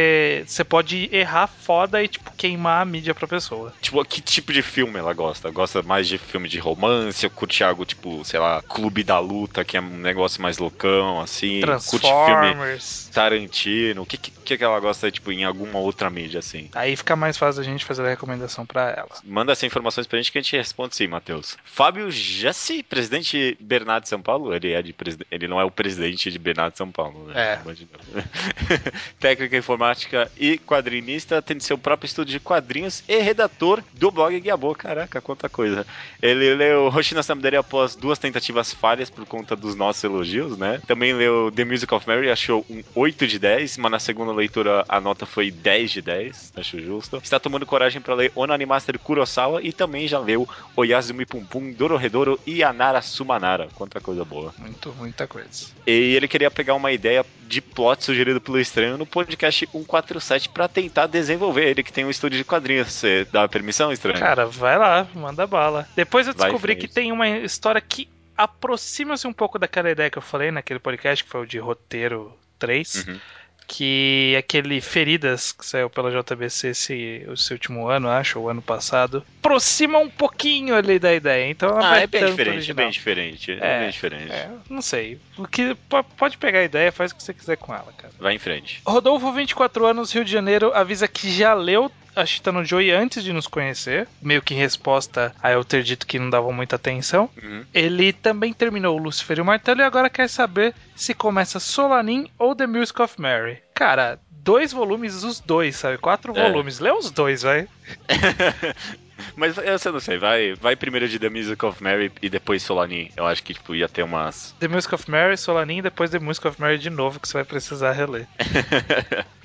você 0.45 0.63
pode 0.63 1.09
errar 1.11 1.47
foda 1.47 2.01
e 2.03 2.07
tipo 2.07 2.31
queimar 2.35 2.81
a 2.81 2.85
mídia 2.85 3.13
pra 3.13 3.27
pessoa. 3.27 3.73
Tipo, 3.81 4.03
que 4.05 4.21
tipo 4.21 4.51
de 4.51 4.61
filme 4.61 4.99
ela 4.99 5.13
gosta? 5.13 5.49
Gosta 5.51 5.81
mais 5.81 6.07
de 6.07 6.17
filme 6.17 6.47
de 6.47 6.59
romance? 6.59 7.25
Ou 7.25 7.31
curte 7.31 7.63
algo 7.63 7.85
tipo, 7.85 8.23
sei 8.23 8.39
lá, 8.39 8.61
Clube 8.61 9.03
da 9.03 9.19
Luta, 9.19 9.63
que 9.63 9.77
é 9.77 9.81
um 9.81 9.97
negócio 9.97 10.41
mais 10.41 10.57
loucão, 10.57 11.19
assim? 11.21 11.61
Curte 11.61 12.07
filme 12.07 12.53
Transformers. 12.53 13.09
Tarantino? 13.13 14.01
O 14.01 14.05
que, 14.05 14.17
que, 14.17 14.31
que 14.43 14.63
ela 14.63 14.79
gosta, 14.79 15.11
tipo, 15.11 15.31
em 15.31 15.43
alguma 15.43 15.79
outra 15.79 16.09
mídia, 16.09 16.39
assim? 16.39 16.69
Aí 16.73 16.95
fica 16.95 17.15
mais 17.15 17.37
fácil 17.37 17.61
a 17.61 17.63
gente 17.63 17.85
fazer 17.85 18.05
a 18.05 18.09
recomendação 18.09 18.65
pra 18.65 18.91
ela. 18.91 19.09
Manda 19.23 19.51
essas 19.51 19.63
informações 19.63 20.07
pra 20.07 20.17
gente 20.17 20.31
que 20.31 20.37
a 20.37 20.41
gente 20.41 20.55
responde 20.55 20.95
sim, 20.95 21.07
Matheus. 21.07 21.57
Fábio 21.63 22.11
Jassi, 22.11 22.83
presidente 22.83 23.57
Bernardo 23.59 24.03
de 24.03 24.09
São 24.09 24.21
Paulo, 24.21 24.53
ele 24.53 24.71
é 24.71 24.81
de 24.81 24.93
ele 25.31 25.47
não 25.47 25.59
é 25.59 25.63
o 25.63 25.71
presidente 25.71 26.31
de 26.31 26.39
Bernardo 26.39 26.73
de 26.73 26.77
São 26.77 26.91
Paulo, 26.91 27.27
né? 27.27 27.33
É. 27.35 27.59
Técnica 29.19 29.57
informática 29.57 30.31
e 30.37 30.57
quadrinista, 30.57 31.41
tem 31.41 31.59
seu 31.59 31.77
próprio 31.77 32.07
estúdio 32.07 32.33
de 32.33 32.39
quadrinhos 32.39 33.03
e 33.07 33.17
redator 33.19 33.83
do 33.93 34.11
blog 34.11 34.39
Guiabô. 34.39 34.75
Caraca, 34.75 35.21
quanta 35.21 35.49
coisa. 35.49 35.85
Ele 36.21 36.53
leu 36.55 36.89
Roshina 36.89 37.23
Samderi 37.23 37.55
após 37.55 37.95
duas 37.95 38.19
tentativas 38.19 38.73
falhas 38.73 39.09
por 39.09 39.25
conta 39.25 39.55
dos 39.55 39.75
nossos 39.75 40.03
elogios, 40.03 40.57
né? 40.57 40.81
Também 40.87 41.13
leu 41.13 41.51
The 41.51 41.65
Music 41.65 41.93
of 41.93 42.07
Mary, 42.07 42.29
achou 42.29 42.65
um 42.69 42.83
8 42.95 43.27
de 43.27 43.39
10, 43.39 43.77
mas 43.77 43.91
na 43.91 43.99
segunda 43.99 44.32
leitura 44.36 44.86
a 44.88 44.99
nota 44.99 45.25
foi 45.25 45.51
10 45.51 45.91
de 45.91 46.01
10, 46.01 46.53
acho 46.55 46.79
justo. 46.79 47.17
Está 47.17 47.39
tomando 47.39 47.65
coragem 47.65 48.01
para 48.01 48.15
ler 48.15 48.31
Onani 48.36 48.65
Master 48.65 48.97
Kurosawa 48.99 49.61
e 49.61 49.71
também 49.71 50.07
já 50.07 50.19
leu 50.19 50.47
Oyasumi 50.75 51.25
Pum 51.25 51.45
Pum, 51.45 51.71
Dororedoro 51.71 52.39
e 52.45 52.63
Anara 52.63 53.01
Sumanara. 53.01 53.69
Quanta 53.75 53.99
coisa 53.99 54.23
boa. 54.25 54.53
Muito, 54.57 54.93
muita 54.93 55.27
coisa. 55.27 55.67
E 55.86 56.15
ele 56.15 56.27
queria 56.27 56.51
pegar 56.51 56.75
uma 56.75 56.91
ideia 56.91 57.25
de 57.47 57.61
plot 57.61 58.03
sugerido 58.03 58.41
pelo 58.41 58.59
Estranho 58.59 58.97
no 58.97 59.05
podcast 59.05 59.67
147 59.71 60.49
para 60.49 60.67
tentar 60.67 61.07
desenvolver. 61.07 61.67
Ele 61.67 61.84
que 61.84 61.93
tem 61.93 62.05
um 62.05 62.09
estúdio 62.09 62.38
de 62.38 62.43
quadrinhos. 62.43 62.91
Você 62.91 63.27
dá 63.31 63.47
permissão, 63.47 63.91
Estranho? 63.91 64.19
Cara, 64.19 64.45
vai 64.45 64.77
lá, 64.77 65.07
manda 65.13 65.45
bala. 65.45 65.88
Depois 65.95 66.27
eu 66.27 66.34
descobri 66.34 66.75
que 66.75 66.88
tem 66.88 67.11
uma 67.11 67.27
história 67.29 67.81
que 67.81 68.09
aproxima-se 68.36 69.27
um 69.27 69.34
pouco 69.34 69.59
daquela 69.59 69.91
ideia 69.91 70.09
que 70.09 70.17
eu 70.17 70.21
falei 70.21 70.51
naquele 70.51 70.79
podcast, 70.79 71.23
que 71.23 71.29
foi 71.29 71.41
o 71.41 71.45
de 71.45 71.59
roteiro 71.59 72.36
3. 72.59 73.07
Uhum. 73.07 73.19
Que 73.68 74.36
aquele 74.38 74.82
Feridas, 74.82 75.51
que 75.51 75.66
saiu 75.66 75.89
pela 75.89 76.11
JBC 76.11 76.70
esse, 76.70 77.26
esse 77.32 77.53
último 77.53 77.88
ano, 77.88 78.09
acho, 78.09 78.39
ou 78.39 78.49
ano 78.49 78.61
passado, 78.61 79.24
aproxima 79.39 79.97
um 79.97 80.09
pouquinho 80.09 80.76
ali 80.76 80.99
da 80.99 81.14
ideia. 81.14 81.49
Então 81.49 81.78
ah, 81.80 81.97
é 81.97 82.07
bem 82.07 82.26
diferente, 82.26 82.72
é 82.72 82.74
bem 82.74 82.89
diferente, 82.89 83.51
é, 83.51 83.57
é 83.57 83.80
bem 83.80 83.89
diferente. 83.89 84.32
É, 84.32 84.49
não 84.70 84.82
sei. 84.82 85.20
O 85.38 85.47
que 85.47 85.76
pode 86.18 86.38
pegar 86.38 86.59
a 86.59 86.64
ideia, 86.64 86.91
faz 86.91 87.11
o 87.11 87.16
que 87.16 87.24
você 87.24 87.34
quiser 87.34 87.57
com 87.57 87.74
ela, 87.74 87.91
cara. 87.97 88.14
Vai 88.20 88.36
em 88.36 88.39
frente. 88.39 88.82
Rodolfo, 88.86 89.32
24 89.32 89.86
anos, 89.86 90.11
Rio 90.11 90.26
de 90.26 90.32
Janeiro, 90.32 90.72
avisa 90.74 91.07
que 91.07 91.32
já 91.32 91.53
leu 91.53 91.91
a 92.16 92.26
Chitano 92.26 92.64
Joey 92.64 92.91
antes 92.91 93.24
de 93.24 93.34
nos 93.34 93.47
conhecer, 93.47 94.07
meio 94.22 94.41
que 94.41 94.53
em 94.53 94.57
resposta 94.57 95.34
a 95.41 95.51
eu 95.51 95.64
ter 95.64 95.84
dito 95.84 96.05
que 96.05 96.20
não 96.20 96.30
dava 96.30 96.51
muita 96.51 96.76
atenção. 96.76 97.30
Uhum. 97.41 97.66
Ele 97.74 98.14
também 98.14 98.53
terminou 98.53 98.97
o 98.97 99.01
Lucifer 99.01 99.38
e 99.38 99.41
o 99.41 99.45
Martelo 99.45 99.82
e 99.82 99.84
agora 99.84 100.09
quer 100.09 100.30
saber 100.30 100.74
se 100.95 101.14
começa 101.14 101.59
Solanin 101.59 102.30
ou 102.38 102.55
The 102.55 102.68
Music 102.68 103.01
of 103.01 103.20
Mary. 103.20 103.61
Cara, 103.74 104.20
dois 104.30 104.72
volumes, 104.72 105.24
os 105.24 105.39
dois, 105.39 105.76
sabe? 105.76 105.97
Quatro 105.97 106.38
é. 106.38 106.41
volumes. 106.41 106.80
Lê 106.80 106.91
os 106.91 107.09
dois, 107.09 107.41
vai. 107.41 107.68
Mas 109.36 109.57
eu 109.57 109.93
não 109.93 109.99
sei, 109.99 110.18
vai, 110.18 110.53
vai 110.53 110.76
primeiro 110.76 111.07
de 111.07 111.18
The 111.18 111.30
Music 111.30 111.64
of 111.66 111.82
Mary 111.82 112.11
e 112.22 112.30
depois 112.30 112.61
Solanin. 112.61 113.09
Eu 113.16 113.26
acho 113.26 113.41
que 113.43 113.53
tipo, 113.53 113.74
ia 113.74 113.88
ter 113.88 114.03
umas. 114.03 114.53
The 114.59 114.68
Music 114.68 114.93
of 114.93 115.09
Mary, 115.09 115.38
Solanin 115.38 115.78
e 115.78 115.82
depois 115.84 116.09
The 116.09 116.20
Music 116.20 116.47
of 116.47 116.59
Mary 116.59 116.78
de 116.78 116.89
novo, 116.89 117.20
que 117.20 117.28
você 117.28 117.36
vai 117.36 117.45
precisar 117.45 117.91
reler. 117.93 118.28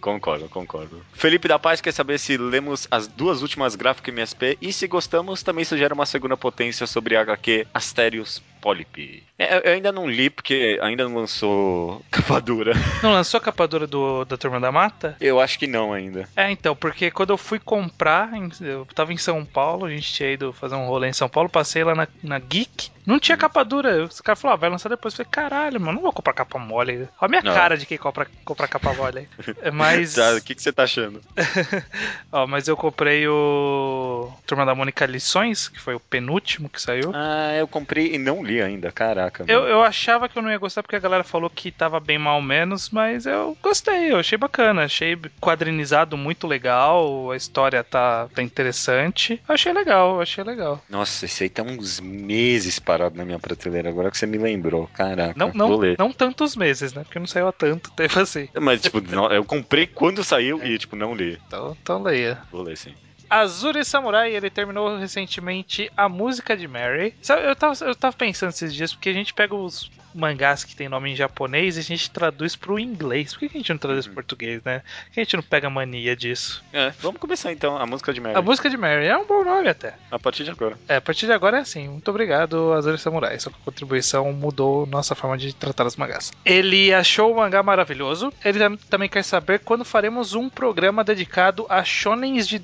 concordo, 0.00 0.48
concordo. 0.48 1.00
Felipe 1.12 1.48
da 1.48 1.58
Paz 1.58 1.80
quer 1.80 1.92
saber 1.92 2.18
se 2.18 2.36
lemos 2.36 2.86
as 2.90 3.06
duas 3.06 3.42
últimas 3.42 3.74
gráficas 3.74 4.12
MSP 4.12 4.58
e 4.60 4.72
se 4.72 4.86
gostamos, 4.86 5.42
também 5.42 5.64
sugere 5.64 5.94
uma 5.94 6.06
segunda 6.06 6.36
potência 6.36 6.86
sobre 6.86 7.16
a 7.16 7.22
HQ 7.22 7.66
Asterios 7.72 8.42
Polyp. 8.60 9.22
É, 9.38 9.68
eu 9.68 9.74
ainda 9.74 9.92
não 9.92 10.08
li 10.08 10.30
porque 10.30 10.78
ainda 10.82 11.04
não 11.04 11.16
lançou 11.16 12.02
capa 12.10 12.40
dura. 12.40 12.72
Não 13.02 13.12
lançou 13.12 13.38
a 13.38 13.40
capa 13.40 13.68
dura 13.68 13.86
do, 13.86 14.24
da 14.24 14.36
Turma 14.36 14.58
da 14.58 14.72
Mata? 14.72 15.16
Eu 15.20 15.40
acho 15.40 15.58
que 15.58 15.66
não 15.66 15.92
ainda. 15.92 16.28
É, 16.34 16.50
então, 16.50 16.74
porque 16.74 17.10
quando 17.10 17.30
eu 17.30 17.38
fui 17.38 17.58
comprar, 17.58 18.30
eu 18.60 18.86
tava 18.94 19.12
em 19.12 19.18
São 19.18 19.44
Paulo, 19.44 19.86
a 19.86 19.90
gente 19.90 20.12
tinha 20.12 20.32
ido 20.32 20.52
fazer 20.52 20.74
um 20.74 20.86
rolê 20.86 21.08
em 21.08 21.12
São 21.12 21.28
Paulo, 21.28 21.48
passei 21.48 21.84
lá 21.84 21.94
na, 21.94 22.08
na 22.22 22.38
Geek, 22.38 22.90
não 23.06 23.20
tinha 23.20 23.36
capa 23.36 23.64
dura. 23.64 24.04
Os 24.04 24.20
caras 24.20 24.40
falaram, 24.40 24.56
ah, 24.56 24.60
vai 24.60 24.70
lançar 24.70 24.88
depois. 24.88 25.14
Eu 25.14 25.24
falei, 25.24 25.30
caralho, 25.30 25.80
mano, 25.80 25.92
não 25.92 26.02
vou 26.02 26.12
comprar 26.12 26.32
capa 26.32 26.58
mole. 26.58 26.96
Olha 26.96 27.08
a 27.20 27.28
minha 27.28 27.42
não. 27.42 27.54
cara 27.54 27.76
de 27.76 27.86
quem 27.86 27.96
compra, 27.96 28.26
compra 28.44 28.66
capa 28.66 28.92
mole. 28.94 29.28
Mas. 29.72 30.14
Tá, 30.14 30.34
o 30.34 30.40
que, 30.42 30.54
que 30.54 30.62
você 30.62 30.72
tá 30.72 30.82
achando? 30.84 31.20
Ó, 32.32 32.46
mas 32.46 32.66
eu 32.66 32.76
comprei 32.76 33.26
o 33.28 34.32
Turma 34.46 34.66
da 34.66 34.74
Mônica 34.74 35.06
Lições, 35.06 35.68
que 35.68 35.80
foi 35.80 35.94
o 35.94 36.00
penúltimo 36.00 36.68
que 36.68 36.80
saiu. 36.80 37.12
Ah, 37.14 37.54
eu 37.54 37.68
comprei 37.68 38.14
e 38.14 38.18
não 38.18 38.42
li 38.42 38.55
ainda, 38.60 38.90
caraca. 38.90 39.44
Eu, 39.46 39.66
eu 39.66 39.82
achava 39.82 40.28
que 40.28 40.36
eu 40.38 40.42
não 40.42 40.50
ia 40.50 40.58
gostar 40.58 40.82
porque 40.82 40.96
a 40.96 41.00
galera 41.00 41.24
falou 41.24 41.48
que 41.48 41.70
tava 41.70 42.00
bem 42.00 42.18
mal 42.18 42.40
menos, 42.42 42.90
mas 42.90 43.26
eu 43.26 43.56
gostei, 43.62 44.12
eu 44.12 44.18
achei 44.18 44.36
bacana. 44.36 44.84
Achei 44.84 45.16
quadrinizado 45.40 46.16
muito 46.16 46.46
legal, 46.46 47.30
a 47.30 47.36
história 47.36 47.82
tá, 47.82 48.28
tá 48.34 48.42
interessante. 48.42 49.40
Achei 49.48 49.72
legal, 49.72 50.20
achei 50.20 50.42
legal. 50.42 50.82
Nossa, 50.88 51.24
esse 51.24 51.44
aí 51.44 51.48
tá 51.48 51.62
uns 51.62 52.00
meses 52.00 52.78
para 52.78 52.96
parado 52.96 53.16
na 53.16 53.24
minha 53.24 53.38
prateleira, 53.38 53.90
agora 53.90 54.10
que 54.10 54.16
você 54.16 54.26
me 54.26 54.38
lembrou. 54.38 54.88
Caraca, 54.94 55.34
não, 55.36 55.52
não, 55.52 55.68
vou 55.68 55.78
ler. 55.78 55.96
Não 55.98 56.10
tantos 56.10 56.56
meses, 56.56 56.94
né? 56.94 57.02
Porque 57.04 57.18
não 57.18 57.26
saiu 57.26 57.48
há 57.48 57.52
tanto 57.52 57.90
tempo 57.92 58.18
assim. 58.18 58.48
Mas, 58.60 58.80
tipo, 58.80 59.02
eu 59.30 59.44
comprei 59.44 59.86
quando 59.86 60.24
saiu 60.24 60.62
e, 60.64 60.78
tipo, 60.78 60.96
não 60.96 61.14
li. 61.14 61.38
Então, 61.46 61.76
então 61.80 62.02
leia. 62.02 62.38
Vou 62.50 62.62
ler, 62.62 62.76
sim. 62.76 62.94
Azuri 63.28 63.84
Samurai, 63.84 64.34
ele 64.34 64.50
terminou 64.50 64.96
recentemente 64.96 65.90
a 65.96 66.08
música 66.08 66.56
de 66.56 66.66
Mary. 66.66 67.14
Eu 67.44 67.56
tava, 67.56 67.84
eu 67.84 67.94
tava 67.94 68.16
pensando 68.16 68.50
esses 68.50 68.74
dias, 68.74 68.92
porque 68.92 69.08
a 69.08 69.14
gente 69.14 69.34
pega 69.34 69.54
os 69.54 69.90
mangás 70.16 70.64
que 70.64 70.74
tem 70.74 70.88
nome 70.88 71.12
em 71.12 71.16
japonês 71.16 71.76
e 71.76 71.80
a 71.80 71.82
gente 71.82 72.10
traduz 72.10 72.56
pro 72.56 72.78
inglês. 72.78 73.32
Por 73.32 73.40
que 73.40 73.46
a 73.46 73.58
gente 73.58 73.70
não 73.70 73.78
traduz 73.78 74.06
uhum. 74.06 74.14
pro 74.14 74.22
português, 74.22 74.62
né? 74.64 74.80
Por 75.04 75.12
que 75.12 75.20
a 75.20 75.24
gente 75.24 75.36
não 75.36 75.42
pega 75.42 75.68
mania 75.68 76.16
disso? 76.16 76.64
É, 76.72 76.90
vamos 77.00 77.20
começar 77.20 77.52
então, 77.52 77.76
a 77.76 77.86
música 77.86 78.12
de 78.12 78.20
Mary. 78.20 78.36
A 78.36 78.42
música 78.42 78.70
de 78.70 78.76
Mary 78.76 79.06
é 79.06 79.16
um 79.16 79.26
bom 79.26 79.44
nome 79.44 79.68
até. 79.68 79.94
A 80.10 80.18
partir 80.18 80.44
de 80.44 80.50
agora. 80.50 80.76
É, 80.88 80.96
a 80.96 81.00
partir 81.00 81.26
de 81.26 81.32
agora 81.32 81.58
é 81.58 81.60
assim. 81.60 81.88
Muito 81.88 82.08
obrigado, 82.10 82.72
Azuri 82.72 82.98
Samurai. 82.98 83.38
Sua 83.38 83.52
contribuição 83.64 84.32
mudou 84.32 84.86
nossa 84.86 85.14
forma 85.14 85.36
de 85.36 85.54
tratar 85.54 85.86
os 85.86 85.96
mangás. 85.96 86.32
Ele 86.44 86.92
achou 86.94 87.32
o 87.32 87.36
mangá 87.36 87.62
maravilhoso. 87.62 88.32
Ele 88.44 88.58
também 88.88 89.08
quer 89.08 89.22
saber 89.22 89.60
quando 89.60 89.84
faremos 89.84 90.34
um 90.34 90.48
programa 90.48 91.04
dedicado 91.04 91.66
a 91.68 91.84
shonens 91.84 92.48
de 92.48 92.58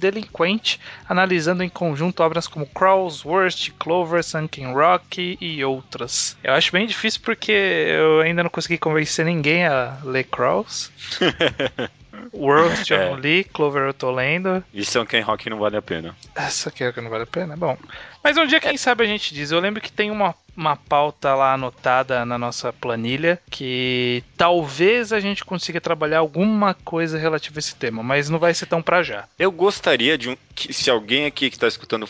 analisando 1.08 1.62
em 1.62 1.68
conjunto 1.68 2.22
obras 2.22 2.46
como 2.46 2.66
Crawl's 2.66 3.24
Worst, 3.24 3.70
Clover, 3.78 4.22
Sunken 4.24 4.72
Rock 4.72 5.38
e 5.40 5.64
outras. 5.64 6.36
Eu 6.42 6.54
acho 6.54 6.72
bem 6.72 6.86
difícil 6.86 7.20
porque 7.24 7.52
eu 7.52 8.20
ainda 8.20 8.42
não 8.42 8.50
consegui 8.50 8.78
convencer 8.78 9.24
ninguém 9.24 9.66
a 9.66 9.98
ler 10.04 10.24
Crawls. 10.24 10.90
World 12.32 12.92
eu 12.92 12.98
é. 12.98 13.10
não 13.10 13.16
li, 13.16 13.44
Clover 13.44 13.82
eu 13.82 13.94
tô 13.94 14.10
lendo. 14.10 14.62
E 14.72 14.84
Sunken 14.84 15.22
Rock 15.22 15.48
não 15.50 15.58
vale 15.58 15.76
a 15.76 15.82
pena. 15.82 16.16
Essa 16.34 16.68
aqui 16.68 16.84
é 16.84 16.92
que 16.92 17.00
não 17.00 17.10
vale 17.10 17.24
a 17.24 17.26
pena? 17.26 17.56
Bom. 17.56 17.76
Mas 18.22 18.36
um 18.36 18.46
dia, 18.46 18.60
quem 18.60 18.74
é. 18.74 18.76
sabe, 18.76 19.04
a 19.04 19.06
gente 19.06 19.34
diz. 19.34 19.50
Eu 19.50 19.60
lembro 19.60 19.80
que 19.80 19.90
tem 19.90 20.10
uma, 20.10 20.34
uma 20.56 20.76
pauta 20.76 21.34
lá 21.34 21.54
anotada 21.54 22.24
na 22.24 22.38
nossa 22.38 22.72
planilha 22.72 23.40
que 23.50 24.22
talvez 24.36 25.12
a 25.12 25.20
gente 25.20 25.44
consiga 25.44 25.80
trabalhar 25.80 26.18
alguma 26.18 26.74
coisa 26.74 27.18
relativa 27.18 27.58
a 27.58 27.60
esse 27.60 27.74
tema, 27.74 28.02
mas 28.02 28.28
não 28.28 28.38
vai 28.38 28.54
ser 28.54 28.66
tão 28.66 28.82
pra 28.82 29.02
já. 29.02 29.24
Eu 29.38 29.50
gostaria 29.50 30.16
de 30.16 30.30
um. 30.30 30.36
Que, 30.54 30.72
se 30.72 30.90
alguém 30.90 31.26
aqui 31.26 31.50
que 31.50 31.58
tá 31.58 31.66
escutando 31.66 32.08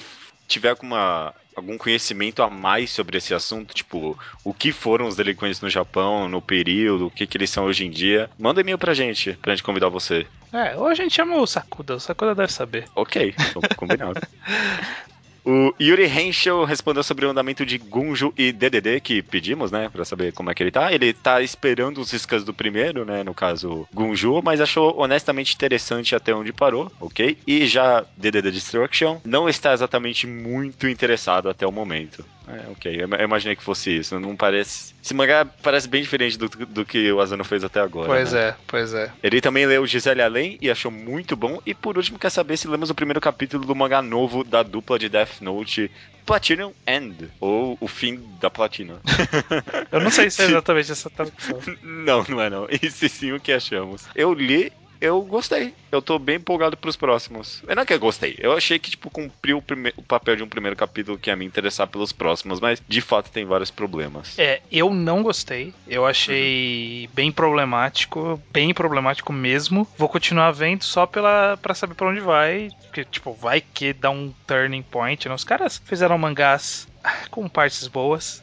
tiver 0.53 0.71
alguma 0.71 1.35
algum 1.55 1.77
conhecimento 1.77 2.43
a 2.43 2.49
mais 2.49 2.91
sobre 2.91 3.19
esse 3.19 3.35
assunto, 3.35 3.75
tipo, 3.75 4.19
o 4.43 4.55
que 4.55 4.73
foram 4.73 5.07
os 5.07 5.17
delinquentes 5.17 5.61
no 5.61 5.69
Japão, 5.69 6.27
no 6.29 6.41
período, 6.41 7.07
o 7.07 7.11
que, 7.11 7.27
que 7.27 7.37
eles 7.37 7.51
são 7.51 7.65
hoje 7.65 7.85
em 7.85 7.91
dia, 7.91 8.31
manda 8.39 8.63
e-mail 8.63 8.79
pra 8.79 8.95
gente, 8.95 9.35
pra 9.35 9.55
gente 9.55 9.63
convidar 9.63 9.89
você. 9.89 10.27
É, 10.53 10.75
ou 10.77 10.87
a 10.87 10.95
gente 10.95 11.15
chama 11.15 11.37
o 11.37 11.47
Sakuda, 11.47 11.97
o 11.97 12.01
Sakuda 12.01 12.35
deve 12.35 12.53
saber. 12.53 12.87
Ok, 12.95 13.35
combinado. 13.77 14.21
O 15.45 15.75
Yuri 15.81 16.05
Henschel 16.05 16.65
respondeu 16.65 17.03
sobre 17.03 17.27
o 17.27 17.31
andamento 17.31 17.67
de 17.67 17.77
Gunjo 17.77 18.33
e 18.37 18.53
DDD, 18.53 19.01
que 19.01 19.23
pedimos, 19.23 19.73
né, 19.73 19.89
pra 19.89 20.05
saber 20.05 20.33
como 20.33 20.51
é 20.51 20.55
que 20.55 20.63
ele 20.63 20.71
tá. 20.71 20.93
Ele 20.93 21.13
tá 21.13 21.43
esperando 21.43 22.01
os 22.01 22.13
riscas 22.13 22.45
do 22.45 22.55
primeiro, 22.55 23.05
né, 23.05 23.25
no 23.25 23.35
caso 23.35 23.87
Gunjo, 23.93 24.41
mas 24.43 24.61
achou 24.61 24.97
honestamente 24.99 25.55
interessante 25.55 26.15
até 26.15 26.33
onde 26.33 26.53
parou, 26.53 26.91
ok? 27.01 27.37
E 27.47 27.67
já 27.67 28.05
DDD 28.17 28.53
Destruction 28.53 29.21
não 29.25 29.49
está 29.49 29.73
exatamente 29.73 30.27
muito 30.27 30.87
interessado 30.87 31.49
até 31.49 31.67
o 31.67 31.73
momento. 31.73 32.25
É, 32.49 32.71
ok. 32.71 33.03
Eu 33.03 33.25
imaginei 33.25 33.57
que 33.57 33.63
fosse 33.63 33.97
isso. 33.97 34.19
Não 34.19 34.35
parece. 34.37 34.95
Esse 35.03 35.15
mangá 35.15 35.45
parece 35.63 35.89
bem 35.89 36.03
diferente 36.03 36.39
do, 36.39 36.49
do 36.49 36.85
que 36.85 37.11
o 37.13 37.21
Asano 37.21 37.45
fez 37.45 37.63
até 37.65 37.81
agora. 37.81 38.09
Pois 38.09 38.33
né? 38.33 38.49
é, 38.49 38.55
pois 38.67 38.95
é. 38.95 39.11
Ele 39.23 39.41
também 39.41 39.67
leu 39.67 39.87
Gisele 39.87 40.23
Além 40.23 40.59
e 40.61 40.71
achou 40.71 40.91
muito 40.91 41.37
bom. 41.37 41.61
E 41.65 41.75
por 41.75 41.97
último, 41.97 42.19
quer 42.19 42.31
saber 42.31 42.57
se 42.57 42.69
lemos 42.69 42.91
o 42.91 42.95
primeiro 42.95 43.21
capítulo 43.21 43.65
do 43.65 43.75
mangá 43.75 44.03
novo 44.03 44.45
da 44.45 44.63
dupla 44.63 44.99
de 44.99 45.09
Death 45.09 45.32
Note. 45.41 45.91
Platinum 46.25 46.73
End, 46.87 47.29
ou 47.41 47.77
o 47.81 47.89
fim 47.89 48.23
da 48.41 48.49
platina. 48.49 49.01
Eu 49.91 50.01
não 50.01 50.11
sei 50.11 50.31
se 50.31 50.43
é 50.43 50.45
exatamente 50.47 50.93
essa 50.93 51.11
tradução. 51.11 51.59
Não, 51.83 52.25
não 52.29 52.41
é 52.41 52.49
não. 52.49 52.69
Isso 52.81 53.09
sim 53.09 53.33
o 53.33 53.41
que 53.41 53.53
achamos. 53.53 54.05
Eu 54.15 54.33
li 54.33 54.73
eu 55.03 55.21
gostei. 55.23 55.75
Eu 55.91 56.01
tô 56.01 56.17
bem 56.17 56.37
empolgado 56.37 56.77
pros 56.77 56.97
próximos. 56.97 57.61
Não 57.67 57.83
é 57.83 57.85
que 57.85 57.93
eu 57.93 57.99
gostei. 57.99 58.37
Eu 58.39 58.57
achei 58.57 58.79
que, 58.79 58.91
tipo, 58.91 59.11
cumpriu 59.11 59.59
o, 59.59 59.63
o 59.97 60.03
papel 60.03 60.37
de 60.37 60.45
um 60.45 60.49
primeiro 60.49 60.77
capítulo 60.77 61.19
que 61.19 61.29
ia 61.29 61.35
me 61.35 61.45
interessar 61.45 61.89
pelos 61.89 62.13
próximos, 62.13 62.61
mas 62.61 62.81
de 62.87 63.01
fato 63.01 63.31
tem 63.31 63.45
vários 63.45 63.71
problemas. 63.71 64.39
É, 64.39 64.63
eu 64.71 64.95
não 64.95 65.23
gostei. 65.23 65.75
Eu 65.89 66.07
achei 66.07 67.07
uhum. 67.07 67.15
bem 67.15 67.33
problemático, 67.33 68.41
bem 68.53 68.73
problemático 68.73 69.33
mesmo. 69.33 69.87
Vou 69.99 70.09
continuar 70.09 70.53
vendo 70.53 70.85
só 70.85 71.05
pela 71.05 71.59
para 71.61 71.75
saber 71.75 71.95
para 71.95 72.09
onde 72.09 72.21
vai, 72.21 72.71
porque 72.85 73.05
tipo, 73.05 73.33
vai 73.33 73.61
que 73.61 73.93
dá 73.93 74.11
um 74.11 74.33
turning 74.47 74.83
point, 74.83 75.29
né? 75.29 75.35
Os 75.35 75.45
caras 75.45 75.83
fizeram 75.85 76.17
mangás 76.17 76.87
com 77.31 77.49
partes 77.49 77.87
boas. 77.89 78.43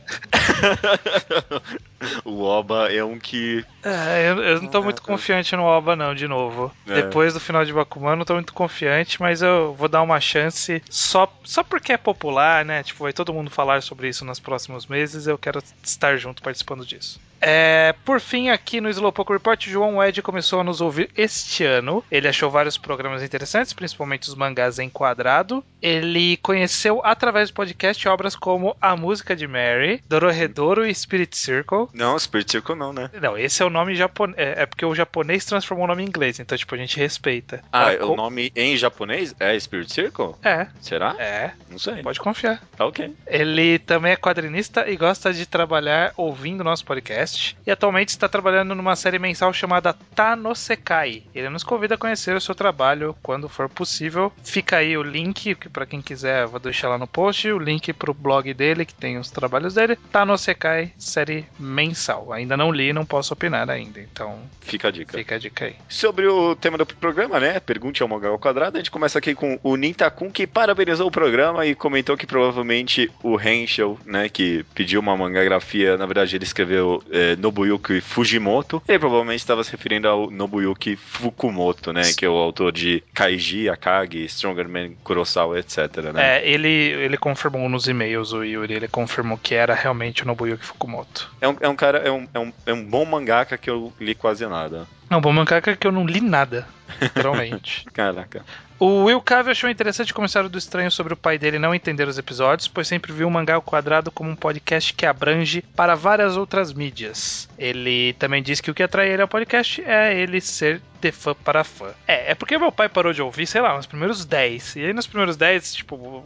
o 2.26 2.44
Oba 2.44 2.92
é 2.92 3.04
um 3.04 3.20
que. 3.20 3.66
É, 3.84 4.30
eu, 4.30 4.44
eu 4.44 4.62
não 4.62 4.70
tô 4.70 4.82
muito 4.82 5.02
confiante 5.02 5.56
no 5.56 5.64
Oba, 5.64 5.96
não, 5.96 6.14
de 6.14 6.28
novo. 6.28 6.72
É. 6.88 7.02
Depois 7.02 7.34
do 7.34 7.40
final 7.40 7.64
de 7.64 7.74
Bakuman, 7.74 8.16
não 8.16 8.26
tô 8.26 8.34
muito 8.34 8.54
confiante, 8.54 9.22
mas 9.22 9.42
eu 9.42 9.74
vou 9.74 9.88
dar 9.88 10.02
uma 10.02 10.20
chance 10.20 10.82
só, 10.90 11.32
só 11.44 11.64
porque 11.64 11.94
é 11.94 11.98
popular, 11.98 12.66
né? 12.66 12.84
Tipo, 12.84 13.04
vai 13.04 13.14
todo 13.14 13.34
mundo 13.34 13.50
falar 13.50 13.82
sobre 13.82 14.10
isso 14.10 14.26
nos 14.26 14.40
próximos 14.40 14.86
meses. 14.88 15.28
Eu 15.28 15.38
quero 15.38 15.62
estar 15.84 16.18
junto 16.18 16.42
participando 16.42 16.86
disso. 16.86 17.20
É, 17.42 17.96
por 18.06 18.20
fim, 18.20 18.50
aqui 18.50 18.82
no 18.82 18.90
Slowpoke 18.90 19.34
Report, 19.34 19.68
João 19.68 20.04
Ed 20.04 20.22
começou 20.22 20.60
a 20.60 20.64
nos 20.64 20.82
ouvir 20.82 21.10
este 21.16 21.64
ano. 21.64 22.04
Ele 22.12 22.28
achou 22.28 22.50
vários 22.50 22.78
programas 22.78 23.24
interessantes, 23.24 23.74
principalmente 23.74 24.28
os 24.28 24.36
mangás 24.36 24.80
em 24.80 24.90
quadrado. 24.90 25.64
Ele 25.82 26.38
conheceu 26.38 27.02
através 27.04 27.50
do 27.50 27.54
podcast 27.54 28.08
obras 28.08 28.36
como 28.36 28.76
A 28.82 28.96
Música 28.96 29.36
de 29.36 29.48
Mary, 29.48 30.04
Dororedoro 30.08 30.86
e 30.86 30.94
Spirit 30.94 31.36
Circle. 31.38 31.88
Não, 31.94 32.20
Spirit 32.20 32.52
Circle 32.52 32.76
não, 32.76 32.92
né? 32.92 33.10
Não, 33.22 33.38
esse 33.38 33.62
é 33.62 33.66
o 33.66 33.70
nome 33.70 33.96
japonês. 33.96 34.38
É, 34.38 34.64
é 34.64 34.66
porque 34.66 34.86
o 34.86 34.94
japonês 34.94 35.46
transformou 35.46 35.86
o 35.86 35.88
nome 35.88 36.04
em 36.04 36.08
inglês, 36.08 36.40
então, 36.40 36.58
tipo, 36.58 36.76
a 36.76 36.78
gente 36.78 36.98
respeita. 36.98 37.64
Ah, 37.72 37.92
o 38.02 38.16
nome 38.16 38.52
em 38.56 38.76
japonês 38.76 39.34
é 39.40 39.58
Spirit 39.60 39.92
Circle? 39.92 40.36
É. 40.44 40.68
Será? 40.82 41.16
É. 41.18 41.52
Não 41.70 41.80
sei. 41.80 42.02
Pode 42.02 42.20
confiar. 42.20 42.62
Tá 42.76 42.86
ok. 42.86 43.14
Ele 43.26 43.80
também 43.80 44.12
é 44.12 44.16
quadrinista 44.16 44.90
e 44.90 44.98
gosta 44.98 45.34
de 45.34 45.46
trabalhar 45.46 46.14
ouvindo 46.18 46.64
nosso 46.64 46.84
podcast 46.86 47.29
podcast 47.30 47.58
e 47.66 47.72
atualmente 47.72 48.10
está 48.10 48.28
trabalhando 48.28 48.74
numa 48.74 48.96
série 48.96 49.20
mensal 49.20 49.54
chamada 49.54 49.94
Tanosekai. 50.16 51.24
Ele 51.34 51.50
nos 51.50 51.64
convida 51.64 51.96
a 51.96 51.98
conhecer 51.98 52.36
o 52.36 52.42
seu 52.42 52.56
trabalho 52.56 53.16
quando 53.22 53.48
for 53.48 53.70
possível. 53.70 54.32
Fica 54.44 54.78
aí 54.78 54.98
o 54.98 55.04
link, 55.04 55.56
que 55.56 55.70
para 55.70 55.86
quem 55.86 56.02
quiser, 56.02 56.48
vou 56.48 56.60
deixar 56.60 56.90
lá 56.90 56.98
no 56.98 57.08
post, 57.08 57.50
o 57.52 57.60
link 57.60 57.94
pro 57.94 58.14
blog 58.14 58.54
dele, 58.54 58.86
que 58.86 58.94
tem 58.94 59.18
os 59.18 59.30
trabalhos 59.30 59.76
dele. 59.76 59.98
Tanosekai, 60.12 60.94
série 60.98 61.46
mensal. 61.60 62.34
Ainda 62.34 62.58
não 62.58 62.72
li, 62.72 62.92
não 62.92 63.06
posso 63.06 63.34
opinar 63.34 63.70
ainda, 63.70 64.00
então... 64.00 64.40
Fica 64.62 64.88
a 64.88 64.92
dica. 64.92 65.18
Fica 65.18 65.36
a 65.36 65.40
dica 65.40 65.66
aí. 65.66 65.76
Sobre 65.88 66.28
o 66.28 66.56
tema 66.56 66.78
do 66.78 66.86
programa, 66.86 67.40
né? 67.40 67.60
Pergunte 67.60 68.02
ao 68.02 68.10
Mangá 68.10 68.30
ao 68.30 68.40
Quadrado. 68.40 68.78
A 68.78 68.80
gente 68.80 68.92
começa 68.92 69.20
aqui 69.20 69.36
com 69.36 69.60
o 69.64 69.76
Nintakun, 69.76 70.32
que 70.32 70.48
parabenizou 70.48 71.08
o 71.08 71.12
programa 71.12 71.66
e 71.66 71.76
comentou 71.76 72.18
que 72.18 72.26
provavelmente 72.26 73.12
o 73.24 73.40
Henschel, 73.40 73.98
né, 74.06 74.30
que 74.30 74.66
pediu 74.74 75.00
uma 75.00 75.16
mangagrafia, 75.16 75.98
na 75.98 76.06
verdade 76.06 76.36
ele 76.36 76.44
escreveu 76.44 77.04
é, 77.20 77.36
Nobuyuki 77.36 78.02
Fujimoto, 78.02 78.82
ele 78.88 79.00
provavelmente 79.00 79.40
estava 79.40 79.64
se 79.64 79.72
referindo 79.72 80.08
ao 80.08 80.32
Nobuyuki 80.32 80.96
Fukumoto, 80.96 81.92
né, 81.92 82.02
que 82.18 82.26
é 82.26 82.30
o 82.30 82.34
autor 82.34 82.72
de 82.72 83.04
Kaiji, 83.14 83.70
Akagi, 83.70 84.24
Strongerman, 84.26 84.96
Kurosawa, 85.04 85.60
etc, 85.60 85.98
né? 86.14 86.38
É, 86.38 86.50
ele, 86.50 86.70
ele 86.70 87.18
confirmou 87.18 87.68
nos 87.68 87.88
e-mails, 87.88 88.32
o 88.32 88.44
Yuri, 88.44 88.74
ele 88.74 88.88
confirmou 88.88 89.38
que 89.38 89.54
era 89.54 89.74
realmente 89.74 90.24
o 90.24 90.26
Nobuyuki 90.26 90.66
Fukumoto. 90.66 91.30
É 91.42 91.48
um, 91.48 91.58
é 91.60 91.70
um 91.70 91.76
cara, 91.76 92.00
é 92.00 92.12
um, 92.12 92.28
é, 92.34 92.40
um, 92.40 92.54
é 92.66 92.74
um 92.74 92.84
bom 92.84 93.06
mangaka 93.06 93.58
que 93.58 93.70
eu 93.70 93.92
li 94.00 94.16
quase 94.16 94.46
nada. 94.48 94.88
Não, 95.10 95.20
bom 95.20 95.34
mangaka 95.34 95.76
que 95.76 95.86
eu 95.86 95.92
não 95.92 96.06
li 96.06 96.22
nada, 96.22 96.68
literalmente. 97.02 97.86
Caraca. 97.94 98.46
O 98.80 99.04
Will 99.04 99.20
Cave 99.20 99.52
achou 99.52 99.70
interessante 99.70 100.14
o 100.14 100.16
comentário 100.16 100.48
do 100.48 100.58
estranho 100.58 100.90
sobre 100.90 101.14
o 101.14 101.18
pai 101.18 101.38
dele 101.38 101.60
não 101.60 101.76
entender 101.76 102.08
os 102.08 102.18
episódios, 102.18 102.66
pois 102.66 102.88
sempre 102.88 103.12
viu 103.12 103.28
o 103.28 103.32
Mangá 103.32 103.56
ao 103.56 103.62
Quadrado 103.62 104.10
como 104.10 104.30
um 104.30 104.36
podcast 104.38 104.94
que 104.94 105.06
abrange 105.06 105.62
para 105.76 105.96
várias 105.96 106.38
outras 106.38 106.72
mídias. 106.72 107.50
Ele 107.58 108.14
também 108.14 108.42
disse 108.42 108.64
que 108.64 108.72
o 108.72 108.74
que 108.74 108.82
atrai 108.82 109.12
ele 109.12 109.22
ao 109.22 109.28
podcast 109.28 109.82
é 109.82 110.18
ele 110.18 110.40
ser 110.40 110.82
de 111.00 111.12
fã 111.12 111.34
para 111.34 111.64
fã. 111.64 111.92
É, 112.08 112.32
é 112.32 112.36
porque 112.36 112.58
meu 112.58 112.72
pai 112.72 112.90
parou 112.90 113.14
de 113.14 113.22
ouvir, 113.22 113.46
sei 113.46 113.62
lá, 113.62 113.76
nos 113.76 113.86
primeiros 113.86 114.26
10. 114.26 114.76
E 114.76 114.86
aí 114.86 114.94
nos 114.94 115.08
primeiros 115.08 115.38
10, 115.38 115.74
tipo, 115.76 116.24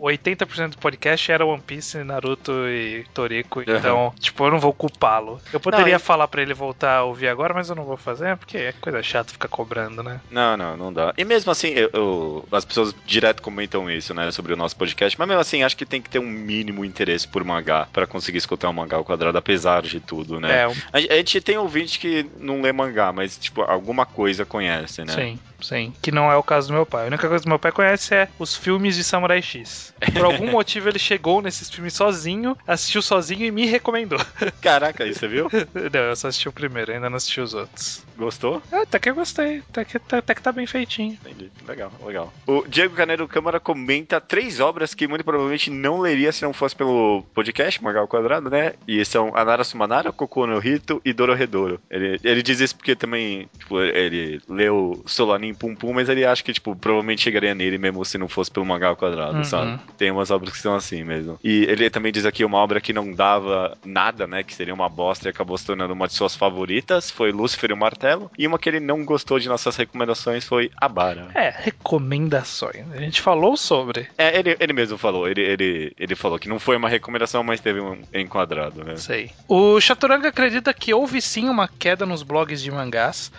80% 0.00 0.70
do 0.70 0.78
podcast 0.78 1.30
era 1.30 1.44
One 1.44 1.62
Piece, 1.62 2.02
Naruto 2.04 2.52
e 2.68 3.04
Toriko. 3.14 3.62
Então, 3.62 4.06
uhum. 4.06 4.10
tipo, 4.18 4.44
eu 4.44 4.50
não 4.50 4.58
vou 4.58 4.72
culpá-lo. 4.72 5.40
Eu 5.52 5.60
poderia 5.60 5.94
não, 5.94 6.00
falar 6.00 6.28
para 6.28 6.42
ele 6.42 6.54
voltar 6.54 6.98
a 6.98 7.04
ouvir 7.04 7.28
agora, 7.28 7.54
mas 7.54 7.68
eu 7.68 7.76
não 7.76 7.84
vou 7.84 7.96
fazer, 7.96 8.36
porque 8.36 8.56
é 8.56 8.72
coisa 8.72 9.02
chata 9.02 9.32
ficar 9.32 9.48
cobrando, 9.48 10.02
né? 10.02 10.20
Não, 10.30 10.56
não, 10.56 10.76
não 10.76 10.92
dá. 10.92 11.12
E 11.16 11.24
mesmo 11.24 11.50
assim, 11.50 11.68
eu, 11.68 11.90
eu, 11.92 12.48
as 12.52 12.64
pessoas 12.64 12.94
direto 13.06 13.42
comentam 13.42 13.90
isso, 13.90 14.14
né, 14.14 14.30
sobre 14.30 14.52
o 14.52 14.56
nosso 14.56 14.76
podcast, 14.76 15.18
mas 15.18 15.28
mesmo 15.28 15.40
assim, 15.40 15.62
acho 15.62 15.76
que 15.76 15.86
tem 15.86 16.00
que 16.00 16.10
ter 16.10 16.18
um 16.18 16.26
mínimo 16.26 16.84
interesse 16.84 17.26
por 17.26 17.44
mangá 17.44 17.88
para 17.92 18.06
conseguir 18.06 18.38
escutar 18.38 18.68
um 18.68 18.72
mangá 18.72 18.96
ao 18.96 19.04
quadrado, 19.04 19.36
apesar 19.36 19.82
de 19.82 20.00
tudo, 20.00 20.40
né? 20.40 20.62
É, 20.62 20.68
um... 20.68 20.72
a, 20.92 20.98
a 20.98 21.16
gente 21.16 21.40
tem 21.40 21.56
ouvinte 21.56 21.98
que 21.98 22.26
não 22.38 22.62
lê 22.62 22.72
mangá, 22.72 23.12
mas, 23.12 23.36
tipo, 23.36 23.62
alguma 23.62 24.06
coisa 24.14 24.44
conhece, 24.44 25.04
né? 25.04 25.12
Sim, 25.12 25.38
sim. 25.60 25.92
Que 26.00 26.12
não 26.12 26.30
é 26.30 26.36
o 26.36 26.42
caso 26.42 26.68
do 26.68 26.74
meu 26.74 26.86
pai. 26.86 27.04
A 27.04 27.06
única 27.08 27.28
coisa 27.28 27.42
que 27.42 27.48
meu 27.48 27.58
pai 27.58 27.72
conhece 27.72 28.14
é 28.14 28.28
os 28.38 28.56
filmes 28.56 28.96
de 28.96 29.04
Samurai 29.04 29.42
X. 29.42 29.92
Por 30.12 30.24
algum 30.24 30.50
motivo 30.52 30.88
ele 30.88 30.98
chegou 30.98 31.42
nesses 31.42 31.68
filmes 31.68 31.94
sozinho, 31.94 32.56
assistiu 32.66 33.02
sozinho 33.02 33.44
e 33.44 33.50
me 33.50 33.66
recomendou. 33.66 34.18
Caraca, 34.62 35.04
isso 35.04 35.20
você 35.20 35.28
viu? 35.28 35.48
Não, 35.92 36.00
eu 36.00 36.16
só 36.16 36.28
assisti 36.28 36.48
o 36.48 36.52
primeiro, 36.52 36.92
ainda 36.92 37.10
não 37.10 37.16
assisti 37.16 37.40
os 37.40 37.54
outros. 37.54 38.04
Gostou? 38.16 38.62
É, 38.70 38.82
até 38.82 38.98
que 38.98 39.10
eu 39.10 39.14
gostei. 39.14 39.62
Até 39.70 39.84
que, 39.84 39.96
até, 39.96 40.18
até 40.18 40.34
que 40.34 40.42
tá 40.42 40.52
bem 40.52 40.66
feitinho. 40.66 41.18
Entendi. 41.24 41.50
Legal, 41.66 41.92
legal. 42.04 42.32
O 42.46 42.64
Diego 42.66 42.94
Caneiro 42.94 43.26
Câmara 43.26 43.58
comenta 43.58 44.20
três 44.20 44.60
obras 44.60 44.94
que 44.94 45.08
muito 45.08 45.24
provavelmente 45.24 45.70
não 45.70 46.00
leria 46.00 46.30
se 46.30 46.42
não 46.42 46.52
fosse 46.52 46.76
pelo 46.76 47.24
podcast, 47.34 47.82
Magal 47.82 48.06
Quadrado, 48.06 48.48
né? 48.48 48.74
E 48.86 49.04
são 49.04 49.32
Anara 49.34 49.64
Sumanara, 49.64 50.12
Koku 50.12 50.46
no 50.46 50.64
Hito 50.64 51.00
e 51.04 51.12
Dororedoro. 51.12 51.80
Ele, 51.90 52.20
ele 52.22 52.42
diz 52.42 52.60
isso 52.60 52.76
porque 52.76 52.94
também, 52.94 53.48
tipo, 53.58 53.80
ele 53.80 54.03
leu 54.48 55.02
Solanin 55.06 55.54
Pum 55.54 55.74
Pum, 55.74 55.92
mas 55.92 56.08
ele 56.08 56.24
acha 56.24 56.42
que, 56.42 56.52
tipo, 56.52 56.74
provavelmente 56.76 57.22
chegaria 57.22 57.54
nele 57.54 57.78
mesmo 57.78 58.04
se 58.04 58.18
não 58.18 58.28
fosse 58.28 58.50
pelo 58.50 58.66
Magal 58.66 58.96
Quadrado, 58.96 59.38
uhum. 59.38 59.44
sabe? 59.44 59.80
Tem 59.96 60.10
umas 60.10 60.30
obras 60.30 60.52
que 60.52 60.58
são 60.58 60.74
assim 60.74 61.04
mesmo. 61.04 61.38
E 61.42 61.64
ele 61.64 61.88
também 61.90 62.12
diz 62.12 62.24
aqui 62.24 62.44
uma 62.44 62.58
obra 62.58 62.80
que 62.80 62.92
não 62.92 63.12
dava 63.12 63.76
nada, 63.84 64.26
né? 64.26 64.42
Que 64.42 64.54
seria 64.54 64.74
uma 64.74 64.88
bosta 64.88 65.28
e 65.28 65.30
acabou 65.30 65.56
se 65.56 65.66
tornando 65.66 65.92
uma 65.92 66.06
de 66.06 66.14
suas 66.14 66.34
favoritas. 66.34 67.10
Foi 67.10 67.32
Lúcifer 67.32 67.70
e 67.70 67.72
o 67.72 67.76
Martelo. 67.76 68.30
E 68.38 68.46
uma 68.46 68.58
que 68.58 68.68
ele 68.68 68.80
não 68.80 69.04
gostou 69.04 69.38
de 69.38 69.48
nossas 69.48 69.76
recomendações 69.76 70.44
foi 70.44 70.70
Abara. 70.76 71.28
É, 71.34 71.54
recomendações. 71.56 72.84
A 72.92 72.98
gente 72.98 73.20
falou 73.20 73.56
sobre. 73.56 74.08
É, 74.18 74.38
ele, 74.38 74.56
ele 74.58 74.72
mesmo 74.72 74.98
falou. 74.98 75.28
Ele, 75.28 75.40
ele, 75.40 75.92
ele 75.98 76.14
falou 76.14 76.38
que 76.38 76.48
não 76.48 76.58
foi 76.58 76.76
uma 76.76 76.88
recomendação, 76.88 77.42
mas 77.42 77.60
teve 77.60 77.80
um 77.80 77.98
enquadrado, 78.12 78.84
né? 78.84 78.96
Sei. 78.96 79.30
O 79.48 79.80
Chaturanga 79.80 80.28
acredita 80.28 80.72
que 80.72 80.94
houve 80.94 81.20
sim 81.20 81.48
uma 81.48 81.68
queda 81.68 82.06
nos 82.06 82.22
blogs 82.22 82.62
de 82.62 82.70
mangás, 82.70 83.32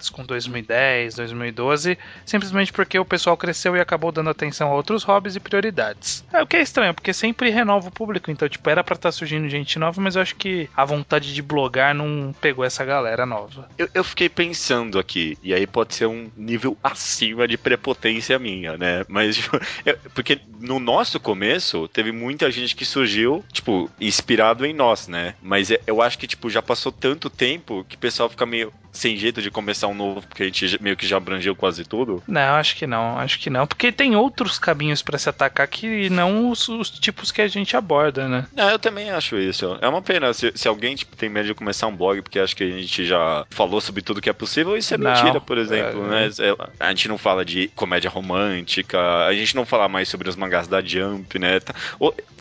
comparados 0.00 0.08
com 0.08 0.24
2010, 0.24 1.16
2012, 1.16 1.98
simplesmente 2.24 2.72
porque 2.72 2.98
o 2.98 3.04
pessoal 3.04 3.36
cresceu 3.36 3.76
e 3.76 3.80
acabou 3.80 4.10
dando 4.10 4.30
atenção 4.30 4.70
a 4.70 4.74
outros 4.74 5.02
hobbies 5.02 5.36
e 5.36 5.40
prioridades. 5.40 6.24
É 6.32 6.42
o 6.42 6.46
que 6.46 6.56
é 6.56 6.62
estranho, 6.62 6.94
porque 6.94 7.12
sempre 7.12 7.50
renova 7.50 7.88
o 7.88 7.92
público, 7.92 8.30
então, 8.30 8.48
tipo, 8.48 8.68
era 8.70 8.82
pra 8.82 8.94
estar 8.94 9.08
tá 9.08 9.12
surgindo 9.12 9.48
gente 9.48 9.78
nova, 9.78 10.00
mas 10.00 10.16
eu 10.16 10.22
acho 10.22 10.36
que 10.36 10.68
a 10.74 10.84
vontade 10.84 11.34
de 11.34 11.42
blogar 11.42 11.94
não 11.94 12.34
pegou 12.40 12.64
essa 12.64 12.84
galera 12.84 13.26
nova. 13.26 13.68
Eu, 13.76 13.88
eu 13.92 14.04
fiquei 14.04 14.28
pensando 14.28 14.98
aqui, 14.98 15.36
e 15.42 15.52
aí 15.52 15.66
pode 15.66 15.94
ser 15.94 16.06
um 16.06 16.30
nível 16.36 16.76
acima 16.82 17.46
de 17.46 17.58
prepotência 17.58 18.38
minha, 18.38 18.78
né? 18.78 19.04
Mas, 19.08 19.36
tipo, 19.36 19.60
eu, 19.84 19.98
porque 20.14 20.40
no 20.60 20.78
nosso 20.78 21.18
começo, 21.18 21.88
teve 21.88 22.12
muita 22.12 22.50
gente 22.50 22.74
que 22.74 22.84
surgiu, 22.84 23.44
tipo, 23.52 23.90
inspirado 24.00 24.64
em 24.64 24.72
nós, 24.72 25.08
né? 25.08 25.34
Mas 25.42 25.70
eu 25.86 26.00
acho 26.00 26.18
que, 26.18 26.26
tipo, 26.26 26.48
já 26.48 26.62
passou 26.62 26.92
tanto 26.92 27.28
tempo 27.28 27.84
que 27.88 27.96
o 27.96 27.98
pessoal 27.98 28.28
fica 28.28 28.46
meio 28.46 28.72
sem 28.92 29.16
jeito 29.16 29.40
de 29.40 29.50
começar 29.50 29.86
um 29.88 29.94
novo, 29.94 30.22
porque 30.26 30.42
a 30.42 30.46
gente 30.46 30.82
meio 30.82 30.96
que 30.96 31.06
já 31.06 31.16
abrangeu 31.16 31.54
quase 31.54 31.84
tudo? 31.84 32.22
Não, 32.26 32.54
acho 32.54 32.76
que 32.76 32.86
não, 32.86 33.18
acho 33.18 33.38
que 33.38 33.50
não. 33.50 33.66
Porque 33.66 33.92
tem 33.92 34.16
outros 34.16 34.58
caminhos 34.58 35.02
para 35.02 35.18
se 35.18 35.28
atacar 35.28 35.66
que 35.68 36.10
não 36.10 36.50
os, 36.50 36.68
os, 36.68 36.90
tipos 36.90 37.30
que 37.30 37.40
a 37.42 37.48
gente 37.48 37.76
aborda, 37.76 38.28
né? 38.28 38.46
É, 38.56 38.72
eu 38.72 38.78
também 38.78 39.10
acho 39.10 39.36
isso. 39.38 39.78
É 39.80 39.88
uma 39.88 40.02
pena 40.02 40.32
se, 40.32 40.52
se 40.54 40.68
alguém 40.68 40.94
tipo, 40.94 41.16
tem 41.16 41.28
medo 41.28 41.46
de 41.46 41.54
começar 41.54 41.86
um 41.86 41.96
blog, 41.96 42.22
porque 42.22 42.38
acho 42.38 42.56
que 42.56 42.64
a 42.64 42.70
gente 42.70 43.04
já 43.04 43.46
falou 43.50 43.80
sobre 43.80 44.02
tudo 44.02 44.20
que 44.20 44.30
é 44.30 44.32
possível, 44.32 44.76
isso 44.76 44.94
é 44.94 44.98
não, 44.98 45.10
mentira, 45.10 45.40
por 45.40 45.58
exemplo, 45.58 46.04
é, 46.06 46.28
né? 46.28 46.30
A 46.78 46.88
gente 46.90 47.08
não 47.08 47.18
fala 47.18 47.44
de 47.44 47.68
comédia 47.68 48.10
romântica, 48.10 48.98
a 49.26 49.32
gente 49.32 49.54
não 49.54 49.64
fala 49.64 49.88
mais 49.88 50.08
sobre 50.08 50.28
os 50.28 50.36
mangás 50.36 50.66
da 50.66 50.80
Jump, 50.80 51.38
né? 51.38 51.60
Tá, 51.60 51.74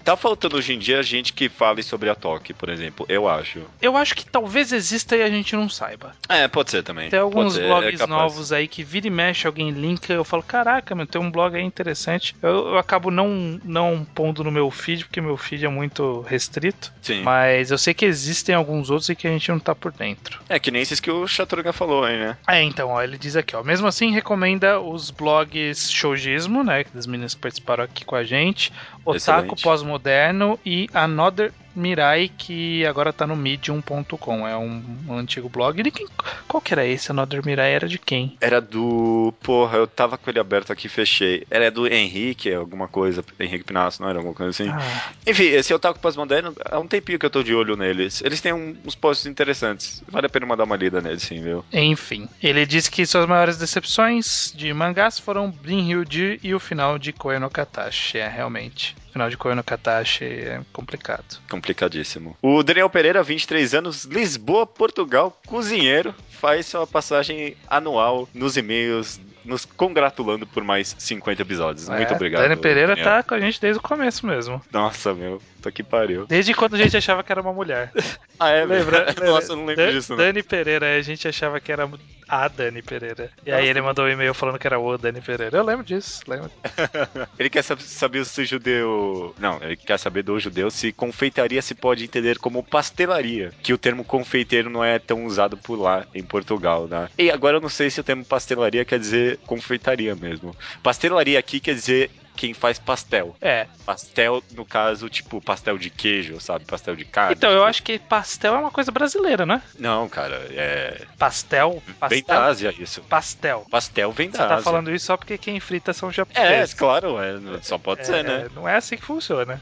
tá 0.04 0.18
faltando 0.18 0.58
hoje 0.58 0.74
em 0.74 0.80
dia 0.80 1.04
gente 1.04 1.34
que 1.34 1.50
fale 1.50 1.84
sobre 1.84 2.10
a 2.10 2.16
Toque, 2.16 2.54
por 2.54 2.70
exemplo, 2.70 3.06
eu 3.10 3.28
acho. 3.28 3.62
Eu 3.82 3.96
acho 3.96 4.16
que 4.16 4.26
talvez 4.26 4.72
exista 4.72 5.16
e 5.16 5.22
a 5.22 5.30
gente 5.30 5.56
não 5.56 5.70
saiba. 5.70 6.16
É, 6.28 6.39
pode 6.48 6.72
ser 6.72 6.84
também. 6.84 7.10
Tem 7.10 7.20
alguns 7.20 7.54
ser, 7.54 7.68
blogs 7.68 8.02
é 8.02 8.08
novos 8.08 8.52
aí 8.52 8.68
que 8.68 8.84
vira 8.84 9.08
e 9.08 9.10
mexe, 9.10 9.48
alguém 9.48 9.72
linka, 9.72 10.14
eu 10.14 10.24
falo, 10.24 10.44
caraca, 10.44 10.96
meu, 10.96 11.06
tem 11.06 11.22
um 11.22 11.32
blog 11.32 11.56
aí 11.56 11.64
interessante. 11.64 12.36
Eu, 12.42 12.70
eu, 12.70 12.78
acabo 12.78 13.12
não, 13.12 13.60
não 13.64 14.06
pondo 14.16 14.44
no 14.44 14.52
meu 14.52 14.70
feed, 14.72 15.06
porque 15.06 15.22
meu 15.22 15.38
feed 15.38 15.66
é 15.66 15.70
muito 15.70 16.22
restrito. 16.22 16.92
Sim. 17.02 17.24
Mas 17.24 17.72
eu 17.72 17.78
sei 17.78 17.94
que 17.94 18.06
existem 18.06 18.56
alguns 18.56 18.90
outros 18.90 19.10
e 19.10 19.16
que 19.16 19.28
a 19.28 19.32
gente 19.32 19.50
não 19.50 19.60
tá 19.60 19.74
por 19.74 19.92
dentro. 19.92 20.40
É, 20.48 20.60
que 20.60 20.72
nem 20.72 20.82
esses 20.82 21.00
que 21.00 21.12
o 21.12 21.28
Chaturga 21.28 21.74
falou 21.74 22.04
aí, 22.04 22.18
né? 22.18 22.38
É, 22.48 22.62
então, 22.62 22.90
ó, 22.90 23.02
ele 23.02 23.18
diz 23.18 23.36
aqui, 23.36 23.56
ó. 23.56 23.64
Mesmo 23.64 23.88
assim, 23.88 24.12
recomenda 24.12 24.80
os 24.80 25.12
blogs 25.12 25.92
Shoujismo, 25.92 26.64
né? 26.64 26.86
Das 26.94 27.06
meninas 27.06 27.34
que 27.34 27.42
participaram 27.42 27.84
aqui 27.84 28.06
com 28.06 28.16
a 28.16 28.24
gente. 28.24 28.72
Otaku 29.10 29.56
Pós-Moderno 29.62 30.60
e 30.66 30.90
Another 30.94 31.52
Mirai, 31.76 32.30
que 32.36 32.86
agora 32.86 33.14
tá 33.14 33.26
no 33.26 33.36
medium.com. 33.36 34.48
É 34.48 34.58
um, 34.58 34.84
um, 35.08 35.18
antigo 35.18 35.48
blog. 35.48 35.82
De 35.82 35.92
quem, 35.92 36.08
qual 36.48 36.62
que 36.62 36.74
era 36.74 36.86
esse? 36.86 37.12
Another 37.12 37.46
Mirai 37.46 37.72
era 37.72 37.88
de 37.88 37.98
quem? 37.98 38.38
Era 38.42 38.60
do. 38.60 39.34
Porra, 39.42 39.78
eu 39.78 39.88
tava 39.88 40.18
com 40.18 40.30
ele 40.30 40.40
aberto 40.40 40.72
aqui 40.72 40.90
fechei. 40.90 41.46
Era 41.50 41.72
do 41.72 41.88
Henrique, 41.88 42.54
alguma 42.54 42.88
coisa. 42.88 43.24
Henrique 43.40 43.64
Pinasso, 43.64 44.02
não 44.02 44.10
era 44.10 44.20
alguma 44.20 44.34
coisa 44.34 44.50
assim. 44.50 44.70
Ah. 44.70 45.12
Enfim, 45.26 45.46
esse 45.46 45.74
Otaku 45.74 46.00
Pós-Moderno, 46.00 46.54
há 46.66 46.80
um 46.80 46.88
tempinho 46.88 47.20
que 47.20 47.26
eu 47.26 47.30
tô 47.30 47.44
de 47.44 47.54
olho 47.54 47.78
neles. 47.78 48.22
Eles 48.24 48.42
têm 48.42 48.54
um, 48.54 48.76
uns 48.86 48.96
posts 48.96 49.26
interessantes. 49.26 50.04
Vale 50.08 50.26
a 50.26 50.30
pena 50.30 50.46
mandar 50.46 50.66
uma 50.66 50.76
lida 50.76 51.00
neles, 51.00 51.24
sim, 51.24 51.42
viu? 51.42 51.64
Enfim, 51.72 52.28
ele 52.42 52.66
disse 52.66 52.92
que 52.92 53.06
suas 53.06 53.26
maiores 53.26 53.58
decepções 53.58 54.52
de 54.56 54.74
mangás 54.74 55.20
foram 55.20 55.50
Brin 55.50 55.88
Hyuji 55.88 56.40
e 56.44 56.54
o 56.54 56.60
final 56.60 56.98
de 56.98 57.14
Koe 57.14 57.40
no 57.40 57.50
Katashi. 57.50 58.18
É, 58.18 58.28
realmente 58.28 58.96
final 59.12 59.30
de 59.30 59.38
Koino 59.38 59.64
Katashi 59.64 60.26
é 60.26 60.62
complicado. 60.72 61.40
Complicadíssimo. 61.50 62.38
O 62.42 62.64
Daniel 62.64 62.90
Pereira, 62.90 63.24
23 63.24 63.74
anos, 63.74 64.06
Lisboa, 64.06 64.66
Portugal, 64.66 65.38
cozinheiro, 65.46 66.14
faz 66.30 66.68
sua 66.68 66.86
passagem 66.86 67.56
anual 67.68 68.28
nos 68.34 68.58
e-mails 68.58 69.20
nos 69.44 69.66
congratulando 69.66 70.46
por 70.46 70.64
mais 70.64 70.96
50 70.98 71.42
episódios. 71.42 71.90
É, 71.90 71.98
Muito 71.98 72.14
obrigado. 72.14 72.44
Dani 72.44 72.56
Pereira 72.56 72.96
Daniel. 72.96 73.06
tá 73.06 73.24
com 73.24 73.34
a 73.34 73.40
gente 73.40 73.60
desde 73.60 73.80
o 73.80 73.82
começo 73.82 74.26
mesmo. 74.26 74.62
Nossa, 74.72 75.14
meu, 75.14 75.42
tô 75.62 75.72
que 75.72 75.84
pariu. 75.84 76.26
Desde 76.28 76.54
quando 76.54 76.76
a 76.76 76.78
gente 76.78 76.96
achava 76.96 77.24
que 77.24 77.32
era 77.32 77.42
uma 77.42 77.54
mulher. 77.54 77.92
ah, 78.40 78.50
é? 78.50 78.66
Lembra? 78.66 79.08
Nossa, 79.26 79.54
eu 79.54 79.56
não 79.56 79.66
lembro 79.66 79.86
Dan 79.86 79.92
disso. 79.92 80.12
Não. 80.12 80.18
Dani 80.18 80.44
Pereira, 80.44 80.98
a 80.98 81.02
gente 81.02 81.28
achava 81.28 81.60
que 81.60 81.72
era 81.72 81.90
a 82.30 82.48
Dani 82.48 82.82
Pereira. 82.82 83.32
E 83.46 83.52
aí 83.52 83.68
ele 83.68 83.82
mandou 83.82 84.06
um 84.06 84.10
e-mail 84.10 84.34
falando 84.34 84.60
que 84.60 84.68
era 84.68 84.80
o 84.80 84.98
Dani 84.98 85.20
Pereira. 85.20 85.58
Eu 85.58 85.64
lembro 85.64 85.84
disso, 85.84 86.22
lembro. 86.28 86.52
ele 87.40 87.50
quer 87.50 87.64
saber 87.64 88.26
se 88.26 88.42
o 88.42 88.46
judeu. 88.46 89.36
Não, 89.40 89.58
ele 89.62 89.76
quer 89.76 89.98
saber 89.98 90.24
do 90.24 90.40
judeu 90.40 90.70
se 90.70 90.92
confeitaria 90.92 91.62
se 91.62 91.74
pode 91.74 92.04
entender 92.04 92.38
como 92.38 92.64
pastelaria. 92.64 93.52
Que 93.64 93.74
o 93.74 93.78
termo 93.78 94.04
confeiteiro 94.04 94.70
não 94.70 94.84
é 94.84 95.00
tão 95.00 95.26
usado 95.26 95.58
por 95.58 95.76
lá 95.80 96.06
em 96.14 96.24
Portugal, 96.24 96.88
né? 96.88 97.10
E 97.18 97.32
agora 97.32 97.58
eu 97.58 97.62
não 97.62 97.70
sei 97.70 97.90
se 97.90 98.00
o 98.00 98.04
termo 98.04 98.24
pastelaria 98.24 98.86
quer 98.86 99.00
dizer 99.00 99.40
confeitaria 99.46 100.16
mesmo. 100.16 100.56
Pastelaria 100.84 101.40
aqui 101.40 101.60
quer 101.60 101.74
dizer 101.74 102.12
quem 102.40 102.54
faz 102.54 102.80
pastel. 102.80 103.36
É. 103.42 103.68
Pastel, 103.86 104.42
no 104.56 104.64
caso, 104.64 105.10
tipo, 105.10 105.42
pastel 105.42 105.78
de 105.78 105.90
queijo, 105.90 106.40
sabe? 106.40 106.64
Pastel 106.64 106.96
de 106.96 107.04
carne. 107.04 107.36
Então, 107.36 107.52
eu 107.52 107.66
acho 107.66 107.84
que 107.84 108.00
pastel 108.00 108.56
é 108.56 108.58
uma 108.58 108.72
coisa 108.72 108.90
brasileira, 108.94 109.46
né? 109.46 109.62
Não, 109.78 110.08
cara, 110.08 110.48
é. 110.52 111.02
Pastel? 111.18 111.84
pastel? 112.00 112.10
Vem 112.10 112.24
da 112.24 112.46
Ásia, 112.46 112.74
isso. 112.80 113.02
Pastel. 113.02 113.68
Pastel 113.70 114.14
vem 114.14 114.30
da 114.30 114.38
Você 114.38 114.44
Ásia. 114.44 114.56
tá 114.56 114.62
falando 114.64 114.90
isso 114.90 115.08
só 115.08 115.18
porque 115.18 115.38
quem 115.38 115.60
frita 115.60 115.92
são 115.92 116.14
japoneses. 116.14 116.74
É, 116.74 116.78
claro, 116.78 117.22
é, 117.22 117.62
só 117.62 117.78
pode 117.78 118.02
é, 118.02 118.04
ser, 118.06 118.24
né? 118.24 118.48
Não 118.56 118.66
é 118.66 118.78
assim 118.78 118.96
que 118.96 119.04
funciona. 119.04 119.62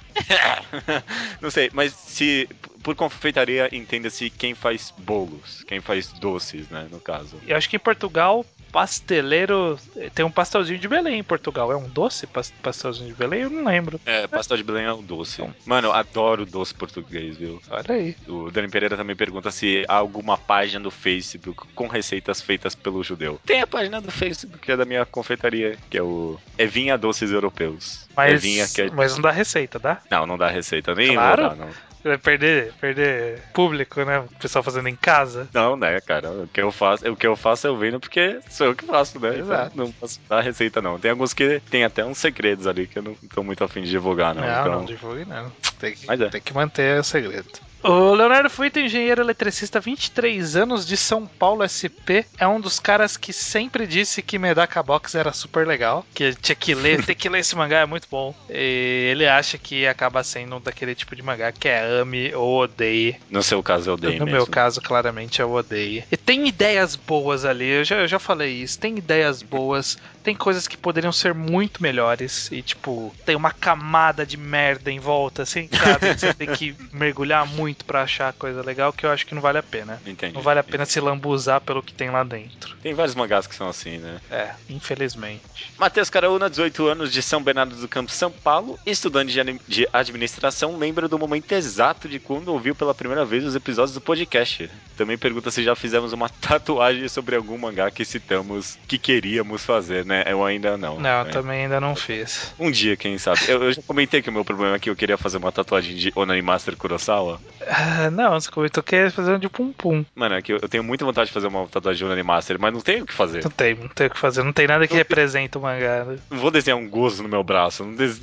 não 1.42 1.50
sei, 1.50 1.72
mas 1.74 1.94
se 1.94 2.48
por 2.84 2.96
confeitaria 2.96 3.76
entenda-se 3.76 4.30
quem 4.30 4.54
faz 4.54 4.94
bolos, 5.00 5.64
quem 5.68 5.82
faz 5.82 6.10
doces, 6.14 6.70
né, 6.70 6.88
no 6.92 7.00
caso. 7.00 7.38
Eu 7.48 7.58
acho 7.58 7.68
que 7.68 7.76
em 7.76 7.80
Portugal 7.80 8.46
pasteleiro. 8.72 9.78
Tem 10.14 10.26
um 10.26 10.32
pastelzinho 10.32 10.80
de 10.80 10.88
Belém 10.88 11.20
em 11.20 11.24
Portugal. 11.24 11.72
É 11.72 11.76
um 11.76 11.88
doce 11.88 12.28
pastelzinho 12.62 13.10
de 13.10 13.16
Belém? 13.16 13.42
Eu 13.42 13.50
não 13.50 13.66
lembro. 13.66 14.00
É, 14.06 14.28
pastel 14.28 14.58
de 14.58 14.64
Belém 14.64 14.86
é 14.86 14.94
um 14.94 15.04
doce. 15.04 15.44
Mano, 15.66 15.92
adoro 15.92 16.46
doce 16.46 16.74
português, 16.74 17.38
viu? 17.38 17.62
Olha 17.70 17.86
aí. 17.90 18.16
O 18.28 18.52
Dani 18.52 18.70
Pereira 18.70 18.98
também 18.98 19.16
pergunta 19.16 19.52
se 19.52 19.86
há 19.88 19.96
alguma 19.96 20.38
página 20.38 20.84
do 20.84 20.92
Facebook 20.92 21.68
com 21.74 21.88
receitas 21.88 22.42
feitas 22.42 22.76
pelo 22.76 23.04
judeu. 23.04 23.40
Tem 23.46 23.62
a 23.62 23.68
página 23.68 24.02
do 24.02 24.12
Facebook 24.12 24.58
que 24.60 24.72
é 24.72 24.78
da 24.78 24.86
minha 24.86 25.06
confeitaria, 25.06 25.78
que 25.90 25.98
é 25.98 26.04
o 26.04 26.40
Evinha 26.58 26.98
Doces 26.98 27.32
Europeus. 27.32 28.08
Mas, 28.16 28.34
Evinha, 28.34 28.68
que 28.68 28.82
é... 28.82 28.90
mas 28.92 29.14
não 29.16 29.22
dá 29.22 29.32
receita, 29.32 29.80
dá? 29.80 30.02
Não, 30.10 30.26
não 30.26 30.38
dá 30.38 30.48
receita. 30.48 30.94
Nem 30.96 31.14
claro. 31.14 31.50
dar, 31.50 31.56
não. 31.56 31.70
Vai 32.04 32.18
perder, 32.18 32.74
perder 32.80 33.42
público, 33.54 34.04
né? 34.04 34.20
O 34.20 34.28
pessoal 34.40 34.64
fazendo 34.64 34.88
em 34.88 34.96
casa. 34.96 35.48
Não, 35.54 35.76
né, 35.76 36.00
cara? 36.02 36.32
O 36.32 36.48
que 36.48 36.62
eu 36.62 36.72
faço, 36.72 37.10
o 37.10 37.16
que 37.16 37.28
eu 37.28 37.36
faço 37.36 37.68
eu 37.68 37.78
vendo 37.78 38.00
porque 38.00 38.40
sou 38.50 38.68
eu 38.68 38.76
que 38.76 38.86
faço, 38.86 39.20
né? 39.20 39.40
Exato. 39.40 39.72
Então, 39.74 39.86
não 39.86 39.92
posso 39.92 40.20
dar 40.30 40.42
receita, 40.42 40.82
não. 40.82 41.00
Tem 41.00 41.12
alguns 41.12 41.34
que 41.34 41.62
tem 41.70 41.84
até 41.84 42.06
uns 42.06 42.18
segredos 42.18 42.68
ali 42.68 42.88
que 42.88 43.00
eu 43.00 43.04
não 43.04 43.16
tô 43.34 43.44
muito 43.44 43.64
afim 43.64 43.82
de 43.82 43.90
divulgar, 43.90 44.34
não. 44.34 44.44
Não, 44.44 44.62
então... 44.62 44.76
não 44.80 44.86
divulgue, 44.86 45.26
não. 45.26 45.52
Tem 45.80 45.94
que, 45.94 46.12
é. 46.12 46.30
tem 46.30 46.42
que 46.42 46.54
manter 46.54 47.00
o 47.00 47.04
segredo. 47.04 47.67
O 47.88 48.14
Leonardo 48.14 48.50
Fuita, 48.50 48.82
engenheiro 48.82 49.22
eletricista, 49.22 49.80
23 49.80 50.58
anos 50.58 50.86
de 50.86 50.98
São 50.98 51.26
Paulo 51.26 51.64
SP, 51.64 52.28
é 52.38 52.46
um 52.46 52.60
dos 52.60 52.82
caras 52.82 53.16
que 53.16 53.32
sempre 53.32 53.88
disse 53.88 54.22
que 54.22 54.38
Medaka 54.38 54.84
Box 54.84 55.16
era 55.16 55.32
super 55.32 55.66
legal, 55.66 56.06
que 56.14 56.36
tinha 56.36 56.56
que 56.56 56.76
ler, 56.76 57.02
tem 57.06 57.16
que 57.16 57.30
ler 57.30 57.40
esse 57.40 57.56
mangá, 57.56 57.80
é 57.80 57.86
muito 57.86 58.06
bom. 58.12 58.36
E 58.50 59.08
ele 59.10 59.26
acha 59.26 59.58
que 59.58 59.88
acaba 59.88 60.22
sendo 60.22 60.60
daquele 60.60 60.94
tipo 60.96 61.16
de 61.16 61.22
mangá 61.22 61.50
que 61.54 61.70
é 61.70 61.80
ame 62.02 62.36
ou 62.36 62.60
odeie. 62.64 63.16
No 63.30 63.42
seu 63.42 63.64
caso, 63.64 63.90
eu 63.90 63.94
odeio 63.94 64.20
No 64.20 64.26
mesmo. 64.26 64.38
meu 64.38 64.46
caso, 64.46 64.82
claramente, 64.82 65.40
eu 65.40 65.50
odeio. 65.50 66.04
E 66.12 66.18
tem 66.18 66.46
ideias 66.46 66.98
boas 66.98 67.46
ali, 67.46 67.70
eu 67.70 67.86
já, 67.86 67.96
eu 67.96 68.08
já 68.08 68.20
falei 68.20 68.52
isso, 68.52 68.78
tem 68.78 68.98
ideias 68.98 69.42
boas, 69.42 69.98
tem 70.24 70.36
coisas 70.36 70.68
que 70.68 70.76
poderiam 70.76 71.14
ser 71.14 71.34
muito 71.34 71.82
melhores, 71.82 72.52
e 72.52 72.62
tipo, 72.62 73.16
tem 73.26 73.34
uma 73.36 73.52
camada 73.52 74.26
de 74.26 74.36
merda 74.36 74.92
em 74.92 75.00
volta, 75.00 75.44
assim, 75.44 75.70
sabe? 75.72 76.12
Você 76.20 76.34
tem 76.34 76.50
que 76.50 76.76
mergulhar 76.92 77.48
muito 77.48 77.77
muito 77.78 77.86
para 77.86 78.02
achar 78.02 78.34
coisa 78.34 78.62
legal 78.62 78.92
que 78.92 79.06
eu 79.06 79.12
acho 79.12 79.26
que 79.26 79.36
não 79.36 79.42
vale 79.42 79.60
a 79.60 79.64
pena. 79.64 80.02
Entendi. 80.06 80.34
Não 80.34 80.42
vale 80.42 80.60
a 80.60 80.64
pena 80.64 80.86
se 80.86 81.00
lambuzar 81.00 81.62
pelo 81.62 81.84
que 81.84 81.94
tem 81.94 82.10
lá 82.10 82.24
dentro. 82.24 82.76
Tem 82.82 82.94
vários 82.94 83.16
mangás 83.16 83.46
que 83.46 83.56
são 83.56 83.70
assim, 83.70 83.98
né? 83.98 84.20
É, 84.32 84.52
infelizmente. 84.70 85.42
Matheus 85.78 86.10
Caraúna, 86.10 86.50
18 86.50 86.88
anos, 86.88 87.14
de 87.14 87.22
São 87.22 87.42
Bernardo 87.42 87.76
do 87.76 87.88
Campo, 87.88 88.12
São 88.12 88.32
Paulo, 88.32 88.80
estudante 88.86 89.34
de, 89.34 89.60
de 89.68 89.88
administração, 89.94 90.78
lembra 90.78 91.08
do 91.08 91.20
momento 91.20 91.52
exato 91.52 92.10
de 92.10 92.20
quando 92.20 92.50
ouviu 92.50 92.74
pela 92.74 92.96
primeira 92.96 93.24
vez 93.24 93.44
os 93.46 93.56
episódios 93.56 93.94
do 93.94 94.02
podcast. 94.02 94.70
Também 94.96 95.18
pergunta 95.18 95.52
se 95.52 95.64
já 95.64 95.76
fizemos 95.76 96.14
uma 96.14 96.30
tatuagem 96.42 97.08
sobre 97.08 97.36
algum 97.36 97.58
mangá 97.58 97.92
que 97.92 98.04
citamos 98.04 98.78
que 98.88 98.98
queríamos 98.98 99.64
fazer, 99.64 100.06
né? 100.06 100.24
Eu 100.26 100.44
ainda 100.44 100.78
não. 100.78 101.00
Não, 101.00 101.24
né? 101.24 101.32
também 101.32 101.64
ainda 101.64 101.80
não 101.80 101.96
fiz. 101.96 102.54
Um 102.60 102.72
dia, 102.72 102.98
quem 102.98 103.18
sabe. 103.18 103.42
Eu, 103.48 103.64
eu 103.64 103.72
já 103.72 103.82
comentei 103.82 104.22
que 104.22 104.30
o 104.30 104.34
meu 104.34 104.44
problema 104.44 104.76
é 104.76 104.80
que 104.80 104.90
eu 104.90 104.96
queria 104.96 105.18
fazer 105.18 105.38
uma 105.38 105.52
tatuagem 105.52 105.96
de 105.96 106.12
Onani 106.16 106.42
Master 106.42 106.76
Kurosawa. 106.76 107.40
Ah, 107.68 108.10
não, 108.12 108.40
você 108.40 108.50
comentou 108.52 108.84
que 108.84 108.96
ia 108.96 109.10
fazer 109.12 109.34
um 109.34 109.40
de 109.40 109.50
pum 109.50 109.72
pum. 109.72 110.06
Mano, 110.16 110.36
é 110.36 110.42
que 110.42 110.54
eu, 110.54 110.60
eu 110.62 110.70
tenho 110.70 110.84
muita 110.84 111.06
vontade 111.06 111.28
de 111.28 111.34
fazer 111.34 111.48
uma 111.48 111.68
tatuagem 111.68 111.98
de 112.00 112.06
Onani 112.06 112.24
Master, 112.24 112.58
mas 112.60 112.74
não 112.74 112.82
tenho 112.82 113.04
o 113.04 113.08
que 113.08 113.14
fazer. 113.14 113.44
Não 113.44 113.52
tem, 113.52 113.76
não 113.76 113.88
tem 113.88 114.08
o 114.08 114.10
que 114.10 114.18
fazer. 114.20 114.44
Não 114.44 114.54
tem 114.54 114.68
nada 114.68 114.88
que 114.88 114.94
represente 114.94 115.58
o 115.58 115.62
mangá. 115.62 116.04
né? 116.06 116.18
Não 116.30 116.38
vou 116.38 116.52
desenhar 116.52 116.78
um 116.78 116.88
gozo 116.90 117.24
no 117.24 117.30
meu 117.30 117.44
braço. 117.44 117.84
Não 117.84 117.96
des... 117.96 118.22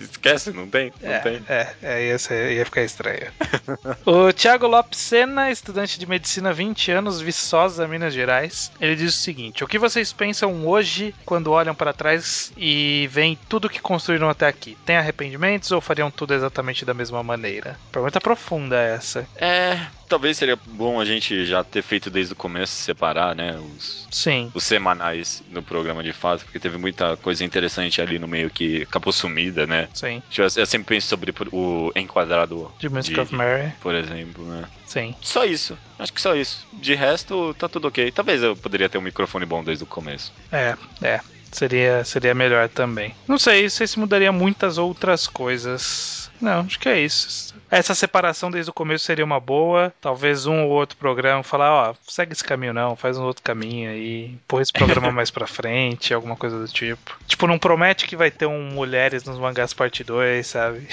Esquece, 0.00 0.50
não 0.52 0.66
tem? 0.68 0.92
Não 1.02 1.10
É, 1.12 1.18
tem. 1.20 1.42
é, 1.48 1.74
é 1.82 2.06
ia, 2.08 2.18
ser- 2.18 2.52
ia 2.52 2.64
ficar 2.64 2.82
estranho. 2.82 3.26
o 4.04 4.32
Thiago 4.32 4.66
Lopes 4.66 4.98
Sena, 4.98 5.50
estudante 5.50 5.98
de 5.98 6.06
medicina 6.06 6.52
20 6.52 6.90
anos, 6.90 7.20
Viçosa, 7.20 7.86
Minas 7.86 8.12
Gerais. 8.14 8.72
Ele 8.80 8.96
diz 8.96 9.14
o 9.14 9.18
seguinte: 9.18 9.62
O 9.62 9.68
que 9.68 9.78
vocês 9.78 10.12
pensam 10.12 10.66
hoje 10.66 11.14
quando 11.24 11.50
olham 11.52 11.74
para 11.74 11.92
trás 11.92 12.52
e 12.56 13.08
veem 13.10 13.38
tudo 13.48 13.68
que 13.70 13.80
construíram 13.80 14.28
até 14.28 14.46
aqui? 14.46 14.76
Tem 14.84 14.96
arrependimentos 14.96 15.70
ou 15.70 15.80
fariam 15.80 16.10
tudo 16.10 16.34
exatamente 16.34 16.84
da 16.84 16.94
mesma 16.94 17.22
maneira? 17.22 17.78
Pergunta 17.92 18.20
profunda 18.20 18.43
essa. 18.94 19.26
É, 19.36 19.78
talvez 20.08 20.36
seria 20.36 20.58
bom 20.66 21.00
a 21.00 21.04
gente 21.04 21.44
já 21.44 21.64
ter 21.64 21.82
feito 21.82 22.10
desde 22.10 22.32
o 22.32 22.36
começo 22.36 22.72
separar, 22.72 23.34
né, 23.34 23.58
os, 23.76 24.06
Sim. 24.10 24.50
os 24.54 24.64
semanais 24.64 25.42
no 25.50 25.62
programa 25.62 26.02
de 26.02 26.12
fato, 26.12 26.44
porque 26.44 26.58
teve 26.60 26.76
muita 26.76 27.16
coisa 27.16 27.44
interessante 27.44 28.00
ali 28.00 28.18
no 28.18 28.28
meio 28.28 28.50
que 28.50 28.82
acabou 28.82 29.12
sumida, 29.12 29.66
né? 29.66 29.88
Sim. 29.94 30.22
Eu, 30.36 30.44
eu 30.44 30.66
sempre 30.66 30.94
penso 30.94 31.06
sobre 31.08 31.32
o 31.52 31.90
enquadrado, 31.96 32.72
De 32.78 32.88
Music 32.88 33.14
De- 33.14 33.20
of 33.20 33.34
Mary. 33.34 33.72
por 33.80 33.94
exemplo, 33.94 34.44
né? 34.44 34.64
Sim. 34.86 35.14
Só 35.20 35.44
isso. 35.44 35.76
Acho 35.98 36.12
que 36.12 36.20
só 36.20 36.34
isso. 36.36 36.66
De 36.74 36.94
resto, 36.94 37.54
tá 37.54 37.68
tudo 37.68 37.88
ok. 37.88 38.10
Talvez 38.12 38.42
eu 38.42 38.54
poderia 38.54 38.88
ter 38.88 38.98
um 38.98 39.02
microfone 39.02 39.44
bom 39.46 39.64
desde 39.64 39.82
o 39.82 39.86
começo. 39.86 40.32
É, 40.52 40.76
é. 41.02 41.20
Seria, 41.50 42.02
seria 42.04 42.34
melhor 42.34 42.68
também. 42.68 43.14
Não 43.28 43.38
sei, 43.38 43.62
não 43.62 43.70
sei 43.70 43.86
se 43.86 43.96
mudaria 43.98 44.32
muitas 44.32 44.76
outras 44.76 45.28
coisas. 45.28 46.28
Não, 46.40 46.60
acho 46.62 46.78
que 46.80 46.88
é 46.88 47.00
isso. 47.00 47.53
Essa 47.74 47.92
separação 47.92 48.52
desde 48.52 48.70
o 48.70 48.72
começo 48.72 49.04
seria 49.04 49.24
uma 49.24 49.40
boa. 49.40 49.92
Talvez 50.00 50.46
um 50.46 50.62
ou 50.62 50.70
outro 50.70 50.96
programa 50.96 51.42
falar, 51.42 51.90
ó, 51.90 51.94
segue 52.06 52.32
esse 52.32 52.44
caminho 52.44 52.72
não, 52.72 52.94
faz 52.94 53.18
um 53.18 53.24
outro 53.24 53.42
caminho 53.42 53.90
aí, 53.90 54.26
empurra 54.26 54.62
esse 54.62 54.72
programa 54.72 55.10
mais 55.10 55.28
pra 55.28 55.44
frente, 55.44 56.14
alguma 56.14 56.36
coisa 56.36 56.56
do 56.56 56.68
tipo. 56.68 57.18
Tipo, 57.26 57.48
não 57.48 57.58
promete 57.58 58.06
que 58.06 58.14
vai 58.14 58.30
ter 58.30 58.46
um 58.46 58.70
Mulheres 58.70 59.24
nos 59.24 59.40
Mangás 59.40 59.74
Parte 59.74 60.04
2, 60.04 60.46
sabe? 60.46 60.86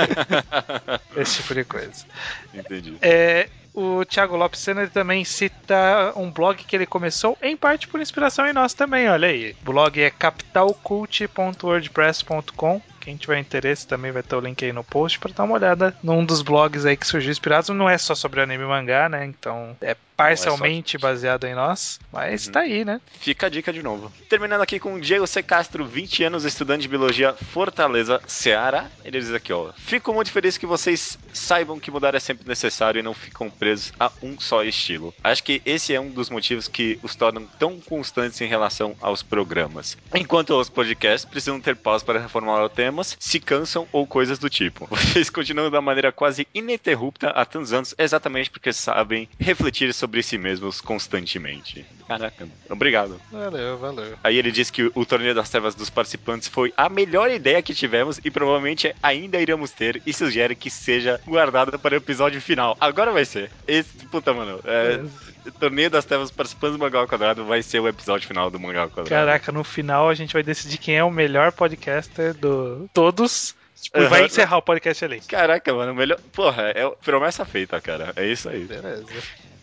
Esse 1.16 1.40
tipo 1.40 1.54
de 1.54 1.64
coisa. 1.64 2.04
Entendi. 2.52 2.98
É, 3.00 3.48
o 3.72 4.04
Thiago 4.04 4.36
Lopes 4.36 4.68
ele 4.68 4.88
também 4.88 5.24
cita 5.24 6.12
um 6.16 6.30
blog 6.30 6.62
que 6.64 6.76
ele 6.76 6.84
começou 6.84 7.34
em 7.40 7.56
parte 7.56 7.88
por 7.88 7.98
inspiração 7.98 8.46
em 8.46 8.52
nós 8.52 8.74
também, 8.74 9.08
olha 9.08 9.28
aí. 9.28 9.56
O 9.62 9.64
blog 9.64 10.02
é 10.02 10.10
capitalcult.wordpress.com. 10.10 12.82
Quem 13.08 13.16
tiver 13.16 13.38
interesse 13.38 13.86
também 13.86 14.12
vai 14.12 14.22
ter 14.22 14.36
o 14.36 14.40
link 14.40 14.62
aí 14.62 14.70
no 14.70 14.84
post 14.84 15.18
para 15.18 15.32
dar 15.32 15.44
uma 15.44 15.54
olhada 15.54 15.96
num 16.02 16.22
dos 16.22 16.42
blogs 16.42 16.84
aí 16.84 16.94
que 16.94 17.06
surgiu 17.06 17.30
inspirados. 17.30 17.70
Não 17.70 17.88
é 17.88 17.96
só 17.96 18.14
sobre 18.14 18.42
anime 18.42 18.64
e 18.64 18.66
mangá, 18.66 19.08
né? 19.08 19.24
Então 19.24 19.74
é 19.80 19.96
parcialmente 20.14 20.98
baseado 20.98 21.44
em 21.44 21.54
nós, 21.54 22.00
mas 22.12 22.46
Uhum. 22.46 22.52
tá 22.52 22.60
aí, 22.60 22.84
né? 22.84 23.00
Fica 23.20 23.46
a 23.46 23.48
dica 23.48 23.72
de 23.72 23.82
novo. 23.84 24.12
Terminando 24.28 24.60
aqui 24.62 24.80
com 24.80 24.94
o 24.94 25.00
Diego 25.00 25.26
C. 25.28 25.44
Castro, 25.44 25.86
20 25.86 26.24
anos, 26.24 26.44
estudante 26.44 26.82
de 26.82 26.88
biologia, 26.88 27.32
Fortaleza, 27.34 28.20
Ceará. 28.26 28.88
Ele 29.04 29.20
diz 29.20 29.32
aqui, 29.32 29.52
ó. 29.52 29.70
Fico 29.76 30.12
muito 30.12 30.32
feliz 30.32 30.58
que 30.58 30.66
vocês 30.66 31.16
saibam 31.32 31.78
que 31.78 31.88
mudar 31.90 32.16
é 32.16 32.20
sempre 32.20 32.48
necessário 32.48 32.98
e 32.98 33.02
não 33.02 33.14
ficam 33.14 33.48
presos 33.48 33.92
a 33.98 34.10
um 34.20 34.38
só 34.40 34.64
estilo. 34.64 35.14
Acho 35.22 35.44
que 35.44 35.62
esse 35.64 35.94
é 35.94 36.00
um 36.00 36.10
dos 36.10 36.28
motivos 36.30 36.66
que 36.66 36.98
os 37.02 37.14
tornam 37.14 37.46
tão 37.58 37.78
constantes 37.80 38.40
em 38.40 38.48
relação 38.48 38.96
aos 39.00 39.22
programas. 39.22 39.96
Enquanto 40.12 40.50
os 40.58 40.68
podcasts 40.68 41.24
precisam 41.30 41.60
ter 41.60 41.76
pausas 41.76 42.02
para 42.02 42.18
reformular 42.18 42.64
temas, 42.98 43.16
se 43.18 43.40
cansam 43.40 43.86
ou 43.92 44.06
coisas 44.06 44.38
do 44.38 44.50
tipo. 44.50 44.86
Vocês 44.90 45.30
continuam 45.30 45.70
da 45.70 45.80
maneira 45.80 46.10
quase 46.10 46.46
ininterrupta 46.54 47.28
há 47.30 47.44
tantos 47.44 47.72
anos, 47.72 47.94
exatamente 47.96 48.50
porque 48.50 48.72
sabem 48.72 49.28
refletir 49.38 49.92
sobre 49.94 50.22
si 50.22 50.36
mesmos 50.36 50.80
constantemente. 50.80 51.86
Caraca, 52.06 52.48
obrigado. 52.68 53.20
Valeu, 53.30 53.78
valeu. 53.78 54.16
Aí 54.24 54.36
ele 54.36 54.50
diz 54.50 54.70
que 54.70 54.90
o 54.94 55.06
torneio 55.06 55.34
das 55.34 55.50
trevas 55.50 55.74
dos 55.74 55.90
participantes 55.90 56.48
foi 56.48 56.72
a 56.76 56.88
melhor 56.88 57.30
ideia 57.30 57.62
que 57.62 57.74
tivemos 57.74 58.18
e 58.24 58.30
provavelmente 58.30 58.94
ainda 59.02 59.40
iremos 59.40 59.70
ter 59.70 60.02
e 60.06 60.12
sugere 60.12 60.54
que 60.54 60.70
seja 60.70 61.20
guardada 61.26 61.78
para 61.78 61.94
o 61.94 61.98
episódio 61.98 62.40
final. 62.40 62.76
Agora 62.80 63.12
vai 63.12 63.24
ser. 63.24 63.50
Esse, 63.66 64.06
puta, 64.06 64.32
mano. 64.32 64.60
É, 64.64 65.00
o 65.37 65.37
torneio 65.58 65.90
das 65.90 66.04
trevas 66.04 66.30
participantes 66.30 66.76
do 66.76 66.80
Mangá 66.80 66.98
ao 66.98 67.08
Quadrado 67.08 67.44
vai 67.44 67.62
ser 67.62 67.80
o 67.80 67.88
episódio 67.88 68.26
final 68.26 68.50
do 68.50 68.58
Mangá 68.58 68.82
ao 68.82 68.88
Quadrado. 68.88 69.08
Caraca, 69.08 69.52
no 69.52 69.64
final 69.64 70.08
a 70.08 70.14
gente 70.14 70.32
vai 70.32 70.42
decidir 70.42 70.78
quem 70.78 70.96
é 70.96 71.04
o 71.04 71.10
melhor 71.10 71.52
podcaster 71.52 72.34
do 72.34 72.88
todos. 72.92 73.54
Tipo, 73.80 73.98
e 73.98 74.06
vai 74.08 74.24
encerrar 74.24 74.58
o 74.58 74.62
podcast 74.62 75.04
ali. 75.04 75.20
Caraca, 75.20 75.72
mano, 75.72 75.94
melhor. 75.94 76.18
Porra, 76.32 76.72
é 76.74 76.88
promessa 77.04 77.44
feita, 77.44 77.80
cara. 77.80 78.12
É 78.16 78.26
isso 78.26 78.48
aí. 78.48 78.64
Beleza. 78.64 79.06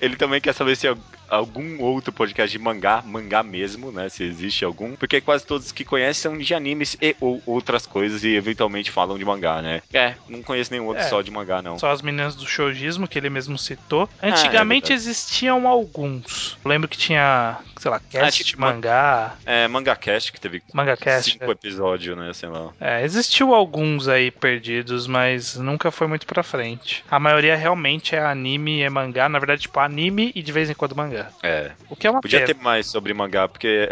Ele 0.06 0.16
também 0.16 0.40
quer 0.40 0.54
saber 0.54 0.76
se 0.76 0.88
algum 1.30 1.82
outro 1.82 2.14
podcast 2.14 2.56
de 2.56 2.64
mangá, 2.64 3.02
mangá 3.06 3.44
mesmo, 3.44 3.92
né? 3.92 4.10
Se 4.10 4.24
existe 4.24 4.64
algum. 4.64 4.96
Porque 4.96 5.20
quase 5.22 5.46
todos 5.46 5.72
que 5.72 5.84
conhecem 5.84 6.22
são 6.22 6.38
de 6.38 6.54
animes 6.54 6.96
e 7.02 7.16
ou 7.20 7.42
outras 7.46 7.86
coisas 7.86 8.24
e 8.24 8.36
eventualmente 8.36 8.92
falam 8.92 9.18
de 9.18 9.26
mangá, 9.26 9.62
né? 9.62 9.82
É, 9.94 10.16
não 10.30 10.42
conheço 10.42 10.72
nenhum 10.72 10.86
outro 10.86 11.04
é, 11.04 11.08
só 11.08 11.22
de 11.22 11.32
mangá, 11.32 11.62
não. 11.62 11.80
Só 11.80 11.92
as 11.92 12.02
meninas 12.02 12.36
do 12.36 12.48
showgismo 12.48 13.08
que 13.08 13.18
ele 13.18 13.30
mesmo 13.30 13.58
citou. 13.58 14.08
Antigamente 14.22 14.92
ah, 14.92 14.96
é 14.96 14.96
existiam 14.96 15.68
alguns. 15.68 16.58
Eu 16.64 16.70
lembro 16.70 16.88
que 16.88 16.98
tinha, 16.98 17.58
sei 17.78 17.92
lá, 17.92 18.00
cast 18.00 18.42
ah, 18.42 18.46
tipo, 18.46 18.62
mangá. 18.62 19.36
É, 19.46 19.68
Manga 19.68 19.96
Cast, 19.96 20.32
que 20.32 20.40
teve 20.40 20.62
manga 20.74 20.96
cast, 20.96 21.32
cinco 21.32 21.46
é. 21.46 21.52
episódios, 21.52 22.18
né? 22.18 22.32
Sei 22.34 22.50
lá. 22.50 22.72
É, 22.80 23.04
existiu 23.04 23.54
alguns 23.54 24.08
aí 24.08 24.30
perdidos, 24.32 25.08
mas 25.08 25.56
nunca 25.56 25.92
foi 25.92 26.08
muito 26.08 26.26
pra 26.26 26.44
frente. 26.44 27.04
A 27.10 27.20
maioria 27.20 27.56
realmente 27.56 28.16
é 28.16 28.24
anime 28.24 28.80
e 28.80 28.84
é 28.84 28.90
mangá. 28.90 29.28
Na 29.28 29.40
verdade, 29.40 29.64
tipo, 29.64 29.80
anime 29.80 29.95
e 30.00 30.42
de 30.42 30.52
vez 30.52 30.70
em 30.70 30.74
quando 30.74 30.96
mangá. 30.96 31.30
É. 31.44 31.72
O 31.90 31.96
que 31.96 32.08
é 32.08 32.12
uma 32.12 32.22
Podia 32.22 32.40
pena. 32.40 32.54
ter 32.54 32.62
mais 32.62 32.88
sobre 32.88 33.14
mangá, 33.14 33.48
porque 33.48 33.90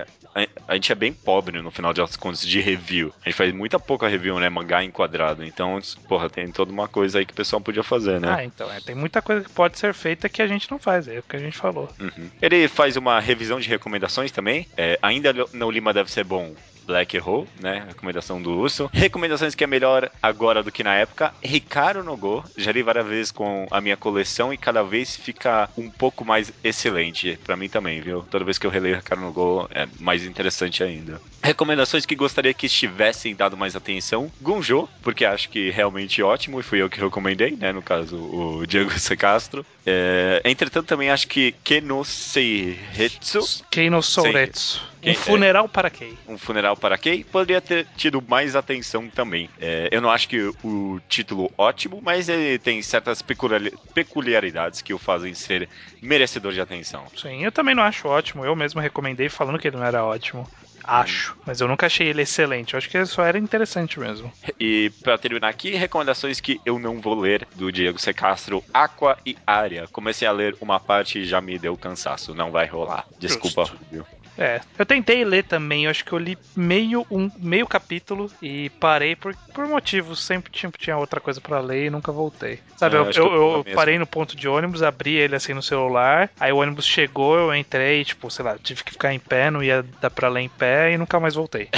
a, 0.67 0.73
gente 0.73 0.91
é 0.91 0.95
bem 0.95 1.13
pobre 1.13 1.61
no 1.61 1.69
final 1.69 1.93
das 1.93 2.15
contas 2.15 2.41
de 2.41 2.59
review. 2.59 3.13
A 3.21 3.29
gente 3.29 3.37
faz 3.37 3.53
muita 3.53 3.79
pouca 3.79 4.07
review, 4.07 4.39
né? 4.39 4.49
Mangá 4.49 4.83
enquadrado. 4.83 5.43
Então, 5.43 5.79
porra, 6.07 6.29
tem 6.29 6.51
toda 6.51 6.71
uma 6.71 6.87
coisa 6.87 7.19
aí 7.19 7.25
que 7.25 7.33
o 7.33 7.35
pessoal 7.35 7.61
podia 7.61 7.83
fazer, 7.83 8.19
né? 8.19 8.35
Ah, 8.37 8.43
então, 8.43 8.71
é, 8.71 8.79
tem 8.79 8.95
muita 8.95 9.21
coisa 9.21 9.43
que 9.43 9.51
pode 9.51 9.77
ser 9.77 9.93
feita 9.93 10.27
que 10.27 10.41
a 10.41 10.47
gente 10.47 10.69
não 10.71 10.79
faz, 10.79 11.07
é 11.07 11.19
o 11.19 11.23
que 11.23 11.35
a 11.35 11.39
gente 11.39 11.57
falou. 11.57 11.89
Uhum. 11.99 12.29
Ele 12.41 12.67
faz 12.67 12.97
uma 12.97 13.19
revisão 13.19 13.59
de 13.59 13.69
recomendações 13.69 14.31
também. 14.31 14.67
É, 14.75 14.97
ainda 15.01 15.33
não 15.53 15.69
Lima 15.69 15.93
deve 15.93 16.11
ser 16.11 16.23
bom. 16.23 16.53
Black 16.85 17.17
Hole, 17.19 17.47
né? 17.59 17.85
Recomendação 17.87 18.41
do 18.41 18.51
Urso. 18.51 18.89
Recomendações 18.93 19.55
que 19.55 19.63
é 19.63 19.67
melhor 19.67 20.09
agora 20.21 20.63
do 20.63 20.71
que 20.71 20.83
na 20.83 20.95
época. 20.95 21.33
Ricardo 21.43 22.03
no 22.03 22.15
Go. 22.17 22.43
Já 22.57 22.71
li 22.71 22.81
várias 22.81 23.05
vezes 23.05 23.31
com 23.31 23.67
a 23.71 23.81
minha 23.81 23.97
coleção 23.97 24.53
e 24.53 24.57
cada 24.57 24.83
vez 24.83 25.15
fica 25.15 25.69
um 25.77 25.89
pouco 25.89 26.23
mais 26.25 26.51
excelente. 26.63 27.39
para 27.43 27.55
mim 27.55 27.69
também, 27.69 28.01
viu? 28.01 28.23
Toda 28.29 28.45
vez 28.45 28.57
que 28.57 28.65
eu 28.65 28.71
releio 28.71 28.95
Ricardo 28.95 29.21
no 29.21 29.31
Go 29.31 29.67
é 29.71 29.87
mais 29.99 30.25
interessante 30.25 30.83
ainda. 30.83 31.21
Recomendações 31.41 32.05
que 32.05 32.15
gostaria 32.15 32.53
que 32.53 32.65
estivessem 32.65 33.35
dado 33.35 33.57
mais 33.57 33.75
atenção. 33.75 34.31
Gunjo, 34.41 34.87
porque 35.01 35.25
acho 35.25 35.49
que 35.49 35.69
realmente 35.69 36.21
ótimo 36.21 36.59
e 36.59 36.63
fui 36.63 36.81
eu 36.81 36.89
que 36.89 36.99
recomendei, 36.99 37.51
né? 37.51 37.71
No 37.71 37.81
caso, 37.81 38.17
o 38.17 38.65
Diego 38.65 38.91
C. 38.97 39.15
Castro. 39.15 39.65
É... 39.85 40.41
Entretanto, 40.45 40.87
também 40.87 41.09
acho 41.09 41.27
que 41.27 41.53
Keno 41.63 42.03
Seiretsu. 42.03 43.63
Keno 43.69 44.01
Souretsu. 44.01 44.92
Um 45.05 45.13
funeral 45.13 45.65
é, 45.65 45.67
para 45.67 45.89
Kei. 45.89 46.17
Um 46.27 46.37
funeral 46.37 46.77
para 46.77 46.97
Kei 46.97 47.23
poderia 47.23 47.61
ter 47.61 47.85
tido 47.97 48.21
mais 48.21 48.55
atenção 48.55 49.09
também. 49.09 49.49
É, 49.59 49.89
eu 49.91 50.01
não 50.01 50.09
acho 50.09 50.27
que 50.27 50.51
o 50.63 50.99
título 51.07 51.51
ótimo, 51.57 52.01
mas 52.01 52.29
ele 52.29 52.57
tem 52.59 52.81
certas 52.81 53.21
peculiaridades 53.21 54.81
que 54.81 54.93
o 54.93 54.99
fazem 54.99 55.33
ser 55.33 55.67
merecedor 56.01 56.53
de 56.53 56.61
atenção. 56.61 57.05
Sim, 57.15 57.43
eu 57.43 57.51
também 57.51 57.75
não 57.75 57.83
acho 57.83 58.07
ótimo. 58.07 58.45
Eu 58.45 58.55
mesmo 58.55 58.79
recomendei 58.79 59.29
falando 59.29 59.59
que 59.59 59.67
ele 59.67 59.77
não 59.77 59.85
era 59.85 60.03
ótimo. 60.03 60.47
Acho, 60.83 61.37
mas 61.45 61.61
eu 61.61 61.67
nunca 61.67 61.85
achei 61.85 62.07
ele 62.07 62.23
excelente. 62.23 62.73
Eu 62.73 62.77
acho 62.77 62.89
que 62.89 62.97
ele 62.97 63.05
só 63.05 63.23
era 63.23 63.37
interessante 63.37 63.99
mesmo. 63.99 64.31
E 64.59 64.91
para 65.01 65.17
terminar 65.17 65.47
aqui, 65.47 65.69
recomendações 65.75 66.41
que 66.41 66.59
eu 66.65 66.77
não 66.77 66.99
vou 66.99 67.17
ler 67.17 67.47
do 67.55 67.71
Diego 67.71 67.97
C. 67.97 68.13
Castro, 68.13 68.61
Aqua 68.73 69.17
e 69.25 69.37
Área. 69.47 69.87
Comecei 69.87 70.27
a 70.27 70.31
ler 70.31 70.57
uma 70.59 70.79
parte 70.81 71.19
e 71.19 71.25
já 71.25 71.39
me 71.39 71.57
deu 71.57 71.77
cansaço. 71.77 72.35
Não 72.35 72.51
vai 72.51 72.65
rolar. 72.65 73.05
Desculpa, 73.17 73.71
viu? 73.89 74.05
É, 74.37 74.61
eu 74.77 74.85
tentei 74.85 75.23
ler 75.23 75.43
também, 75.43 75.85
eu 75.85 75.91
acho 75.91 76.03
que 76.03 76.11
eu 76.11 76.17
li 76.17 76.37
meio 76.55 77.05
um 77.09 77.29
meio 77.37 77.67
capítulo 77.67 78.31
e 78.41 78.69
parei 78.71 79.15
por, 79.15 79.35
por 79.53 79.67
motivos, 79.67 80.23
sempre 80.23 80.51
tinha, 80.51 80.71
tinha 80.77 80.97
outra 80.97 81.19
coisa 81.19 81.39
para 81.39 81.59
ler 81.59 81.85
e 81.85 81.89
nunca 81.89 82.11
voltei. 82.11 82.59
Sabe, 82.77 82.95
é, 82.95 82.99
eu, 82.99 83.11
eu, 83.11 83.33
eu, 83.33 83.63
eu 83.65 83.75
parei 83.75 83.97
no 83.99 84.07
ponto 84.07 84.35
de 84.35 84.47
ônibus, 84.47 84.81
abri 84.81 85.15
ele 85.15 85.35
assim 85.35 85.53
no 85.53 85.61
celular, 85.61 86.29
aí 86.39 86.51
o 86.51 86.57
ônibus 86.57 86.85
chegou, 86.85 87.37
eu 87.37 87.55
entrei, 87.55 88.03
tipo, 88.03 88.29
sei 88.31 88.45
lá, 88.45 88.57
tive 88.61 88.83
que 88.83 88.91
ficar 88.91 89.13
em 89.13 89.19
pé, 89.19 89.51
não 89.51 89.63
ia 89.63 89.85
dar 90.01 90.09
pra 90.09 90.29
ler 90.29 90.41
em 90.41 90.49
pé 90.49 90.93
e 90.93 90.97
nunca 90.97 91.19
mais 91.19 91.35
voltei. 91.35 91.69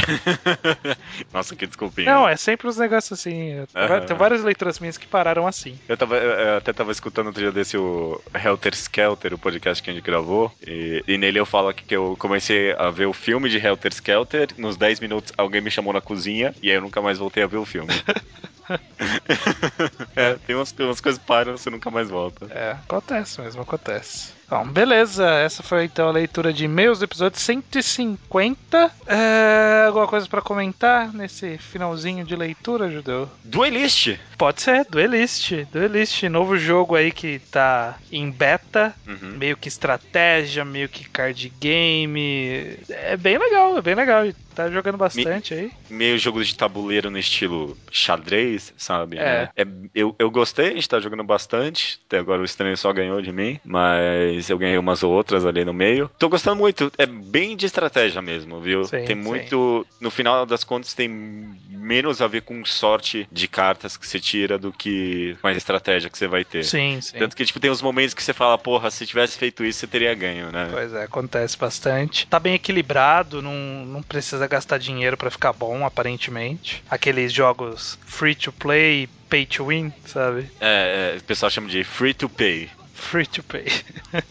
Nossa, 1.34 1.56
que 1.56 1.68
desculpinha. 1.68 2.14
Não, 2.14 2.28
é 2.28 2.36
sempre 2.38 2.68
uns 2.68 2.78
negócios 2.78 3.20
assim. 3.20 3.60
Uhum. 3.60 4.06
Tem 4.08 4.16
várias 4.16 4.43
leituras 4.43 4.80
minhas 4.80 4.97
que 4.97 5.08
pararam 5.08 5.47
assim. 5.47 5.78
Eu, 5.88 5.97
tava, 5.97 6.16
eu 6.18 6.58
até 6.58 6.72
tava 6.72 6.91
escutando 6.91 7.28
outro 7.28 7.41
dia 7.41 7.51
desse 7.51 7.78
o 7.78 8.22
Helter 8.34 8.74
Skelter, 8.74 9.34
o 9.34 9.38
podcast 9.38 9.84
que 9.84 9.89
a 9.89 9.93
gente 9.93 10.03
gravou, 10.03 10.51
e, 10.66 11.03
e 11.08 11.18
nele 11.18 11.39
eu 11.39 11.45
falo 11.45 11.74
que 11.74 11.95
eu 11.95 12.16
comecei 12.18 12.44
comecei 12.45 12.75
a 12.77 12.91
ver 12.91 13.07
o 13.07 13.13
filme 13.13 13.49
de 13.49 13.57
Helter 13.57 13.91
Skelter. 13.91 14.47
Nos 14.57 14.77
10 14.77 14.99
minutos, 14.99 15.33
alguém 15.35 15.61
me 15.61 15.71
chamou 15.71 15.91
na 15.91 16.01
cozinha 16.01 16.53
e 16.61 16.69
aí 16.69 16.77
eu 16.77 16.81
nunca 16.81 17.01
mais 17.01 17.17
voltei 17.17 17.43
a 17.43 17.47
ver 17.47 17.57
o 17.57 17.65
filme. 17.65 17.89
é, 20.15 20.35
tem 20.35 20.55
umas, 20.55 20.73
umas 20.79 21.01
coisas 21.01 21.19
que 21.19 21.25
param, 21.25 21.57
você 21.57 21.71
nunca 21.71 21.89
mais 21.89 22.09
volta. 22.09 22.45
É, 22.51 22.71
acontece 22.71 23.41
mesmo, 23.41 23.63
acontece. 23.63 24.34
Bom, 24.47 24.65
beleza. 24.67 25.27
Essa 25.27 25.63
foi 25.63 25.85
então 25.85 26.07
a 26.07 26.11
leitura 26.11 26.53
de 26.53 26.65
e-mails 26.65 26.99
do 26.99 27.05
episódio 27.05 27.39
150. 27.39 28.91
É, 29.07 29.85
alguma 29.87 30.07
coisa 30.07 30.27
para 30.27 30.41
comentar 30.41 31.11
nesse 31.13 31.57
finalzinho 31.57 32.23
de 32.23 32.35
leitura, 32.35 32.89
Judeu? 32.89 33.29
Duelist! 33.43 34.19
Pode 34.37 34.61
ser, 34.61 34.85
Duelist. 34.85 35.65
Duelist, 35.71 36.23
novo 36.29 36.57
jogo 36.57 36.95
aí 36.95 37.11
que 37.11 37.39
tá 37.51 37.97
em 38.11 38.29
beta, 38.29 38.93
uhum. 39.07 39.37
meio 39.37 39.57
que 39.57 39.67
estratégia, 39.67 40.63
meio 40.63 40.89
que 40.89 41.09
card 41.09 41.51
game. 41.59 42.77
É 42.89 43.17
bem 43.17 43.37
legal, 43.37 43.77
é 43.77 43.81
bem 43.81 43.95
legal. 43.95 44.25
Tá 44.56 44.70
jogando 44.70 44.97
bastante 44.97 45.53
Me, 45.53 45.60
aí. 45.60 45.72
Meio 45.89 46.18
jogo 46.18 46.43
de 46.43 46.56
tabuleiro 46.56 47.10
no 47.10 47.18
estilo 47.18 47.78
xadrez, 47.91 48.74
sabe? 48.78 49.18
É. 49.18 49.49
é. 49.56 49.68
eu, 49.93 50.16
eu 50.18 50.32
gostei, 50.32 50.70
a 50.70 50.74
gente 50.76 50.89
tá 50.89 50.99
jogando 50.99 51.24
bastante. 51.24 51.99
Até 52.08 52.20
agora 52.20 52.41
o 52.41 52.45
estranho 52.45 52.78
só 52.78 52.91
ganhou 52.93 53.22
de 53.22 53.32
mim, 53.32 53.60
mas 53.64 54.49
eu 54.49 54.58
ganhei 54.58 54.78
umas 54.78 55.03
outras 55.03 55.45
ali 55.45 55.66
no 55.66 55.74
meio. 55.74 56.10
Tô 56.18 56.30
gostando 56.30 56.56
muito. 56.56 56.91
É 56.97 57.06
bem 57.06 57.56
de 57.56 57.66
estratégia 57.66 58.22
mesmo, 58.22 58.62
viu? 58.62 58.86
Sim, 58.86 59.03
tem 59.06 59.16
muito. 59.16 59.86
Sim. 59.89 59.97
No 59.99 60.10
final 60.10 60.45
das 60.45 60.64
contas, 60.64 60.93
tem 60.93 61.10
menos 61.10 62.22
a 62.22 62.28
ver 62.28 62.41
com 62.41 62.64
sorte 62.66 63.28
de 63.32 63.47
cartas 63.47 63.95
que 63.95 64.08
você 64.08 64.20
tira 64.20 64.58
do 64.58 64.72
que 64.72 65.38
com 65.41 65.47
a 65.47 65.51
estratégia 65.51 66.10
que 66.10 66.18
você 66.18 66.28
vai 66.28 66.43
ter. 66.43 66.64
Sim, 66.64 66.99
sim. 67.01 67.18
Tanto 67.18 67.36
que, 67.36 67.45
tipo, 67.45 67.60
tem 67.60 67.70
uns 67.70 67.82
momentos 67.82 68.14
que 68.14 68.24
você 68.24 68.34
fala, 68.34 68.58
porra, 68.58 68.89
se 68.89 69.06
tivesse 69.06 69.38
feito 69.38 69.64
isso, 69.64 69.80
você 69.80 69.88
teria 69.88 70.14
ganho, 70.14 70.51
né? 70.51 70.68
Pois 70.72 70.93
é, 70.93 71.03
acontece 71.03 71.58
bastante. 71.58 72.26
Tá 72.28 72.39
bem 72.39 72.56
equilibrado, 72.56 73.41
não, 73.41 73.86
não 73.86 74.01
precisa 74.01 74.44
precisa 74.45 74.47
gastar 74.47 74.77
dinheiro 74.77 75.17
para 75.17 75.31
ficar 75.31 75.51
bom, 75.53 75.85
aparentemente. 75.85 76.83
Aqueles 76.89 77.33
jogos 77.33 77.99
free 78.05 78.35
to 78.35 78.51
play, 78.51 79.09
pay 79.29 79.45
to 79.45 79.67
win, 79.67 79.91
sabe? 80.05 80.49
É, 80.59 81.13
é 81.15 81.17
o 81.17 81.23
pessoal 81.23 81.49
chama 81.49 81.67
de 81.67 81.83
free 81.83 82.13
to 82.13 82.29
pay. 82.29 82.69
Free 82.93 83.25
to 83.25 83.43
pay. 83.43 83.65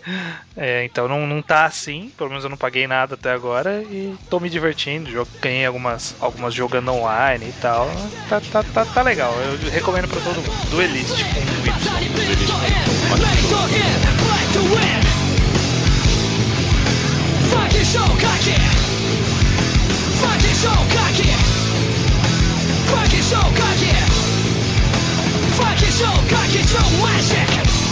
é, 0.56 0.84
então 0.84 1.06
não, 1.06 1.26
não 1.26 1.42
tá 1.42 1.66
assim, 1.66 2.10
pelo 2.16 2.30
menos 2.30 2.44
eu 2.44 2.50
não 2.50 2.56
paguei 2.56 2.86
nada 2.86 3.14
até 3.14 3.30
agora 3.30 3.82
e 3.82 4.16
tô 4.30 4.40
me 4.40 4.48
divertindo. 4.48 5.10
Jogo, 5.10 5.30
ganhei 5.40 5.66
algumas, 5.66 6.16
algumas 6.18 6.54
jogando 6.54 6.92
online 6.92 7.46
e 7.48 7.52
tal. 7.60 7.90
Tá, 8.28 8.40
tá, 8.40 8.62
tá, 8.62 8.84
tá 8.86 9.02
legal, 9.02 9.34
eu 9.34 9.70
recomendo 9.70 10.08
pra 10.08 10.20
todo 10.20 10.36
mundo. 10.36 10.70
Duelist 10.70 11.10
com 11.10 11.40
Y. 11.40 11.74
Duelist 17.50 17.98
com 17.98 18.93
Fucking 20.24 20.54
so 20.54 20.72
cocky. 20.96 21.30
Fucking 22.88 23.22
so 23.22 23.40
cocky 23.60 23.92
Fucking 25.58 25.94
so 26.00 26.10
cocky 26.32 26.62
so 26.62 26.80
magic 27.02 27.83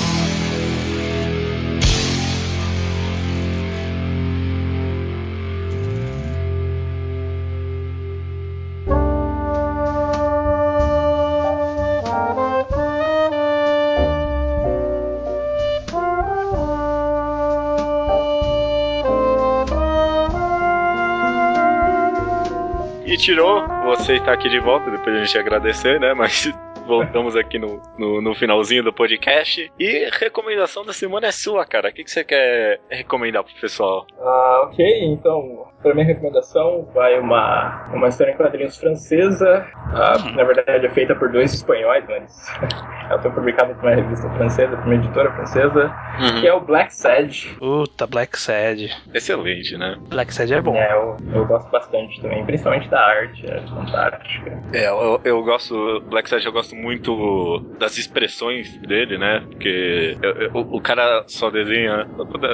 tirou 23.23 23.63
você 23.85 24.17
está 24.17 24.33
aqui 24.33 24.49
de 24.49 24.59
volta, 24.59 24.91
depois 24.91 25.15
a 25.15 25.25
gente 25.25 25.39
agradecer, 25.39 26.01
né? 26.01 26.13
Mas 26.13 26.53
voltamos 26.87 27.37
aqui 27.37 27.57
no, 27.57 27.81
no, 27.97 28.21
no, 28.21 28.35
finalzinho 28.35 28.83
do 28.83 28.93
podcast. 28.93 29.73
E 29.79 30.11
recomendação 30.13 30.85
da 30.85 30.93
semana 30.93 31.29
é 31.29 31.33
sua, 31.33 31.65
cara. 31.65 31.89
O 31.89 31.93
que, 31.93 32.03
que 32.03 32.11
você 32.11 32.25
quer 32.25 32.81
recomendar 32.91 33.45
pro 33.45 33.55
pessoal? 33.61 34.07
Ah, 34.19 34.63
ok. 34.67 35.05
Então, 35.05 35.69
para 35.83 35.95
minha 35.95 36.07
recomendação 36.07 36.89
vai 36.95 37.19
uma, 37.19 37.89
uma 37.93 38.09
história 38.09 38.33
em 38.33 38.37
quadrinhos 38.37 38.77
francesa. 38.77 39.67
Ah, 39.93 40.15
hum. 40.19 40.37
Na 40.37 40.45
verdade, 40.45 40.87
é 40.87 40.91
feita 40.91 41.15
por 41.15 41.31
dois 41.31 41.53
espanhóis, 41.53 42.05
mas 42.09 42.47
ela 43.11 43.21
foi 43.21 43.31
publicada 43.31 43.75
por 43.75 43.85
uma 43.85 43.95
revista 43.95 44.29
francesa, 44.31 44.77
por 44.77 44.87
uma 44.87 44.95
editora 44.95 45.31
francesa, 45.33 45.95
uhum. 46.21 46.41
que 46.41 46.47
é 46.47 46.55
o 46.55 46.61
Black 46.61 46.95
Sad. 46.95 47.57
Puta, 47.59 48.07
Black 48.07 48.39
Sad. 48.39 48.91
Excelente, 49.13 49.77
né? 49.77 49.97
Black 50.09 50.33
Sad 50.33 50.55
é 50.55 50.61
bom. 50.61 50.77
É, 50.77 50.93
eu, 50.93 51.17
eu 51.35 51.47
gosto 51.47 51.71
bastante 51.71 52.21
também, 52.23 52.45
principalmente 52.45 52.89
da 52.89 53.01
arte, 53.01 53.45
é 53.51 53.61
fantástica. 53.63 54.63
É, 54.73 54.89
eu, 54.89 55.21
eu 55.25 55.43
gosto, 55.43 56.01
Black 56.09 56.29
Sad 56.29 56.45
eu 56.47 56.53
gosto 56.53 56.75
muito 56.77 57.59
das 57.79 57.99
expressões 57.99 58.77
dele, 58.79 59.19
né? 59.19 59.43
Porque 59.49 60.17
eu, 60.23 60.31
eu, 60.31 60.51
o, 60.55 60.81
cara 60.81 61.25
só 61.27 61.51
desenha. 61.51 62.07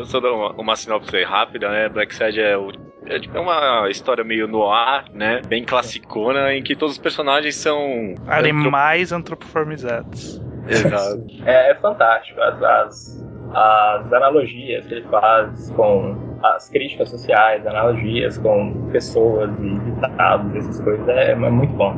Só 0.05 0.21
dar 0.21 0.33
uma, 0.33 0.53
uma 0.53 0.77
sinopse 0.77 1.23
rápida, 1.25 1.69
né? 1.69 1.89
Black 1.89 2.15
Sad 2.15 2.41
é 2.41 2.57
o 2.57 2.71
é, 3.19 3.21
tipo, 3.21 3.37
é 3.37 3.41
uma 3.41 3.89
história 3.91 4.25
meio 4.25 4.49
no 4.49 4.69
ar, 4.71 5.05
né? 5.13 5.43
Bem 5.47 5.65
classicona, 5.65 6.55
em 6.55 6.63
que 6.63 6.75
todos 6.75 6.95
os 6.95 7.01
personagens 7.01 7.57
são. 7.57 8.15
Animais 8.27 9.13
antropoformizados. 9.13 10.41
Exato. 10.69 11.27
É, 11.45 11.73
é 11.73 11.75
fantástico. 11.77 12.41
As, 12.41 12.63
as, 12.63 13.27
as, 13.55 14.13
analogias 14.13 14.87
que 14.87 14.95
ele 14.95 15.09
faz 15.09 15.71
com 15.71 16.17
as 16.43 16.69
críticas 16.69 17.11
sociais, 17.11 17.67
analogias 17.67 18.39
com 18.39 18.91
pessoas 18.91 19.51
e 19.61 19.79
ditados, 19.79 20.55
essas 20.57 20.81
coisas, 20.81 21.09
é, 21.09 21.33
é 21.33 21.35
muito 21.35 21.73
bom. 21.75 21.97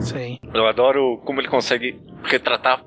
Sim. 0.00 0.38
Eu 0.54 0.66
adoro 0.66 1.18
como 1.24 1.40
ele 1.40 1.48
consegue 1.48 2.00
retratar 2.24 2.82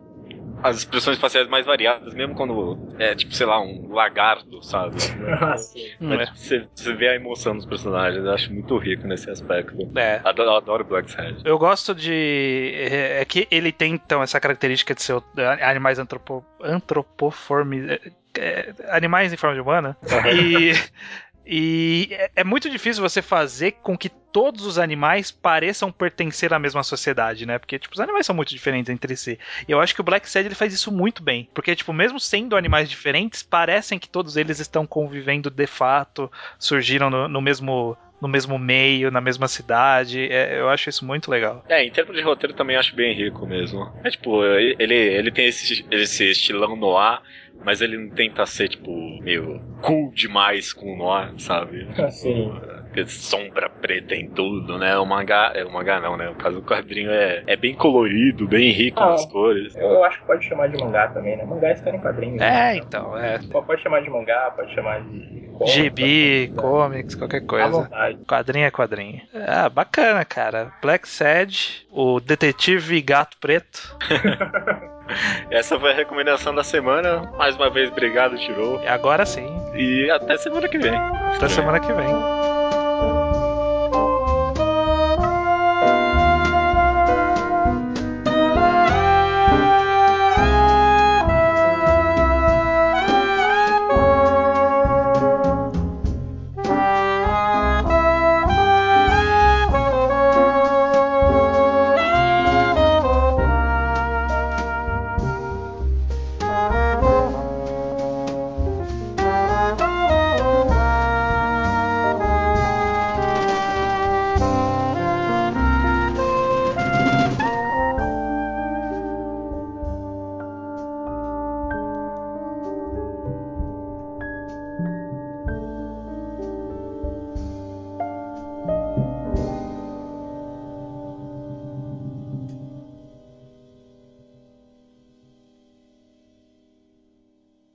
as 0.63 0.77
expressões 0.77 1.17
faciais 1.17 1.47
mais 1.47 1.65
variadas, 1.65 2.13
mesmo 2.13 2.35
quando 2.35 2.95
é, 2.99 3.15
tipo, 3.15 3.33
sei 3.33 3.45
lá, 3.45 3.61
um 3.61 3.91
lagarto, 3.91 4.63
sabe? 4.63 4.95
Ah, 5.41 5.57
sim. 5.57 5.89
Mas, 5.99 6.19
é. 6.19 6.25
você, 6.33 6.67
você 6.73 6.93
vê 6.93 7.09
a 7.09 7.15
emoção 7.15 7.55
dos 7.55 7.65
personagens, 7.65 8.23
eu 8.23 8.31
acho 8.31 8.53
muito 8.53 8.77
rico 8.77 9.07
nesse 9.07 9.29
aspecto. 9.29 9.75
É. 9.95 10.21
Adoro, 10.23 10.51
adoro 10.51 10.83
Black 10.83 11.09
Sad. 11.09 11.41
Eu 11.43 11.57
gosto 11.57 11.95
de. 11.95 12.71
É, 12.75 13.21
é, 13.21 13.25
que 13.25 13.47
ele 13.49 13.71
tem, 13.71 13.93
então, 13.93 14.21
essa 14.21 14.39
característica 14.39 14.93
de 14.93 15.01
ser 15.01 15.21
animais 15.61 15.99
antropo, 15.99 16.45
antropoformes. 16.61 17.89
É, 17.89 18.11
é, 18.37 18.73
animais 18.89 19.33
em 19.33 19.37
forma 19.37 19.55
de 19.55 19.61
humana. 19.61 19.97
e. 20.33 20.73
E 21.45 22.09
é, 22.11 22.31
é 22.37 22.43
muito 22.43 22.69
difícil 22.69 23.01
você 23.01 23.21
fazer 23.21 23.73
com 23.83 23.97
que 23.97 24.09
todos 24.09 24.65
os 24.65 24.77
animais 24.77 25.31
pareçam 25.31 25.91
pertencer 25.91 26.53
à 26.53 26.59
mesma 26.59 26.83
sociedade, 26.83 27.45
né? 27.45 27.57
Porque, 27.59 27.77
tipo, 27.77 27.93
os 27.93 27.99
animais 27.99 28.25
são 28.25 28.35
muito 28.35 28.49
diferentes 28.49 28.89
entre 28.89 29.15
si. 29.15 29.37
E 29.67 29.71
eu 29.71 29.79
acho 29.81 29.93
que 29.93 30.01
o 30.01 30.03
Black 30.03 30.29
Sad 30.29 30.47
ele 30.47 30.55
faz 30.55 30.73
isso 30.73 30.91
muito 30.91 31.21
bem. 31.21 31.49
Porque, 31.53 31.75
tipo, 31.75 31.91
mesmo 31.91 32.19
sendo 32.19 32.55
animais 32.55 32.89
diferentes, 32.89 33.43
parecem 33.43 33.99
que 33.99 34.09
todos 34.09 34.37
eles 34.37 34.59
estão 34.59 34.85
convivendo 34.85 35.49
de 35.49 35.67
fato, 35.67 36.31
surgiram 36.57 37.09
no, 37.09 37.27
no 37.27 37.41
mesmo 37.41 37.97
no 38.21 38.27
mesmo 38.27 38.57
meio, 38.59 39.09
na 39.09 39.19
mesma 39.19 39.47
cidade. 39.47 40.31
É, 40.31 40.59
eu 40.59 40.69
acho 40.69 40.89
isso 40.89 41.05
muito 41.05 41.31
legal. 41.31 41.63
É, 41.67 41.83
em 41.83 41.91
termos 41.91 42.15
de 42.15 42.21
roteiro 42.21 42.55
também 42.55 42.77
acho 42.77 42.95
bem 42.95 43.13
rico 43.13 43.45
mesmo. 43.47 43.91
É 44.03 44.09
tipo, 44.09 44.43
ele, 44.43 44.93
ele 44.93 45.31
tem 45.31 45.47
esse, 45.47 45.85
esse 45.89 46.29
estilão 46.29 46.75
no 46.75 46.95
ar, 46.95 47.21
mas 47.63 47.81
ele 47.81 47.97
não 47.97 48.09
tenta 48.09 48.45
ser, 48.45 48.69
tipo, 48.69 48.91
meio 49.21 49.59
cool 49.81 50.11
demais 50.13 50.71
com 50.71 50.93
o 50.93 50.97
noir, 50.97 51.33
sabe? 51.37 51.87
Sim 52.11 52.51
sombra 53.07 53.69
preta 53.69 54.15
em 54.15 54.29
tudo, 54.29 54.77
né? 54.77 54.97
O 54.97 55.05
mangá, 55.05 55.51
é 55.55 55.63
o 55.63 55.71
mangá 55.71 55.99
não, 55.99 56.17
né? 56.17 56.29
O 56.29 56.35
caso 56.35 56.57
do 56.57 56.65
quadrinho 56.65 57.11
é, 57.11 57.43
é 57.47 57.55
bem 57.55 57.73
colorido, 57.73 58.47
bem 58.47 58.71
rico 58.71 58.99
ah, 58.99 59.11
nas 59.11 59.25
cores. 59.25 59.75
Eu 59.75 60.03
acho 60.03 60.19
que 60.19 60.27
pode 60.27 60.45
chamar 60.45 60.67
de 60.67 60.77
mangá 60.77 61.07
também, 61.07 61.37
né? 61.37 61.43
Mangá 61.43 61.69
é 61.69 61.73
história 61.73 61.97
em 61.97 62.01
quadrinhos. 62.01 62.41
É, 62.41 62.49
né? 62.49 62.77
então, 62.77 63.17
é. 63.17 63.39
Pode 63.49 63.81
chamar 63.81 64.01
de 64.01 64.09
mangá, 64.09 64.51
pode 64.55 64.73
chamar 64.73 65.01
de 65.01 65.41
Gibi, 65.65 66.51
comics, 66.55 67.15
qualquer 67.15 67.41
coisa. 67.41 67.89
Quadrinho 68.27 68.65
é 68.65 68.71
quadrinho. 68.71 69.21
Ah, 69.47 69.69
bacana, 69.69 70.25
cara. 70.25 70.71
Black 70.81 71.07
Sad, 71.07 71.85
o 71.91 72.19
detetive 72.19 73.01
gato 73.01 73.37
preto. 73.39 73.97
Essa 75.51 75.79
foi 75.79 75.91
a 75.91 75.95
recomendação 75.95 76.55
da 76.55 76.63
semana. 76.63 77.31
Mais 77.37 77.55
uma 77.55 77.69
vez, 77.69 77.91
obrigado, 77.91 78.37
Tirou. 78.37 78.81
Agora 78.87 79.25
sim. 79.25 79.47
E 79.75 80.09
até 80.09 80.37
semana 80.37 80.67
que 80.67 80.77
vem. 80.77 80.95
Até 80.95 81.49
semana 81.49 81.79
que 81.79 81.91
vem. 81.91 82.40